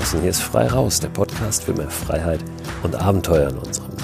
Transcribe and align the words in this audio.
draußen. 0.00 0.20
Hier 0.20 0.30
ist 0.30 0.42
Frei 0.42 0.66
Raus, 0.66 0.98
der 1.00 1.08
Podcast 1.08 1.64
für 1.64 1.74
mehr 1.74 1.90
Freiheit 1.90 2.40
und 2.82 2.94
Abenteuer 2.94 3.50
in 3.50 3.58
unserem 3.58 3.90
Leben. 3.90 4.02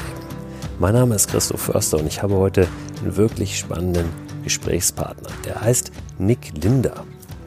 Mein 0.79 0.95
Name 0.95 1.15
ist 1.15 1.29
Christoph 1.29 1.63
Förster 1.63 1.99
und 1.99 2.07
ich 2.07 2.23
habe 2.23 2.35
heute 2.37 2.69
einen 3.01 3.17
wirklich 3.17 3.59
spannenden 3.59 4.07
Gesprächspartner. 4.45 5.31
Der 5.47 5.61
heißt 5.63 5.91
Nick 6.19 6.53
Linder. 6.63 7.05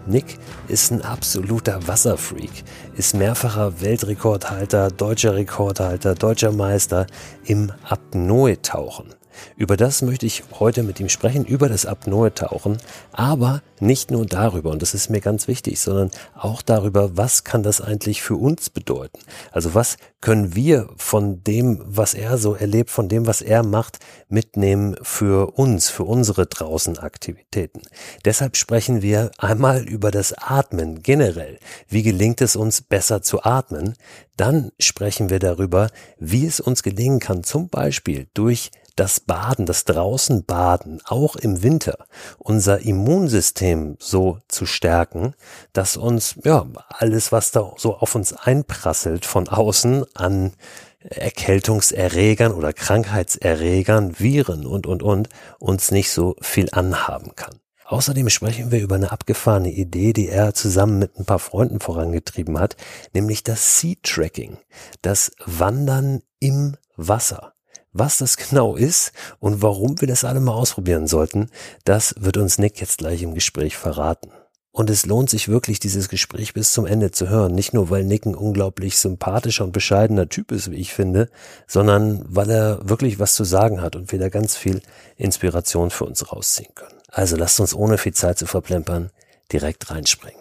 Nick 0.08 0.40
ist 0.68 0.92
ein 0.92 1.04
absoluter 1.04 1.88
Wasserfreak, 1.88 2.64
ist 2.96 3.14
mehrfacher 3.14 3.82
Weltrekordhalter, 3.82 4.90
deutscher 4.90 5.36
Rekordhalter, 5.36 6.16
deutscher 6.16 6.52
Meister 6.52 7.06
im 7.46 7.72
Apnoe-Tauchen. 7.88 9.19
Über 9.56 9.78
das 9.78 10.02
möchte 10.02 10.26
ich 10.26 10.44
heute 10.60 10.84
mit 10.84 11.00
ihm 11.00 11.10
sprechen, 11.10 11.46
über 11.46 11.70
das 11.70 11.86
Apnoe-Tauchen, 11.86 12.78
aber 13.12 13.62
nicht 13.80 14.12
nur 14.12 14.26
darüber, 14.26 14.72
und 14.72 14.82
das 14.82 14.94
ist 14.94 15.10
mir 15.10 15.22
ganz 15.22 15.48
wichtig, 15.48 15.80
sondern 15.80 16.12
auch 16.36 16.62
darüber, 16.62 17.18
was 17.18 17.44
kann 17.44 17.64
das 17.64 17.82
eigentlich 17.82 18.22
für 18.22 18.36
uns 18.36 18.70
bedeuten? 18.70 19.20
Also 19.52 19.74
was 19.74 19.98
können 20.22 20.54
wir 20.56 20.90
von 20.98 21.44
dem, 21.44 21.82
was 21.86 22.14
er 22.14 22.38
so 22.38 22.56
erlebt, 22.56 22.90
von 22.90 23.08
dem, 23.08 23.26
was 23.26 23.42
er 23.42 23.64
macht, 23.64 24.00
mitnehmen 24.28 24.98
für 25.02 25.58
uns, 25.58 25.90
für 25.90 26.04
unsere 26.04 26.46
draußen 26.46 26.98
Aktivitäten? 26.98 27.82
Deshalb 28.26 28.58
sprechen 28.58 29.02
wir 29.02 29.32
einmal 29.38 29.88
über 29.88 30.12
das 30.12 30.34
Atmen 30.34 31.02
generell. 31.02 31.58
Wie 31.88 32.04
gelingt 32.04 32.42
es 32.42 32.56
uns 32.56 32.82
besser 32.82 33.22
zu 33.22 33.44
atmen? 33.44 33.94
Dann 34.36 34.72
sprechen 34.80 35.30
wir 35.30 35.40
darüber, 35.40 35.90
wie 36.18 36.46
es 36.46 36.60
uns 36.60 36.84
gelingen 36.84 37.20
kann, 37.20 37.44
zum 37.44 37.70
Beispiel 37.70 38.28
durch 38.34 38.72
das 39.00 39.22
Baden, 39.22 39.66
das 39.66 39.86
Draußenbaden, 39.86 41.02
auch 41.06 41.38
im 41.38 41.64
Winter, 41.64 42.06
unser 42.38 42.82
Immunsystem 42.82 43.96
so 43.98 44.40
zu 44.50 44.66
stärken, 44.66 45.36
dass 45.72 45.96
uns, 45.96 46.36
ja, 46.44 46.68
alles, 46.90 47.32
was 47.32 47.52
da 47.52 47.72
so 47.78 47.96
auf 47.96 48.16
uns 48.16 48.34
einprasselt 48.34 49.26
von 49.26 49.48
außen 49.48 50.06
an 50.16 50.52
Erkältungserregern 51.00 52.52
oder 52.52 52.74
Krankheitserregern, 52.74 54.20
Viren 54.20 54.66
und, 54.66 54.86
und, 54.86 55.02
und, 55.02 55.30
uns 55.60 55.92
nicht 55.92 56.12
so 56.12 56.36
viel 56.42 56.68
anhaben 56.74 57.36
kann. 57.38 57.62
Außerdem 57.86 58.30
sprechen 58.30 58.70
wir 58.72 58.82
über 58.82 58.96
eine 58.96 59.14
abgefahrene 59.14 59.72
Idee, 59.72 60.12
die 60.12 60.28
er 60.28 60.54
zusammen 60.54 61.00
mit 61.00 61.18
ein 61.18 61.26
paar 61.26 61.40
Freunden 61.40 61.80
vorangetrieben 61.80 62.60
hat, 62.60 62.76
nämlich 63.14 63.44
das 63.44 63.80
Sea 63.80 63.96
Tracking, 64.04 64.58
das 65.02 65.32
Wandern 65.46 66.22
im 66.40 66.76
Wasser. 66.98 67.54
Was 67.92 68.20
das 68.20 68.38
genau 68.38 68.76
ist 68.76 69.12
und 69.40 69.62
warum 69.62 70.00
wir 70.00 70.08
das 70.08 70.24
alle 70.24 70.40
mal 70.40 70.54
ausprobieren 70.54 71.08
sollten, 71.08 71.50
das 71.86 72.14
wird 72.20 72.38
uns 72.38 72.60
Nick 72.60 72.80
jetzt 72.80 73.00
gleich 73.00 73.24
im 73.24 73.34
Gespräch 73.34 73.78
verraten. 73.78 74.30
Und 74.72 74.92
es 74.92 75.08
lohnt 75.08 75.32
sich 75.32 75.50
wirklich, 75.50 75.80
dieses 75.80 76.10
Gespräch 76.10 76.54
bis 76.54 76.72
zum 76.72 76.86
Ende 76.86 77.12
zu 77.12 77.28
hören. 77.28 77.54
Nicht 77.54 77.74
nur, 77.74 77.90
weil 77.90 78.04
Nick 78.04 78.26
ein 78.26 78.36
unglaublich 78.36 78.98
sympathischer 78.98 79.64
und 79.64 79.72
bescheidener 79.72 80.30
Typ 80.30 80.52
ist, 80.52 80.70
wie 80.70 80.76
ich 80.76 80.94
finde, 80.94 81.30
sondern 81.68 82.24
weil 82.28 82.52
er 82.52 82.88
wirklich 82.88 83.18
was 83.18 83.34
zu 83.34 83.44
sagen 83.44 83.82
hat 83.82 83.96
und 83.96 84.12
wir 84.12 84.20
da 84.20 84.30
ganz 84.30 84.56
viel 84.56 84.82
Inspiration 85.18 85.90
für 85.90 86.06
uns 86.06 86.32
rausziehen 86.32 86.74
können. 86.76 87.00
Also 87.12 87.36
lasst 87.36 87.60
uns 87.60 87.74
ohne 87.74 87.98
viel 87.98 88.14
Zeit 88.14 88.38
zu 88.38 88.46
verplempern 88.46 89.10
direkt 89.52 89.90
reinspringen. 89.90 90.40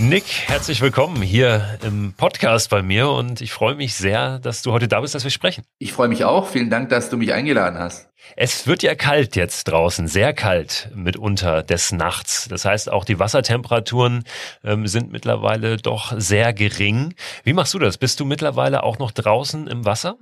Nick, 0.00 0.24
herzlich 0.46 0.80
willkommen 0.80 1.22
hier 1.22 1.76
im 1.82 2.12
Podcast 2.16 2.70
bei 2.70 2.82
mir 2.82 3.10
und 3.10 3.40
ich 3.40 3.50
freue 3.50 3.74
mich 3.74 3.96
sehr, 3.96 4.38
dass 4.38 4.62
du 4.62 4.70
heute 4.70 4.86
da 4.86 5.00
bist, 5.00 5.16
dass 5.16 5.24
wir 5.24 5.32
sprechen. 5.32 5.64
Ich 5.80 5.92
freue 5.92 6.06
mich 6.06 6.24
auch. 6.24 6.46
Vielen 6.46 6.70
Dank, 6.70 6.88
dass 6.88 7.10
du 7.10 7.16
mich 7.16 7.32
eingeladen 7.32 7.80
hast. 7.80 8.08
Es 8.36 8.68
wird 8.68 8.84
ja 8.84 8.94
kalt 8.94 9.34
jetzt 9.34 9.64
draußen, 9.64 10.06
sehr 10.06 10.32
kalt 10.34 10.90
mitunter 10.94 11.64
des 11.64 11.90
Nachts. 11.90 12.46
Das 12.48 12.64
heißt, 12.64 12.92
auch 12.92 13.04
die 13.04 13.18
Wassertemperaturen 13.18 14.22
ähm, 14.62 14.86
sind 14.86 15.10
mittlerweile 15.10 15.78
doch 15.78 16.12
sehr 16.16 16.52
gering. 16.52 17.14
Wie 17.42 17.52
machst 17.52 17.74
du 17.74 17.80
das? 17.80 17.98
Bist 17.98 18.20
du 18.20 18.24
mittlerweile 18.24 18.84
auch 18.84 18.98
noch 19.00 19.10
draußen 19.10 19.66
im 19.66 19.84
Wasser? 19.84 20.16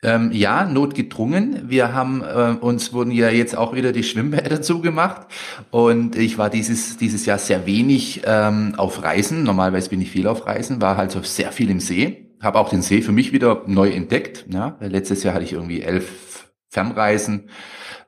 Ähm, 0.00 0.30
ja, 0.32 0.64
notgedrungen. 0.64 1.68
Wir 1.68 1.92
haben 1.92 2.22
äh, 2.22 2.54
uns 2.60 2.92
wurden 2.92 3.10
ja 3.10 3.30
jetzt 3.30 3.56
auch 3.56 3.74
wieder 3.74 3.90
die 3.90 4.04
Schwimmbäder 4.04 4.62
zugemacht 4.62 5.26
und 5.72 6.14
ich 6.14 6.38
war 6.38 6.50
dieses 6.50 6.98
dieses 6.98 7.26
Jahr 7.26 7.38
sehr 7.38 7.66
wenig 7.66 8.22
ähm, 8.24 8.74
auf 8.76 9.02
Reisen. 9.02 9.42
Normalerweise 9.42 9.90
bin 9.90 10.00
ich 10.00 10.10
viel 10.10 10.28
auf 10.28 10.46
Reisen, 10.46 10.80
war 10.80 10.96
halt 10.96 11.10
so 11.10 11.22
sehr 11.22 11.50
viel 11.50 11.68
im 11.68 11.80
See. 11.80 12.28
Habe 12.40 12.60
auch 12.60 12.68
den 12.68 12.82
See 12.82 13.02
für 13.02 13.10
mich 13.10 13.32
wieder 13.32 13.62
neu 13.66 13.90
entdeckt. 13.90 14.46
Ja, 14.48 14.76
letztes 14.78 15.24
Jahr 15.24 15.34
hatte 15.34 15.44
ich 15.44 15.54
irgendwie 15.54 15.82
elf 15.82 16.27
Fernreisen 16.68 17.48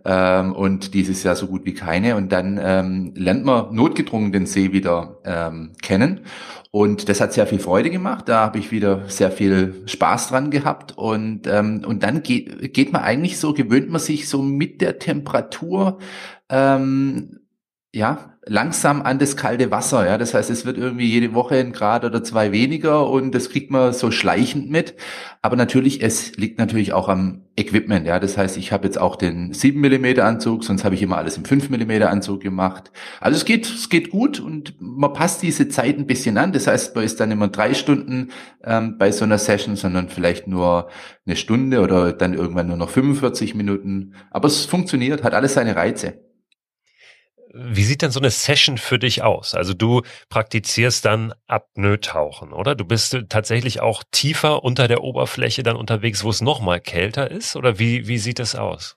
ähm, 0.05 0.53
und 0.53 0.95
dieses 0.95 1.23
Jahr 1.23 1.37
so 1.37 1.47
gut 1.47 1.65
wie 1.65 1.75
keine. 1.75 2.17
Und 2.17 2.31
dann 2.33 2.61
ähm, 2.63 3.13
lernt 3.17 3.45
man 3.45 3.75
notgedrungen 3.75 4.33
den 4.33 4.47
See 4.47 4.73
wieder 4.73 5.19
ähm, 5.25 5.73
kennen. 5.83 6.21
Und 6.71 7.09
das 7.09 7.21
hat 7.21 7.33
sehr 7.33 7.47
viel 7.47 7.59
Freude 7.59 7.91
gemacht. 7.91 8.29
Da 8.29 8.41
habe 8.41 8.59
ich 8.59 8.71
wieder 8.71 9.09
sehr 9.09 9.31
viel 9.31 9.83
Spaß 9.87 10.29
dran 10.29 10.51
gehabt. 10.51 10.97
Und, 10.97 11.47
ähm, 11.47 11.83
und 11.87 12.03
dann 12.03 12.23
geht, 12.23 12.73
geht 12.73 12.93
man 12.93 13.03
eigentlich 13.03 13.39
so, 13.39 13.55
gewöhnt 13.55 13.91
man 13.91 14.01
sich 14.01 14.29
so 14.29 14.43
mit 14.43 14.81
der 14.81 14.99
Temperatur 14.99 15.99
ähm, 16.49 17.41
ja, 17.93 18.30
langsam 18.47 19.03
an 19.03 19.19
das 19.19 19.37
kalte 19.37 19.71
Wasser. 19.71 20.07
Ja, 20.07 20.17
das 20.17 20.33
heißt, 20.33 20.49
es 20.51 20.65
wird 20.65 20.79
irgendwie 20.79 21.07
jede 21.07 21.35
Woche 21.35 21.57
ein 21.57 21.73
Grad 21.73 22.05
oder 22.05 22.25
zwei 22.25 22.53
weniger 22.53 23.09
und 23.09 23.35
das 23.35 23.51
kriegt 23.51 23.71
man 23.71 23.93
so 23.93 24.11
schleichend 24.11 24.71
mit. 24.71 24.95
Aber 25.43 25.57
natürlich, 25.57 26.03
es 26.03 26.37
liegt 26.37 26.59
natürlich 26.59 26.93
auch 26.93 27.09
am 27.09 27.43
Equipment. 27.57 28.07
Ja, 28.07 28.19
das 28.19 28.39
heißt, 28.39 28.57
ich 28.57 28.73
habe 28.73 28.87
jetzt 28.87 28.99
auch 28.99 29.17
den 29.17 29.53
7 29.53 29.79
mm 29.79 30.21
Anzug, 30.21 30.65
sonst 30.65 30.85
habe 30.85 30.95
ich 30.95 31.03
immer 31.03 31.19
alles 31.19 31.37
im 31.37 31.45
5 31.45 31.69
mm 31.69 32.03
Anzug 32.03 32.41
gemacht. 32.41 32.91
Also 33.21 33.37
es 33.37 33.45
geht, 33.45 33.67
es 33.67 33.91
geht 33.91 34.11
gut 34.11 34.41
und 34.41 34.75
man 34.81 35.13
passt 35.13 35.43
diese 35.43 35.69
Zeit 35.69 35.99
ein 35.99 36.07
bisschen 36.07 36.39
an. 36.39 36.53
Das 36.53 36.67
heißt, 36.67 36.95
man 36.95 37.05
ist 37.05 37.21
dann 37.21 37.31
immer 37.31 37.49
drei 37.49 37.75
Stunden 37.75 38.31
ähm, 38.65 38.97
bei 38.97 39.13
so 39.13 39.25
einer 39.25 39.39
Session, 39.39 39.77
sondern 39.77 40.09
vielleicht 40.09 40.47
nur 40.47 40.89
eine 41.27 41.37
Stunde 41.37 41.81
oder 41.83 42.13
dann 42.15 42.33
irgendwann 42.33 42.69
nur 42.69 42.79
noch 42.79 42.91
45 42.91 43.55
Minuten. 43.55 44.15
Aber 44.31 44.49
es 44.49 44.65
funktioniert, 44.65 45.25
hat 45.25 45.35
alles 45.35 45.55
seine 45.55 45.77
Reize. 45.77 46.30
Wie 47.53 47.83
sieht 47.83 48.03
denn 48.03 48.13
so 48.13 48.21
eine 48.21 48.31
Session 48.31 48.79
für 48.79 48.99
dich 48.99 49.23
aus? 49.23 49.55
Also 49.55 49.75
du 49.75 50.03
praktizierst 50.29 51.05
dann 51.05 51.35
Apnoe-Tauchen, 51.49 52.53
oder? 52.53 52.75
Du 52.75 52.85
bist 52.85 53.17
tatsächlich 53.29 53.81
auch 53.81 54.05
tiefer 54.11 54.63
unter 54.63 54.87
der 54.87 55.03
Oberfläche 55.03 55.63
dann 55.63 55.77
unterwegs, 55.77 56.23
wo 56.23 56.31
es 56.31 56.41
nochmal 56.41 56.81
kälter 56.81 57.31
ist? 57.31 57.57
Oder 57.57 57.79
wie, 57.79 58.07
wie 58.07 58.19
sieht 58.19 58.39
das 58.39 58.55
aus? 58.55 58.97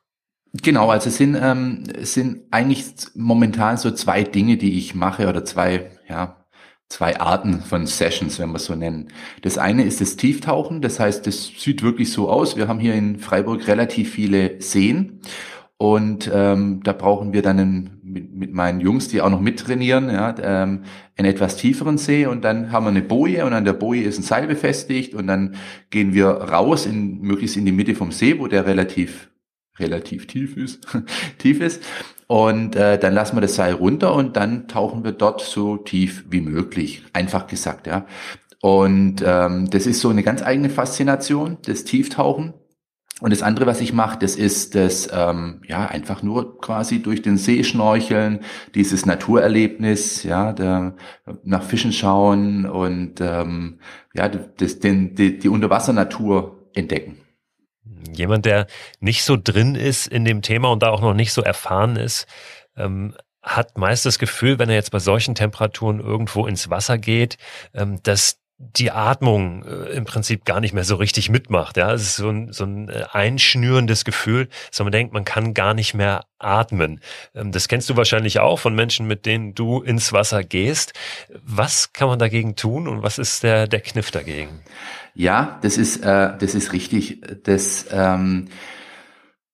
Genau, 0.61 0.89
also 0.91 1.09
es 1.09 1.17
sind, 1.17 1.35
ähm, 1.41 1.83
es 1.99 2.13
sind 2.13 2.43
eigentlich 2.51 2.85
momentan 3.15 3.77
so 3.77 3.89
zwei 3.89 4.23
Dinge, 4.23 4.57
die 4.57 4.77
ich 4.77 4.93
mache 4.93 5.27
oder 5.27 5.43
zwei, 5.43 5.89
ja, 6.07 6.45
zwei 6.89 7.19
Arten 7.19 7.61
von 7.61 7.87
Sessions, 7.87 8.37
wenn 8.37 8.51
wir 8.51 8.57
es 8.57 8.65
so 8.65 8.75
nennen. 8.75 9.07
Das 9.41 9.57
eine 9.57 9.83
ist 9.83 9.99
das 9.99 10.15
Tieftauchen, 10.15 10.81
das 10.81 10.99
heißt, 10.99 11.25
das 11.25 11.47
sieht 11.57 11.81
wirklich 11.81 12.11
so 12.11 12.29
aus. 12.29 12.55
Wir 12.55 12.67
haben 12.67 12.79
hier 12.79 12.93
in 12.93 13.17
Freiburg 13.17 13.67
relativ 13.67 14.11
viele 14.11 14.61
Seen 14.61 15.21
und 15.77 16.29
ähm, 16.31 16.81
da 16.83 16.93
brauchen 16.93 17.33
wir 17.33 17.41
dann 17.41 17.59
einen, 17.59 17.99
mit, 18.13 18.33
mit 18.33 18.53
meinen 18.53 18.79
Jungs, 18.79 19.07
die 19.09 19.21
auch 19.21 19.29
noch 19.29 19.41
mittrainieren, 19.41 20.09
ja, 20.09 20.35
ähm, 20.41 20.83
einen 21.17 21.27
etwas 21.27 21.57
tieferen 21.57 21.97
See 21.97 22.25
und 22.25 22.43
dann 22.43 22.71
haben 22.71 22.85
wir 22.85 22.89
eine 22.89 23.01
Boje 23.01 23.45
und 23.45 23.53
an 23.53 23.65
der 23.65 23.73
Boje 23.73 24.03
ist 24.03 24.19
ein 24.19 24.23
Seil 24.23 24.47
befestigt 24.47 25.13
und 25.13 25.27
dann 25.27 25.55
gehen 25.89 26.13
wir 26.13 26.27
raus, 26.27 26.85
in, 26.85 27.21
möglichst 27.21 27.57
in 27.57 27.65
die 27.65 27.71
Mitte 27.71 27.95
vom 27.95 28.11
See, 28.11 28.39
wo 28.39 28.47
der 28.47 28.65
relativ 28.65 29.29
relativ 29.79 30.27
tief 30.27 30.55
ist, 30.55 30.87
tief 31.39 31.59
ist. 31.61 31.81
Und 32.27 32.75
äh, 32.75 32.97
dann 32.97 33.13
lassen 33.13 33.35
wir 33.35 33.41
das 33.41 33.55
Seil 33.55 33.73
runter 33.73 34.15
und 34.15 34.37
dann 34.37 34.67
tauchen 34.67 35.03
wir 35.03 35.11
dort 35.11 35.41
so 35.41 35.77
tief 35.77 36.25
wie 36.29 36.41
möglich, 36.41 37.03
einfach 37.13 37.47
gesagt, 37.47 37.87
ja. 37.87 38.05
Und 38.61 39.21
ähm, 39.25 39.69
das 39.69 39.85
ist 39.85 39.99
so 39.99 40.09
eine 40.09 40.23
ganz 40.23 40.41
eigene 40.41 40.69
Faszination, 40.69 41.57
das 41.65 41.83
Tieftauchen. 41.83 42.53
Und 43.23 43.29
das 43.29 43.41
andere, 43.41 43.65
was 43.65 43.79
ich 43.79 43.93
mache, 43.93 44.19
das 44.19 44.35
ist 44.35 44.75
das, 44.75 45.07
ähm, 45.13 45.61
ja, 45.65 45.85
einfach 45.85 46.23
nur 46.23 46.59
quasi 46.59 47.01
durch 47.01 47.21
den 47.21 47.37
See 47.37 47.63
schnorcheln, 47.63 48.41
dieses 48.75 49.05
Naturerlebnis, 49.05 50.23
ja, 50.23 50.51
der, 50.51 50.97
nach 51.45 51.63
Fischen 51.63 51.93
schauen 51.93 52.65
und 52.65 53.21
ähm, 53.21 53.79
ja, 54.13 54.27
das, 54.27 54.79
den, 54.79 55.15
die, 55.15 55.39
die 55.39 55.47
Unterwassernatur 55.47 56.67
entdecken. 56.73 57.21
Jemand, 58.11 58.43
der 58.43 58.67
nicht 58.99 59.23
so 59.23 59.37
drin 59.41 59.75
ist 59.75 60.05
in 60.07 60.25
dem 60.25 60.41
Thema 60.41 60.69
und 60.69 60.83
da 60.83 60.89
auch 60.89 60.99
noch 60.99 61.13
nicht 61.13 61.31
so 61.31 61.41
erfahren 61.41 61.95
ist, 61.95 62.27
ähm, 62.75 63.15
hat 63.41 63.77
meist 63.77 64.05
das 64.05 64.19
Gefühl, 64.19 64.59
wenn 64.59 64.67
er 64.67 64.75
jetzt 64.75 64.91
bei 64.91 64.99
solchen 64.99 65.33
Temperaturen 65.33 66.01
irgendwo 66.01 66.45
ins 66.45 66.69
Wasser 66.69 66.97
geht, 66.97 67.37
ähm, 67.73 68.03
dass 68.03 68.42
die 68.75 68.91
Atmung 68.91 69.63
äh, 69.63 69.95
im 69.95 70.05
Prinzip 70.05 70.45
gar 70.45 70.59
nicht 70.59 70.73
mehr 70.73 70.83
so 70.83 70.95
richtig 70.95 71.29
mitmacht. 71.29 71.77
Ja, 71.77 71.93
es 71.93 72.01
ist 72.03 72.15
so 72.15 72.29
ein, 72.29 72.51
so 72.51 72.63
ein 72.63 72.89
äh, 72.89 73.05
einschnürendes 73.11 74.05
Gefühl, 74.05 74.47
dass 74.69 74.79
man 74.79 74.91
denkt, 74.91 75.13
man 75.13 75.25
kann 75.25 75.53
gar 75.53 75.73
nicht 75.73 75.93
mehr 75.93 76.25
atmen. 76.39 76.99
Ähm, 77.35 77.51
das 77.51 77.67
kennst 77.67 77.89
du 77.89 77.97
wahrscheinlich 77.97 78.39
auch 78.39 78.59
von 78.59 78.75
Menschen, 78.75 79.07
mit 79.07 79.25
denen 79.25 79.55
du 79.55 79.81
ins 79.81 80.13
Wasser 80.13 80.43
gehst. 80.43 80.93
Was 81.43 81.93
kann 81.93 82.07
man 82.07 82.19
dagegen 82.19 82.55
tun 82.55 82.87
und 82.87 83.03
was 83.03 83.19
ist 83.19 83.43
der, 83.43 83.67
der 83.67 83.81
Kniff 83.81 84.11
dagegen? 84.11 84.61
Ja, 85.15 85.59
das 85.61 85.77
ist, 85.77 85.97
äh, 85.97 86.31
das 86.37 86.55
ist 86.55 86.73
richtig. 86.73 87.21
Das, 87.43 87.87
ähm, 87.91 88.49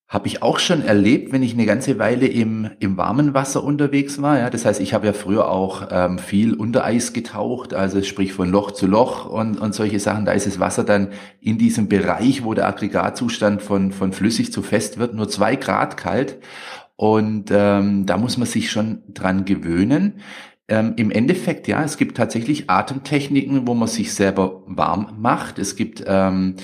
Habe 0.09 0.25
ich 0.25 0.41
auch 0.41 0.57
schon 0.57 0.81
erlebt, 0.81 1.31
wenn 1.31 1.43
ich 1.43 1.53
eine 1.53 1.67
ganze 1.67 1.99
Weile 1.99 2.25
im, 2.25 2.71
im 2.79 2.97
warmen 2.97 3.35
Wasser 3.35 3.63
unterwegs 3.63 4.19
war. 4.19 4.39
Ja, 4.39 4.49
das 4.49 4.65
heißt, 4.65 4.81
ich 4.81 4.95
habe 4.95 5.05
ja 5.05 5.13
früher 5.13 5.51
auch 5.51 5.89
ähm, 5.91 6.17
viel 6.17 6.55
unter 6.55 6.83
Eis 6.83 7.13
getaucht, 7.13 7.75
also 7.75 8.01
sprich 8.01 8.33
von 8.33 8.49
Loch 8.49 8.71
zu 8.71 8.87
Loch 8.87 9.29
und, 9.29 9.59
und 9.59 9.75
solche 9.75 9.99
Sachen. 9.99 10.25
Da 10.25 10.31
ist 10.31 10.47
das 10.47 10.59
Wasser 10.59 10.83
dann 10.83 11.09
in 11.41 11.59
diesem 11.59 11.89
Bereich, 11.89 12.43
wo 12.43 12.55
der 12.55 12.67
Aggregatzustand 12.67 13.61
von, 13.61 13.91
von 13.91 14.11
flüssig 14.11 14.51
zu 14.51 14.63
fest 14.63 14.97
wird, 14.97 15.13
nur 15.13 15.29
zwei 15.29 15.55
Grad 15.55 15.95
kalt. 15.95 16.39
Und 16.95 17.51
ähm, 17.51 18.07
da 18.07 18.17
muss 18.17 18.35
man 18.37 18.47
sich 18.47 18.71
schon 18.71 19.03
dran 19.13 19.45
gewöhnen. 19.45 20.21
Ähm, 20.67 20.93
Im 20.95 21.11
Endeffekt, 21.11 21.67
ja, 21.67 21.83
es 21.83 21.97
gibt 21.97 22.17
tatsächlich 22.17 22.67
Atemtechniken, 22.67 23.67
wo 23.67 23.75
man 23.75 23.87
sich 23.87 24.11
selber 24.11 24.63
warm 24.65 25.17
macht. 25.19 25.59
Es 25.59 25.75
gibt 25.75 26.03
ähm, 26.07 26.55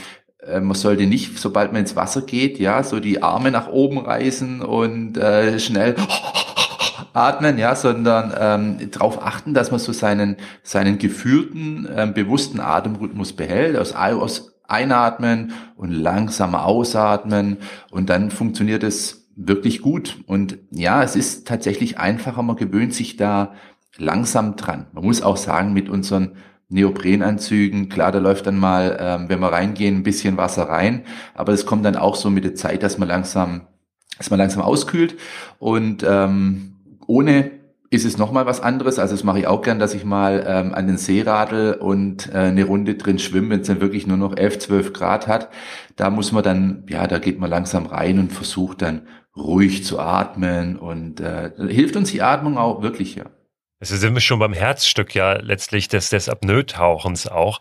äh, 0.48 0.60
man 0.60 0.76
sollte 0.76 1.06
nicht, 1.06 1.38
sobald 1.40 1.72
man 1.72 1.82
ins 1.82 1.96
Wasser 1.96 2.22
geht, 2.22 2.60
ja, 2.60 2.84
so 2.84 3.00
die 3.00 3.24
Arme 3.24 3.52
nach 3.52 3.68
oben 3.68 4.00
reißen 4.00 4.62
und 4.62 5.18
äh, 5.18 5.60
schnell 5.60 5.96
atmen, 7.14 7.58
ja, 7.58 7.76
sondern 7.76 8.34
ähm, 8.38 8.92
darauf 8.92 9.22
achten, 9.24 9.54
dass 9.54 9.72
man 9.72 9.80
so 9.80 9.92
seinen 9.92 10.38
seinen 10.64 10.98
geführten, 10.98 11.88
ähm, 11.96 12.14
bewussten 12.14 12.60
Atemrhythmus 12.60 13.34
behält, 13.34 13.78
aus, 13.78 13.94
aus 13.94 14.56
einatmen 14.68 15.54
und 15.76 15.92
langsam 15.92 16.56
ausatmen 16.56 17.58
und 17.92 18.10
dann 18.10 18.32
funktioniert 18.32 18.84
es 18.84 19.28
wirklich 19.36 19.82
gut. 19.82 20.18
Und 20.28 20.58
ja, 20.72 21.04
es 21.04 21.16
ist 21.16 21.48
tatsächlich 21.48 22.00
einfacher, 22.00 22.42
man 22.42 22.56
gewöhnt 22.56 22.94
sich 22.94 23.18
da 23.18 23.54
langsam 23.98 24.56
dran. 24.56 24.88
Man 24.94 25.06
muss 25.06 25.22
auch 25.22 25.38
sagen, 25.38 25.74
mit 25.74 25.90
unseren 25.90 26.38
Neoprenanzügen. 26.70 27.90
Klar, 27.90 28.12
da 28.12 28.20
läuft 28.20 28.48
dann 28.48 28.58
mal, 28.58 28.98
ähm, 29.00 29.30
wenn 29.30 29.40
wir 29.40 29.52
reingehen, 29.52 29.98
ein 29.98 30.04
bisschen 30.04 30.38
Wasser 30.38 30.64
rein, 30.64 31.04
aber 31.34 31.54
es 31.54 31.66
kommt 31.66 31.86
dann 31.86 31.96
auch 31.96 32.16
so 32.16 32.30
mit 32.30 32.44
der 32.44 32.56
Zeit, 32.56 32.84
dass 32.84 32.98
man 32.98 33.08
langsam, 33.08 33.68
dass 34.18 34.30
man 34.30 34.40
langsam 34.40 34.64
auskühlt 34.64 35.16
und 35.60 36.06
ähm, 36.08 36.76
ohne 37.08 37.52
ist 37.92 38.06
es 38.06 38.18
nochmal 38.18 38.46
was 38.46 38.62
anderes. 38.62 39.00
Also 39.00 39.14
das 39.14 39.24
mache 39.24 39.40
ich 39.40 39.48
auch 39.48 39.62
gern, 39.62 39.80
dass 39.80 39.94
ich 39.94 40.04
mal 40.06 40.44
ähm, 40.48 40.74
an 40.74 40.88
den 40.88 40.98
See 40.98 41.22
radel 41.22 41.76
und 41.76 42.30
äh, 42.34 42.38
eine 42.38 42.66
Runde 42.66 42.96
drin 42.96 43.20
schwimme, 43.20 43.52
wenn 43.52 43.62
es 43.62 43.68
dann 43.68 43.82
wirklich 43.82 44.08
nur 44.08 44.18
noch 44.18 44.36
11, 44.36 44.60
12 44.60 44.94
Grad 44.94 45.28
hat. 45.28 45.50
Da 45.96 46.10
muss 46.10 46.32
man 46.32 46.44
dann, 46.44 46.84
ja, 46.90 47.08
da 47.08 47.20
geht 47.20 47.40
man 47.40 47.50
langsam 47.50 47.86
rein 47.86 48.20
und 48.20 48.32
versucht 48.32 48.82
dann 48.82 49.08
ruhig 49.36 49.84
zu 49.86 50.00
atmen 50.00 50.78
und 50.78 51.20
äh, 51.20 51.52
hilft 51.70 51.96
uns 51.96 52.12
die 52.12 52.22
Atmung 52.22 52.58
auch 52.58 52.82
wirklich, 52.82 53.16
ja. 53.16 53.26
Also 53.80 53.98
sind 53.98 54.14
wir 54.14 54.22
schon 54.22 54.40
beim 54.40 54.54
Herzstück 54.54 55.14
ja 55.16 55.34
letztlich 55.34 55.88
des, 55.88 56.10
des 56.10 56.30
Apnoe-Tauchens 56.30 57.28
auch, 57.28 57.60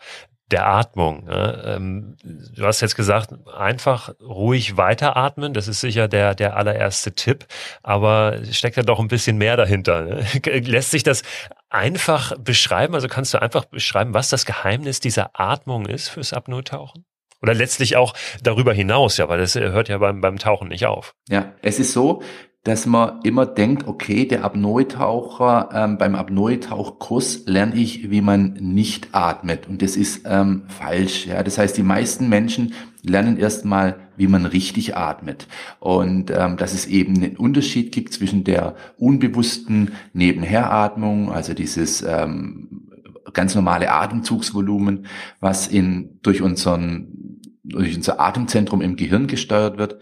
der 0.50 0.66
Atmung. 0.66 1.24
Ne? 1.24 1.62
Ähm, 1.66 2.16
du 2.22 2.64
hast 2.64 2.80
jetzt 2.80 2.96
gesagt, 2.96 3.30
einfach 3.52 4.14
ruhig 4.20 4.76
weiteratmen, 4.76 5.54
das 5.54 5.68
ist 5.68 5.80
sicher 5.80 6.06
der, 6.06 6.34
der 6.34 6.56
allererste 6.56 7.14
Tipp, 7.14 7.46
aber 7.82 8.38
steckt 8.50 8.76
ja 8.76 8.82
doch 8.82 9.00
ein 9.00 9.08
bisschen 9.08 9.38
mehr 9.38 9.56
dahinter. 9.56 10.02
Ne? 10.02 10.24
Lässt 10.60 10.90
sich 10.90 11.02
das 11.02 11.22
einfach 11.70 12.38
beschreiben? 12.38 12.94
Also 12.94 13.08
kannst 13.08 13.32
du 13.34 13.40
einfach 13.40 13.64
beschreiben, 13.64 14.14
was 14.14 14.28
das 14.28 14.44
Geheimnis 14.44 15.00
dieser 15.00 15.30
Atmung 15.32 15.86
ist 15.86 16.08
fürs 16.08 16.32
Apnoe-Tauchen? 16.32 17.04
Oder 17.42 17.54
letztlich 17.54 17.96
auch 17.96 18.14
darüber 18.42 18.72
hinaus, 18.72 19.16
ja, 19.18 19.28
weil 19.28 19.38
das 19.38 19.54
hört 19.54 19.88
ja 19.88 19.98
beim, 19.98 20.20
beim 20.20 20.38
Tauchen 20.38 20.68
nicht 20.68 20.86
auf. 20.86 21.14
Ja, 21.28 21.52
es 21.60 21.78
ist 21.78 21.92
so, 21.92 22.22
dass 22.64 22.86
man 22.86 23.20
immer 23.24 23.44
denkt, 23.44 23.86
okay, 23.86 24.24
der 24.24 24.42
Apnoe-Taucher, 24.42 25.68
ähm, 25.74 25.98
beim 25.98 26.14
Apnoe-Tauchkurs 26.14 27.42
lerne 27.44 27.74
ich, 27.74 28.10
wie 28.10 28.22
man 28.22 28.54
nicht 28.54 29.08
atmet. 29.12 29.68
Und 29.68 29.82
das 29.82 29.96
ist 29.96 30.22
ähm, 30.24 30.62
falsch. 30.68 31.26
Ja, 31.26 31.42
das 31.42 31.58
heißt, 31.58 31.76
die 31.76 31.82
meisten 31.82 32.30
Menschen 32.30 32.72
lernen 33.02 33.36
erstmal, 33.36 33.96
wie 34.16 34.28
man 34.28 34.46
richtig 34.46 34.96
atmet. 34.96 35.46
Und 35.78 36.30
ähm, 36.30 36.56
dass 36.56 36.72
es 36.72 36.86
eben 36.86 37.16
einen 37.16 37.36
Unterschied 37.36 37.92
gibt 37.92 38.14
zwischen 38.14 38.44
der 38.44 38.76
unbewussten 38.96 39.92
Nebenheratmung, 40.14 41.30
also 41.30 41.52
dieses 41.52 42.00
ähm, 42.00 42.88
ganz 43.34 43.54
normale 43.54 43.92
Atemzugsvolumen, 43.92 45.04
was 45.38 45.66
in 45.66 46.18
durch 46.22 46.40
unseren 46.40 47.33
durch 47.64 47.96
unser 47.96 48.20
Atemzentrum 48.20 48.82
im 48.82 48.96
Gehirn 48.96 49.26
gesteuert 49.26 49.78
wird 49.78 49.98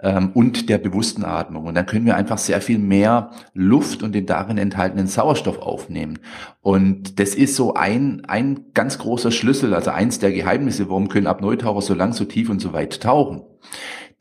ähm, 0.00 0.30
und 0.34 0.68
der 0.68 0.76
bewussten 0.76 1.24
Atmung. 1.24 1.64
Und 1.64 1.74
dann 1.74 1.86
können 1.86 2.04
wir 2.04 2.14
einfach 2.16 2.36
sehr 2.36 2.60
viel 2.60 2.78
mehr 2.78 3.30
Luft 3.54 4.02
und 4.02 4.14
den 4.14 4.26
darin 4.26 4.58
enthaltenen 4.58 5.06
Sauerstoff 5.06 5.58
aufnehmen. 5.58 6.18
Und 6.60 7.18
das 7.18 7.34
ist 7.34 7.56
so 7.56 7.74
ein, 7.74 8.24
ein 8.26 8.66
ganz 8.74 8.98
großer 8.98 9.30
Schlüssel, 9.30 9.72
also 9.74 9.90
eins 9.90 10.18
der 10.18 10.32
Geheimnisse, 10.32 10.90
warum 10.90 11.08
können 11.08 11.26
Apnoe-Taucher 11.26 11.80
so 11.82 11.94
lang, 11.94 12.12
so 12.12 12.26
tief 12.26 12.50
und 12.50 12.60
so 12.60 12.74
weit 12.74 13.00
tauchen. 13.00 13.42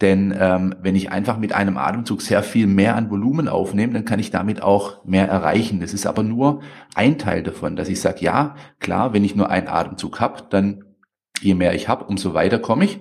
Denn 0.01 0.35
ähm, 0.37 0.75
wenn 0.81 0.95
ich 0.95 1.11
einfach 1.11 1.37
mit 1.37 1.53
einem 1.53 1.77
Atemzug 1.77 2.21
sehr 2.21 2.43
viel 2.43 2.67
mehr 2.67 2.95
an 2.95 3.09
Volumen 3.09 3.47
aufnehme, 3.47 3.93
dann 3.93 4.03
kann 4.03 4.19
ich 4.19 4.29
damit 4.29 4.61
auch 4.61 5.05
mehr 5.05 5.27
erreichen. 5.27 5.79
Das 5.79 5.93
ist 5.93 6.05
aber 6.05 6.21
nur 6.21 6.61
ein 6.95 7.17
Teil 7.17 7.43
davon, 7.43 7.77
dass 7.77 7.87
ich 7.87 8.01
sage, 8.01 8.19
ja, 8.21 8.55
klar, 8.79 9.13
wenn 9.13 9.23
ich 9.23 9.37
nur 9.37 9.49
einen 9.49 9.69
Atemzug 9.69 10.19
habe, 10.19 10.43
dann 10.49 10.84
je 11.41 11.53
mehr 11.53 11.73
ich 11.73 11.87
habe, 11.87 12.05
umso 12.05 12.33
weiter 12.33 12.59
komme 12.59 12.85
ich. 12.85 12.99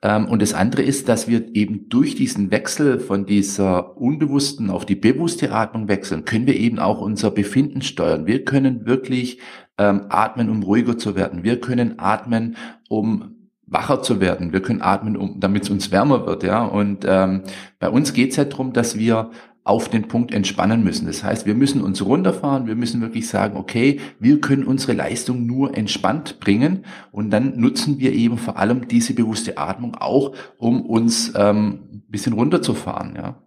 Ähm, 0.00 0.26
und 0.26 0.42
das 0.42 0.54
andere 0.54 0.82
ist, 0.82 1.08
dass 1.08 1.26
wir 1.26 1.54
eben 1.54 1.88
durch 1.88 2.14
diesen 2.14 2.50
Wechsel 2.50 3.00
von 3.00 3.26
dieser 3.26 3.96
unbewussten 3.96 4.70
auf 4.70 4.86
die 4.86 4.94
bewusste 4.94 5.52
Atmung 5.52 5.88
wechseln, 5.88 6.24
können 6.24 6.46
wir 6.46 6.56
eben 6.56 6.78
auch 6.78 7.00
unser 7.00 7.30
Befinden 7.30 7.82
steuern. 7.82 8.26
Wir 8.26 8.44
können 8.44 8.86
wirklich 8.86 9.40
ähm, 9.76 10.02
atmen, 10.08 10.50
um 10.50 10.62
ruhiger 10.62 10.98
zu 10.98 11.16
werden. 11.16 11.42
Wir 11.42 11.60
können 11.60 11.94
atmen, 11.98 12.56
um 12.88 13.34
wacher 13.66 14.02
zu 14.02 14.20
werden. 14.20 14.52
Wir 14.52 14.62
können 14.62 14.82
atmen, 14.82 15.16
um, 15.16 15.40
damit 15.40 15.64
es 15.64 15.70
uns 15.70 15.90
wärmer 15.90 16.26
wird. 16.26 16.42
Ja. 16.42 16.64
Und 16.64 17.04
ähm, 17.06 17.42
bei 17.78 17.88
uns 17.88 18.12
geht 18.12 18.30
es 18.30 18.36
ja 18.36 18.44
darum, 18.44 18.72
dass 18.72 18.98
wir 18.98 19.30
auf 19.68 19.90
den 19.90 20.08
Punkt 20.08 20.32
entspannen 20.32 20.82
müssen. 20.82 21.06
Das 21.06 21.22
heißt, 21.22 21.44
wir 21.44 21.54
müssen 21.54 21.82
uns 21.82 22.02
runterfahren, 22.04 22.66
wir 22.66 22.74
müssen 22.74 23.02
wirklich 23.02 23.28
sagen, 23.28 23.56
okay, 23.56 24.00
wir 24.18 24.40
können 24.40 24.64
unsere 24.64 24.94
Leistung 24.94 25.44
nur 25.44 25.76
entspannt 25.76 26.40
bringen 26.40 26.84
und 27.12 27.30
dann 27.30 27.60
nutzen 27.60 27.98
wir 27.98 28.14
eben 28.14 28.38
vor 28.38 28.56
allem 28.56 28.88
diese 28.88 29.12
bewusste 29.12 29.58
Atmung 29.58 29.94
auch, 29.96 30.34
um 30.56 30.80
uns 30.86 31.32
ähm, 31.36 32.02
bisschen 32.08 32.32
runterzufahren. 32.32 33.14
Ja. 33.14 33.42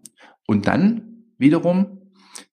Und 0.45 0.67
dann 0.67 1.23
wiederum 1.39 1.97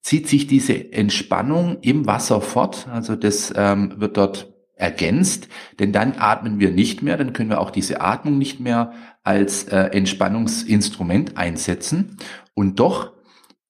zieht 0.01 0.29
sich 0.29 0.47
diese 0.47 0.93
Entspannung 0.93 1.77
im 1.83 2.07
Wasser 2.07 2.41
fort, 2.41 2.89
also 2.91 3.17
das 3.17 3.53
ähm, 3.55 3.95
wird 3.99 4.17
dort 4.17 4.55
ergänzt, 4.77 5.49
denn 5.79 5.93
dann 5.93 6.15
atmen 6.17 6.59
wir 6.59 6.71
nicht 6.71 7.03
mehr, 7.03 7.19
dann 7.19 7.35
können 7.35 7.51
wir 7.51 7.61
auch 7.61 7.71
diese 7.71 8.01
Atmung 8.01 8.39
nicht 8.39 8.61
mehr 8.61 8.93
als 9.25 9.65
äh, 9.65 9.77
Entspannungsinstrument 9.77 11.37
einsetzen 11.37 12.17
und 12.55 12.81
doch 12.81 13.18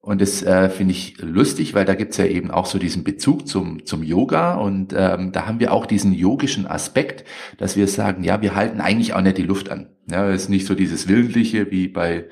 und 0.01 0.21
das 0.21 0.43
äh, 0.43 0.71
finde 0.71 0.93
ich 0.93 1.17
lustig, 1.21 1.75
weil 1.75 1.85
da 1.85 1.95
gibt's 1.95 2.17
ja 2.19 2.25
eben 2.25 2.51
auch 2.51 2.67
so 2.67 2.79
diesen 2.79 3.03
Bezug 3.03 3.49
zum, 3.49 3.85
zum 3.85 4.03
Yoga. 4.03 4.55
Und 4.55 4.95
ähm, 4.97 5.33
da 5.33 5.47
haben 5.47 5.59
wir 5.61 5.73
auch 5.73 5.87
diesen 5.87 6.13
yogischen 6.13 6.67
Aspekt, 6.67 7.25
dass 7.59 7.77
wir 7.77 7.89
sagen, 7.89 8.23
ja, 8.23 8.41
wir 8.41 8.55
halten 8.55 8.81
eigentlich 8.81 9.13
auch 9.13 9.21
nicht 9.21 9.39
die 9.39 9.43
Luft 9.43 9.71
an. 9.71 9.89
Ja, 10.11 10.29
es 10.31 10.43
ist 10.43 10.49
nicht 10.51 10.67
so 10.67 10.75
dieses 10.75 11.09
Wildliche 11.09 11.71
wie 11.71 11.89
bei 11.89 12.29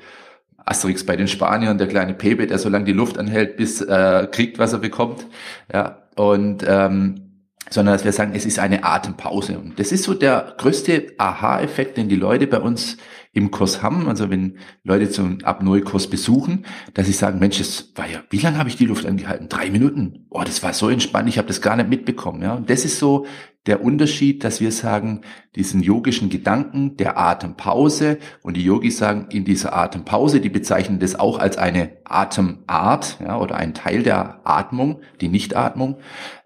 Asterix 0.57 1.05
bei 1.05 1.15
den 1.17 1.27
Spaniern, 1.27 1.77
der 1.77 1.87
kleine 1.87 2.13
Pepe, 2.13 2.47
der 2.47 2.57
so 2.57 2.69
lange 2.69 2.85
die 2.85 2.93
Luft 2.93 3.17
anhält, 3.17 3.57
bis 3.57 3.81
äh, 3.81 4.27
kriegt, 4.31 4.59
was 4.59 4.73
er 4.73 4.79
bekommt. 4.79 5.27
Ja, 5.71 6.07
und 6.15 6.65
ähm, 6.67 7.27
sondern 7.69 7.95
dass 7.95 8.05
wir 8.05 8.13
sagen, 8.13 8.31
es 8.33 8.45
ist 8.45 8.59
eine 8.59 8.85
Atempause. 8.85 9.59
Und 9.59 9.77
das 9.77 9.91
ist 9.91 10.03
so 10.03 10.13
der 10.13 10.55
größte 10.57 11.13
Aha-Effekt, 11.17 11.97
den 11.97 12.07
die 12.07 12.15
Leute 12.15 12.47
bei 12.47 12.59
uns 12.59 12.97
im 13.33 13.51
Kurs 13.51 13.81
haben, 13.81 14.07
also 14.07 14.29
wenn 14.29 14.57
Leute 14.83 15.09
zum 15.09 15.39
Apnoe-Kurs 15.43 16.09
besuchen, 16.09 16.65
dass 16.93 17.05
sie 17.05 17.13
sagen, 17.13 17.39
Mensch, 17.39 17.57
das 17.57 17.91
war 17.95 18.07
ja, 18.07 18.23
wie 18.29 18.39
lange 18.39 18.57
habe 18.57 18.69
ich 18.69 18.77
die 18.77 18.85
Luft 18.85 19.05
angehalten? 19.05 19.49
Drei 19.49 19.69
Minuten. 19.69 20.26
Oh, 20.39 20.43
das 20.43 20.61
war 20.61 20.73
so 20.73 20.89
entspannt, 20.89 21.27
ich 21.27 21.39
habe 21.39 21.47
das 21.47 21.61
gar 21.61 21.75
nicht 21.75 21.89
mitbekommen. 21.89 22.43
Ja, 22.43 22.53
und 22.53 22.69
das 22.69 22.85
ist 22.85 22.99
so 22.99 23.25
der 23.65 23.83
Unterschied, 23.83 24.43
dass 24.43 24.61
wir 24.61 24.71
sagen, 24.71 25.21
diesen 25.55 25.81
yogischen 25.81 26.29
Gedanken 26.29 26.95
der 26.95 27.17
Atempause 27.17 28.19
und 28.43 28.55
die 28.55 28.63
Yogis 28.63 28.99
sagen, 28.99 29.29
in 29.31 29.45
dieser 29.45 29.75
Atempause, 29.75 30.39
die 30.39 30.49
bezeichnen 30.49 30.99
das 30.99 31.15
auch 31.15 31.39
als 31.39 31.57
eine 31.57 31.89
Atemart 32.03 33.17
ja, 33.19 33.39
oder 33.39 33.55
ein 33.55 33.73
Teil 33.73 34.03
der 34.03 34.41
Atmung, 34.43 35.01
die 35.21 35.27
Nichtatmung, 35.27 35.97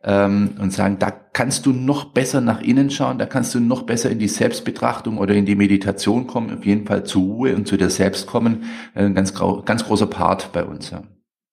ähm, 0.06 0.52
und 0.58 0.72
sagen, 0.72 0.98
da 0.98 1.12
kannst 1.12 1.66
du 1.66 1.74
noch 1.74 2.06
besser 2.06 2.40
nach 2.40 2.62
innen 2.62 2.92
schauen, 2.92 3.20
da 3.20 3.26
kannst 3.26 3.54
du 3.54 3.60
noch 3.60 3.84
besser 3.84 4.10
in 4.10 4.20
die 4.20 4.30
Selbstbetrachtung 4.30 5.18
oder 5.18 5.36
in 5.36 5.46
die 5.46 5.56
Meditation 5.56 6.28
kommen, 6.28 6.58
auf 6.58 6.66
jeden 6.66 6.88
Fall 6.88 7.04
zur 7.04 7.24
Ruhe 7.24 7.56
und 7.58 7.68
zu 7.68 7.76
dir 7.76 7.90
selbst 7.90 8.26
kommen. 8.26 8.64
Ein 8.96 9.16
ganz, 9.16 9.34
ganz 9.34 9.84
großer 9.84 10.08
Part 10.08 10.54
bei 10.54 10.64
uns. 10.64 10.92
Ja. 10.92 11.04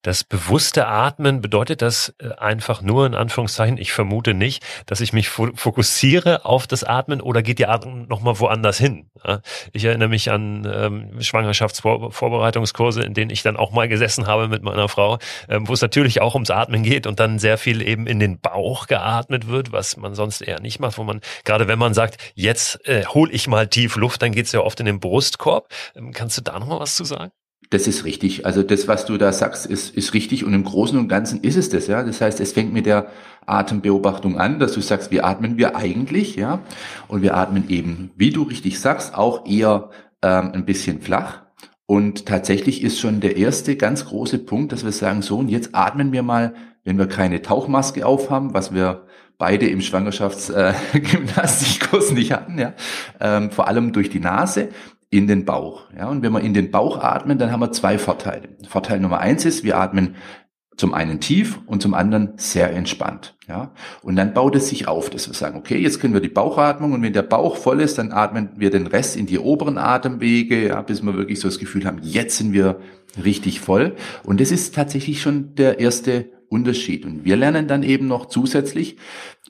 Das 0.02 0.22
bewusste 0.22 0.86
Atmen 0.86 1.40
bedeutet 1.40 1.82
das 1.82 2.14
äh, 2.20 2.30
einfach 2.34 2.82
nur 2.82 3.04
in 3.04 3.14
Anführungszeichen, 3.16 3.78
ich 3.78 3.92
vermute 3.92 4.32
nicht, 4.32 4.64
dass 4.86 5.00
ich 5.00 5.12
mich 5.12 5.28
fokussiere 5.28 6.44
auf 6.44 6.68
das 6.68 6.84
Atmen 6.84 7.20
oder 7.20 7.42
geht 7.42 7.58
die 7.58 7.66
Atmung 7.66 8.06
nochmal 8.06 8.38
woanders 8.38 8.78
hin? 8.78 9.10
Ich 9.72 9.84
erinnere 9.84 10.08
mich 10.08 10.30
an 10.30 10.70
ähm, 10.72 11.20
Schwangerschaftsvorbereitungskurse, 11.20 13.02
in 13.02 13.14
denen 13.14 13.30
ich 13.30 13.42
dann 13.42 13.56
auch 13.56 13.72
mal 13.72 13.88
gesessen 13.88 14.28
habe 14.28 14.46
mit 14.46 14.62
meiner 14.62 14.88
Frau, 14.88 15.18
ähm, 15.48 15.66
wo 15.66 15.72
es 15.72 15.82
natürlich 15.82 16.20
auch 16.20 16.34
ums 16.34 16.50
Atmen 16.50 16.84
geht 16.84 17.08
und 17.08 17.18
dann 17.18 17.40
sehr 17.40 17.58
viel 17.58 17.82
eben 17.82 18.06
in 18.06 18.20
den 18.20 18.38
Bauch 18.40 18.86
geatmet 18.86 19.48
wird, 19.48 19.72
was 19.72 19.96
man 19.96 20.14
sonst 20.14 20.42
eher 20.42 20.60
nicht 20.60 20.78
macht, 20.78 20.98
wo 20.98 21.02
man, 21.02 21.20
gerade 21.44 21.66
wenn 21.66 21.78
man 21.78 21.92
sagt, 21.92 22.32
jetzt 22.34 22.86
äh, 22.86 23.04
hol 23.06 23.34
ich 23.34 23.48
mal 23.48 23.66
tief 23.66 23.96
Luft, 23.96 24.22
dann 24.22 24.30
geht 24.30 24.46
es 24.46 24.52
ja 24.52 24.60
oft 24.60 24.78
in 24.78 24.86
den 24.86 25.00
Brustkorb. 25.00 25.68
Ähm, 25.96 26.12
kannst 26.12 26.38
du 26.38 26.42
da 26.42 26.58
nochmal 26.58 26.78
was 26.78 26.94
zu 26.94 27.04
sagen? 27.04 27.32
Das 27.70 27.86
ist 27.86 28.04
richtig. 28.04 28.46
Also 28.46 28.62
das, 28.62 28.88
was 28.88 29.04
du 29.04 29.18
da 29.18 29.32
sagst, 29.32 29.66
ist, 29.66 29.94
ist 29.94 30.14
richtig 30.14 30.44
und 30.44 30.54
im 30.54 30.64
Großen 30.64 30.98
und 30.98 31.08
Ganzen 31.08 31.42
ist 31.42 31.56
es 31.56 31.68
das, 31.68 31.86
ja. 31.86 32.02
Das 32.02 32.20
heißt, 32.20 32.40
es 32.40 32.52
fängt 32.52 32.72
mit 32.72 32.86
der 32.86 33.08
Atembeobachtung 33.44 34.38
an, 34.38 34.58
dass 34.58 34.72
du 34.72 34.80
sagst, 34.80 35.10
wie 35.10 35.20
atmen 35.20 35.58
wir 35.58 35.76
eigentlich, 35.76 36.36
ja. 36.36 36.60
Und 37.08 37.22
wir 37.22 37.36
atmen 37.36 37.68
eben, 37.68 38.10
wie 38.16 38.30
du 38.30 38.44
richtig 38.44 38.80
sagst, 38.80 39.14
auch 39.14 39.46
eher 39.46 39.90
ähm, 40.22 40.52
ein 40.52 40.64
bisschen 40.64 41.02
flach. 41.02 41.42
Und 41.84 42.26
tatsächlich 42.26 42.82
ist 42.82 43.00
schon 43.00 43.20
der 43.20 43.36
erste 43.36 43.76
ganz 43.76 44.06
große 44.06 44.38
Punkt, 44.38 44.72
dass 44.72 44.84
wir 44.84 44.92
sagen, 44.92 45.22
so, 45.22 45.38
und 45.38 45.48
jetzt 45.48 45.74
atmen 45.74 46.12
wir 46.12 46.22
mal, 46.22 46.54
wenn 46.84 46.98
wir 46.98 47.06
keine 47.06 47.42
Tauchmaske 47.42 48.06
aufhaben, 48.06 48.54
was 48.54 48.74
wir 48.74 49.06
beide 49.38 49.66
im 49.68 49.80
Schwangerschaftsgymnastikkurs 49.80 52.10
äh, 52.10 52.14
nicht 52.14 52.32
hatten, 52.32 52.58
ja, 52.58 52.74
ähm, 53.20 53.50
vor 53.50 53.68
allem 53.68 53.92
durch 53.92 54.10
die 54.10 54.20
Nase, 54.20 54.68
in 55.10 55.26
den 55.26 55.44
Bauch. 55.44 55.84
Ja, 55.96 56.08
und 56.08 56.22
wenn 56.22 56.32
wir 56.32 56.40
in 56.40 56.54
den 56.54 56.70
Bauch 56.70 56.98
atmen, 57.02 57.38
dann 57.38 57.50
haben 57.50 57.60
wir 57.60 57.72
zwei 57.72 57.98
Vorteile. 57.98 58.48
Vorteil 58.68 59.00
Nummer 59.00 59.20
eins 59.20 59.44
ist, 59.44 59.64
wir 59.64 59.78
atmen 59.78 60.16
zum 60.76 60.94
einen 60.94 61.18
tief 61.18 61.58
und 61.66 61.82
zum 61.82 61.92
anderen 61.92 62.34
sehr 62.36 62.72
entspannt. 62.72 63.36
Ja, 63.48 63.72
und 64.02 64.16
dann 64.16 64.32
baut 64.32 64.54
es 64.54 64.68
sich 64.68 64.86
auf, 64.86 65.10
dass 65.10 65.26
wir 65.28 65.34
sagen, 65.34 65.58
okay, 65.58 65.78
jetzt 65.78 66.00
können 66.00 66.14
wir 66.14 66.20
die 66.20 66.28
Bauchatmung 66.28 66.92
und 66.92 67.02
wenn 67.02 67.12
der 67.12 67.22
Bauch 67.22 67.56
voll 67.56 67.80
ist, 67.80 67.98
dann 67.98 68.12
atmen 68.12 68.50
wir 68.56 68.70
den 68.70 68.86
Rest 68.86 69.16
in 69.16 69.26
die 69.26 69.38
oberen 69.38 69.76
Atemwege, 69.76 70.68
ja, 70.68 70.82
bis 70.82 71.02
wir 71.02 71.14
wirklich 71.16 71.40
so 71.40 71.48
das 71.48 71.58
Gefühl 71.58 71.84
haben, 71.84 72.00
jetzt 72.02 72.36
sind 72.36 72.52
wir 72.52 72.78
richtig 73.22 73.60
voll. 73.60 73.96
Und 74.22 74.40
das 74.40 74.52
ist 74.52 74.74
tatsächlich 74.74 75.20
schon 75.20 75.54
der 75.56 75.80
erste 75.80 76.30
Unterschied. 76.48 77.04
Und 77.04 77.24
wir 77.24 77.36
lernen 77.36 77.66
dann 77.66 77.82
eben 77.82 78.06
noch 78.06 78.26
zusätzlich, 78.26 78.98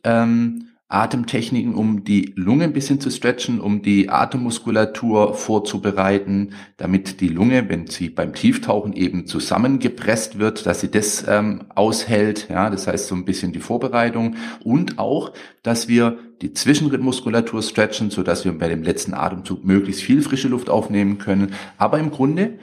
ähm, 0.05 0.69
Atemtechniken, 0.91 1.75
um 1.75 2.03
die 2.03 2.33
Lunge 2.35 2.65
ein 2.65 2.73
bisschen 2.73 2.99
zu 2.99 3.11
stretchen, 3.11 3.61
um 3.61 3.83
die 3.83 4.09
Atemmuskulatur 4.09 5.35
vorzubereiten, 5.35 6.55
damit 6.79 7.21
die 7.21 7.29
Lunge, 7.29 7.69
wenn 7.69 7.89
sie 7.89 8.09
beim 8.09 8.33
Tieftauchen 8.33 8.95
eben 8.95 9.27
zusammengepresst 9.27 10.39
wird, 10.39 10.65
dass 10.65 10.81
sie 10.81 10.91
das 10.91 11.27
ähm, 11.29 11.67
aushält. 11.75 12.49
Ja, 12.49 12.71
das 12.71 12.87
heißt 12.87 13.09
so 13.09 13.15
ein 13.15 13.27
bisschen 13.27 13.53
die 13.53 13.61
Vorbereitung 13.61 14.37
und 14.65 14.99
auch, 14.99 15.35
dass 15.63 15.89
wir 15.89 16.17
die 16.41 16.55
Zwischenrippmuskulatur 16.55 17.63
stretchen, 17.63 18.09
so 18.09 18.23
dass 18.23 18.47
wir 18.47 18.57
bei 18.57 18.69
dem 18.69 18.83
letzten 18.83 19.13
Atemzug 19.13 19.67
möglichst 19.67 20.01
viel 20.01 20.23
frische 20.23 20.49
Luft 20.49 20.71
aufnehmen 20.71 21.19
können. 21.19 21.53
Aber 21.77 21.99
im 21.99 22.11
Grunde 22.11 22.59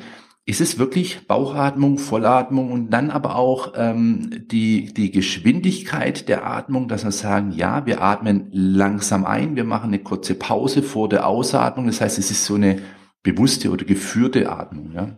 ist 0.48 0.62
es 0.62 0.78
wirklich 0.78 1.26
Bauchatmung, 1.28 1.98
Vollatmung 1.98 2.72
und 2.72 2.92
dann 2.92 3.10
aber 3.10 3.36
auch 3.36 3.74
ähm, 3.76 4.30
die, 4.52 4.94
die 4.94 5.10
Geschwindigkeit 5.10 6.30
der 6.30 6.46
Atmung, 6.46 6.88
dass 6.88 7.04
wir 7.04 7.12
sagen, 7.12 7.52
ja, 7.52 7.88
wir 7.88 8.02
atmen 8.02 8.50
langsam 8.52 9.26
ein, 9.26 9.56
wir 9.56 9.64
machen 9.64 9.88
eine 9.88 10.00
kurze 10.00 10.36
Pause 10.36 10.84
vor 10.84 11.10
der 11.10 11.28
Ausatmung. 11.28 11.88
Das 11.88 12.00
heißt, 12.00 12.20
es 12.20 12.30
ist 12.30 12.46
so 12.46 12.56
eine 12.56 12.80
bewusste 13.24 13.72
oder 13.72 13.86
geführte 13.86 14.52
Atmung. 14.52 14.92
Ja. 14.94 15.18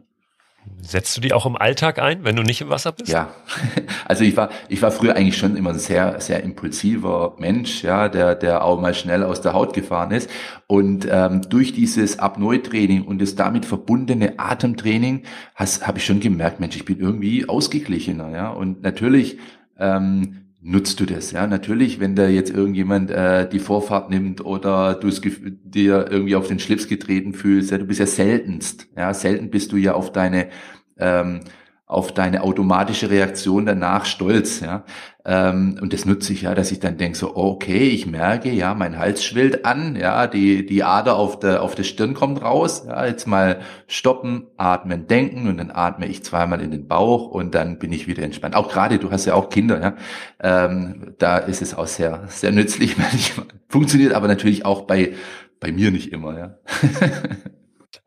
Setzt 0.81 1.17
du 1.17 1.21
die 1.21 1.33
auch 1.33 1.45
im 1.45 1.55
Alltag 1.55 1.99
ein, 1.99 2.23
wenn 2.23 2.35
du 2.35 2.43
nicht 2.43 2.61
im 2.61 2.69
Wasser 2.69 2.91
bist? 2.91 3.11
Ja, 3.11 3.29
also 4.05 4.23
ich 4.23 4.37
war, 4.37 4.49
ich 4.69 4.81
war 4.81 4.91
früher 4.91 5.15
eigentlich 5.15 5.37
schon 5.37 5.55
immer 5.55 5.71
ein 5.71 5.79
sehr, 5.79 6.21
sehr 6.21 6.43
impulsiver 6.43 7.35
Mensch, 7.37 7.83
ja, 7.83 8.07
der, 8.09 8.35
der 8.35 8.63
auch 8.63 8.79
mal 8.79 8.93
schnell 8.93 9.23
aus 9.23 9.41
der 9.41 9.53
Haut 9.53 9.73
gefahren 9.73 10.11
ist. 10.11 10.29
Und 10.65 11.07
ähm, 11.09 11.41
durch 11.49 11.73
dieses 11.73 12.19
Apnoe-Training 12.19 13.03
und 13.03 13.21
das 13.21 13.35
damit 13.35 13.65
verbundene 13.65 14.39
Atemtraining 14.39 15.23
habe 15.55 15.97
ich 15.97 16.05
schon 16.05 16.19
gemerkt, 16.19 16.59
Mensch, 16.59 16.75
ich 16.75 16.85
bin 16.85 16.99
irgendwie 16.99 17.47
ausgeglichener, 17.49 18.29
ja. 18.31 18.49
Und 18.49 18.81
natürlich 18.81 19.37
ähm, 19.77 20.46
nutzt 20.67 20.99
du 20.99 21.05
das, 21.05 21.31
ja. 21.31 21.47
Natürlich, 21.47 21.99
wenn 21.99 22.15
da 22.15 22.27
jetzt 22.27 22.51
irgendjemand 22.51 23.09
äh, 23.09 23.47
die 23.47 23.59
Vorfahrt 23.59 24.09
nimmt 24.09 24.43
oder 24.43 24.95
du 24.95 25.07
es 25.07 25.21
dir 25.21 26.07
irgendwie 26.11 26.35
auf 26.35 26.47
den 26.47 26.59
Schlips 26.59 26.87
getreten 26.89 27.33
fühlst, 27.33 27.71
ja, 27.71 27.77
du 27.77 27.85
bist 27.85 28.01
ja 28.01 28.05
seltenst, 28.05 28.87
ja, 28.97 29.13
selten 29.13 29.49
bist 29.49 29.71
du 29.71 29.77
ja 29.77 29.93
auf 29.93 30.11
deine 30.11 30.49
ähm, 30.99 31.39
auf 31.87 32.11
deine 32.11 32.43
automatische 32.43 33.09
Reaktion 33.09 33.65
danach 33.65 34.05
stolz, 34.05 34.59
ja. 34.59 34.83
Ähm, 35.23 35.79
und 35.81 35.93
das 35.93 36.05
nutze 36.05 36.33
ich 36.33 36.41
ja, 36.41 36.53
dass 36.53 36.71
ich 36.71 36.81
dann 36.81 36.97
denke 36.97 37.17
so, 37.17 37.35
okay, 37.35 37.89
ich 37.89 38.05
merke, 38.05 38.51
ja, 38.51 38.75
mein 38.75 38.99
Hals 38.99 39.23
schwillt 39.23 39.65
an, 39.65 39.95
ja, 39.95 40.27
die, 40.27 40.65
die 40.65 40.83
Ader 40.83 41.15
auf 41.15 41.39
der, 41.39 41.63
auf 41.63 41.75
der 41.75 41.83
Stirn 41.83 42.13
kommt 42.13 42.41
raus, 42.41 42.83
ja, 42.87 43.05
jetzt 43.05 43.25
mal 43.25 43.61
stoppen, 43.87 44.47
atmen, 44.57 45.07
denken 45.07 45.47
und 45.47 45.57
dann 45.57 45.71
atme 45.71 46.07
ich 46.07 46.25
zweimal 46.25 46.61
in 46.61 46.71
den 46.71 46.87
Bauch 46.89 47.27
und 47.29 47.55
dann 47.55 47.79
bin 47.79 47.93
ich 47.93 48.05
wieder 48.05 48.23
entspannt. 48.23 48.55
Auch 48.55 48.69
gerade, 48.69 48.99
du 48.99 49.09
hast 49.09 49.25
ja 49.25 49.33
auch 49.33 49.49
Kinder, 49.49 49.81
ja, 49.81 49.95
ähm, 50.41 51.13
da 51.19 51.37
ist 51.37 51.61
es 51.61 51.73
auch 51.73 51.87
sehr, 51.87 52.25
sehr 52.27 52.51
nützlich 52.51 52.97
manchmal. 52.97 53.47
Funktioniert 53.69 54.13
aber 54.13 54.27
natürlich 54.27 54.65
auch 54.65 54.81
bei, 54.81 55.13
bei 55.61 55.71
mir 55.71 55.91
nicht 55.91 56.11
immer, 56.11 56.37
ja. 56.37 56.57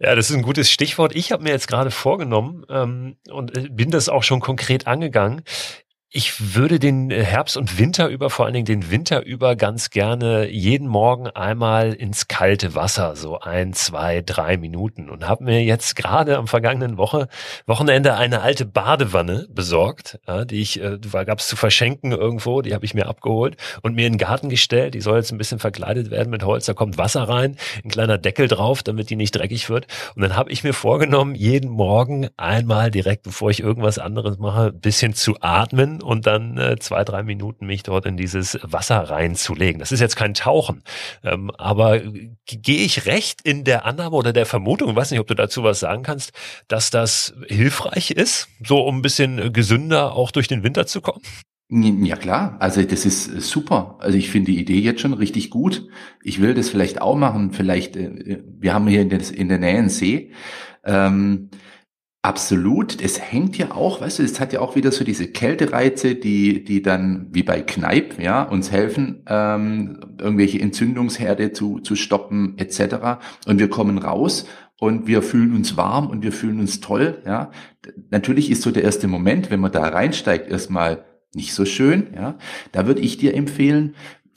Ja, 0.03 0.15
das 0.15 0.31
ist 0.31 0.37
ein 0.37 0.43
gutes 0.43 0.71
Stichwort. 0.71 1.15
Ich 1.15 1.31
habe 1.31 1.43
mir 1.43 1.51
jetzt 1.51 1.69
gerade 1.69 1.91
vorgenommen 1.91 2.65
ähm, 2.71 3.17
und 3.31 3.55
äh, 3.57 3.69
bin 3.69 3.91
das 3.91 4.09
auch 4.09 4.23
schon 4.23 4.41
konkret 4.41 4.87
angegangen. 4.87 5.43
Ich 6.13 6.57
würde 6.57 6.81
den 6.81 7.13
Herbst 7.13 7.57
und 7.57 7.79
Winter 7.79 8.09
über, 8.09 8.31
vor 8.31 8.45
allen 8.45 8.55
Dingen 8.55 8.65
den 8.65 8.91
Winter 8.91 9.25
über, 9.25 9.55
ganz 9.55 9.91
gerne 9.91 10.51
jeden 10.51 10.89
Morgen 10.89 11.29
einmal 11.29 11.93
ins 11.93 12.27
kalte 12.27 12.75
Wasser, 12.75 13.15
so 13.15 13.39
ein, 13.39 13.75
zwei, 13.75 14.21
drei 14.21 14.57
Minuten 14.57 15.09
und 15.09 15.29
habe 15.29 15.45
mir 15.45 15.63
jetzt 15.63 15.95
gerade 15.95 16.37
am 16.37 16.49
vergangenen 16.49 16.97
Woche 16.97 17.29
Wochenende 17.65 18.17
eine 18.17 18.41
alte 18.41 18.65
Badewanne 18.65 19.47
besorgt, 19.51 20.19
ja, 20.27 20.45
die 20.45 20.61
ich, 20.61 20.83
äh, 20.83 20.99
gab 20.99 21.39
es 21.39 21.47
zu 21.47 21.55
verschenken 21.55 22.11
irgendwo, 22.11 22.61
die 22.61 22.75
habe 22.75 22.85
ich 22.85 22.93
mir 22.93 23.07
abgeholt 23.07 23.57
und 23.83 23.95
mir 23.95 24.09
in 24.09 24.15
den 24.15 24.19
Garten 24.19 24.49
gestellt. 24.49 24.95
Die 24.95 25.01
soll 25.01 25.19
jetzt 25.19 25.31
ein 25.31 25.39
bisschen 25.39 25.61
verkleidet 25.61 26.11
werden 26.11 26.31
mit 26.31 26.43
Holz, 26.43 26.67
da 26.67 26.75
kommt 26.75 26.99
Wasser 26.99 27.29
rein, 27.29 27.55
ein 27.85 27.91
kleiner 27.91 28.19
Deckel 28.19 28.49
drauf, 28.49 28.83
damit 28.83 29.11
die 29.11 29.17
nicht 29.17 29.37
dreckig 29.37 29.71
wird. 29.71 29.87
Und 30.17 30.23
dann 30.23 30.35
habe 30.35 30.51
ich 30.51 30.65
mir 30.65 30.75
vorgenommen, 30.75 31.37
jeden 31.37 31.71
Morgen 31.71 32.31
einmal 32.37 32.91
direkt, 32.91 33.23
bevor 33.23 33.51
ich 33.51 33.61
irgendwas 33.61 34.01
anderes 34.01 34.39
mache, 34.39 34.73
bisschen 34.73 35.15
zu 35.15 35.37
atmen 35.41 36.00
und 36.03 36.27
dann 36.27 36.59
äh, 36.59 36.77
zwei, 36.79 37.05
drei 37.05 37.23
Minuten 37.23 37.67
mich 37.67 37.83
dort 37.83 38.07
in 38.07 38.17
dieses 38.17 38.59
Wasser 38.63 38.99
reinzulegen. 38.99 39.81
Das 39.81 39.93
ist 39.93 40.01
jetzt 40.01 40.17
kein 40.17 40.35
Tauchen, 40.35 40.83
ähm, 41.23 41.51
aber 41.59 42.01
gehe 42.47 42.85
ich 42.85 43.07
recht 43.07 43.41
in 43.43 43.65
der 43.65 43.85
Annahme 43.85 44.17
oder 44.17 44.33
der 44.33 44.47
Vermutung, 44.47 44.91
ich 44.91 44.97
weiß 44.97 45.11
nicht, 45.11 45.21
ob 45.21 45.27
du 45.27 45.35
dazu 45.35 45.63
was 45.63 45.81
sagen 45.81 46.03
kannst, 46.03 46.33
dass 46.69 46.91
das 46.91 47.35
hilfreich 47.49 48.11
ist, 48.11 48.49
so 48.65 48.81
um 48.81 48.99
ein 48.99 49.03
bisschen 49.03 49.53
gesünder 49.53 50.13
auch 50.13 50.31
durch 50.31 50.49
den 50.49 50.63
Winter 50.63 50.87
zu 50.87 51.01
kommen? 51.01 51.23
Ja 51.73 52.17
klar, 52.17 52.57
also 52.59 52.83
das 52.83 53.07
ist 53.07 53.43
super. 53.43 53.97
Also 54.01 54.19
ich 54.19 54.29
finde 54.29 54.51
die 54.51 54.61
Idee 54.61 54.81
jetzt 54.81 55.01
schon 55.01 55.13
richtig 55.13 55.51
gut. 55.51 55.87
Ich 56.21 56.41
will 56.41 56.55
das 56.55 56.69
vielleicht 56.69 57.01
auch 57.01 57.15
machen. 57.15 57.53
Vielleicht, 57.53 57.97
äh, 57.97 58.43
wir 58.59 58.75
haben 58.75 58.89
hier 58.89 59.03
in 59.03 59.09
der, 59.09 59.21
in 59.33 59.49
der 59.49 59.59
Nähe 59.59 59.79
einen 59.79 59.89
See. 59.89 60.33
Ähm, 60.85 61.51
Absolut. 62.23 63.01
Es 63.01 63.19
hängt 63.19 63.57
ja 63.57 63.71
auch, 63.73 64.03
weißt 64.03 64.19
du, 64.19 64.23
es 64.23 64.41
hat 64.41 64.53
ja 64.53 64.61
auch 64.61 64.77
wieder 64.77 64.93
so 64.93 65.05
diese 65.05 65.29
Kältereize, 65.29 66.15
die, 66.15 66.65
die 66.65 66.83
dann 66.83 67.29
wie 67.31 67.43
bei 67.43 67.63
Kneipp, 67.63 68.21
ja, 68.21 68.43
uns 68.43 68.71
helfen, 68.71 69.23
ähm, 69.27 70.01
irgendwelche 70.19 70.61
Entzündungsherde 70.61 71.53
zu, 71.53 71.79
zu 71.79 71.97
stoppen, 71.97 72.59
etc. 72.59 73.23
Und 73.47 73.59
wir 73.59 73.71
kommen 73.71 73.97
raus 73.97 74.45
und 74.79 75.07
wir 75.07 75.23
fühlen 75.23 75.57
uns 75.57 75.79
warm 75.79 76.09
und 76.09 76.23
wir 76.23 76.33
fühlen 76.33 76.61
uns 76.61 76.81
toll, 76.81 77.23
ja. 77.25 77.51
Natürlich 78.11 78.51
ist 78.51 78.61
so 78.61 78.71
der 78.71 78.85
erste 78.85 79.09
Moment, 79.09 79.51
wenn 79.51 79.61
man 79.61 79.73
da 79.73 79.89
reinsteigt, 79.89 80.51
erstmal 80.51 81.07
nicht 81.33 81.55
so 81.55 81.65
schön, 81.65 82.09
ja. 82.15 82.37
Da 82.73 82.87
würde 82.87 83.01
ich 83.01 83.17
dir 83.17 83.35
empfehlen, 83.35 83.95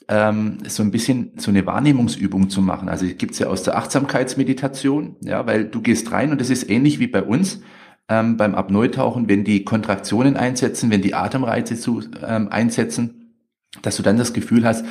ähm, 0.07 0.59
so 0.67 0.83
ein 0.83 0.91
bisschen 0.91 1.33
so 1.37 1.51
eine 1.51 1.65
Wahrnehmungsübung 1.65 2.49
zu 2.49 2.61
machen. 2.61 2.87
Also 2.87 3.05
gibt's 3.17 3.39
ja 3.39 3.47
aus 3.47 3.63
der 3.63 3.77
Achtsamkeitsmeditation, 3.77 5.17
ja, 5.21 5.45
weil 5.45 5.65
du 5.65 5.81
gehst 5.81 6.11
rein 6.13 6.31
und 6.31 6.39
das 6.39 6.49
ist 6.49 6.69
ähnlich 6.69 6.99
wie 6.99 7.07
bei 7.07 7.23
uns 7.23 7.61
ähm, 8.09 8.37
beim 8.37 8.55
Apnoe-Tauchen, 8.55 9.29
wenn 9.29 9.43
die 9.43 9.63
Kontraktionen 9.63 10.37
einsetzen, 10.37 10.89
wenn 10.91 11.01
die 11.01 11.13
Atemreize 11.13 11.75
zu, 11.75 12.01
ähm, 12.25 12.49
einsetzen, 12.49 13.35
dass 13.81 13.97
du 13.97 14.03
dann 14.03 14.17
das 14.17 14.33
Gefühl 14.33 14.65
hast, 14.65 14.85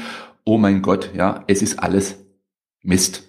oh 0.45 0.59
mein 0.59 0.83
Gott, 0.83 1.11
ja, 1.15 1.45
es 1.47 1.63
ist 1.63 1.79
alles 1.79 2.19
Mist. 2.83 3.25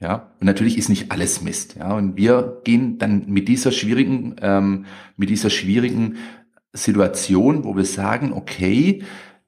Ja, 0.00 0.30
und 0.38 0.46
natürlich 0.46 0.78
ist 0.78 0.88
nicht 0.88 1.10
alles 1.10 1.42
Mist. 1.42 1.74
Ja, 1.76 1.94
und 1.94 2.16
wir 2.16 2.60
gehen 2.64 2.98
dann 2.98 3.24
mit 3.26 3.48
dieser 3.48 3.72
schwierigen, 3.72 4.36
ähm, 4.40 4.84
mit 5.16 5.28
dieser 5.28 5.50
schwierigen 5.50 6.18
Situation, 6.72 7.64
wo 7.64 7.76
wir 7.76 7.84
sagen, 7.84 8.32
okay, 8.32 9.02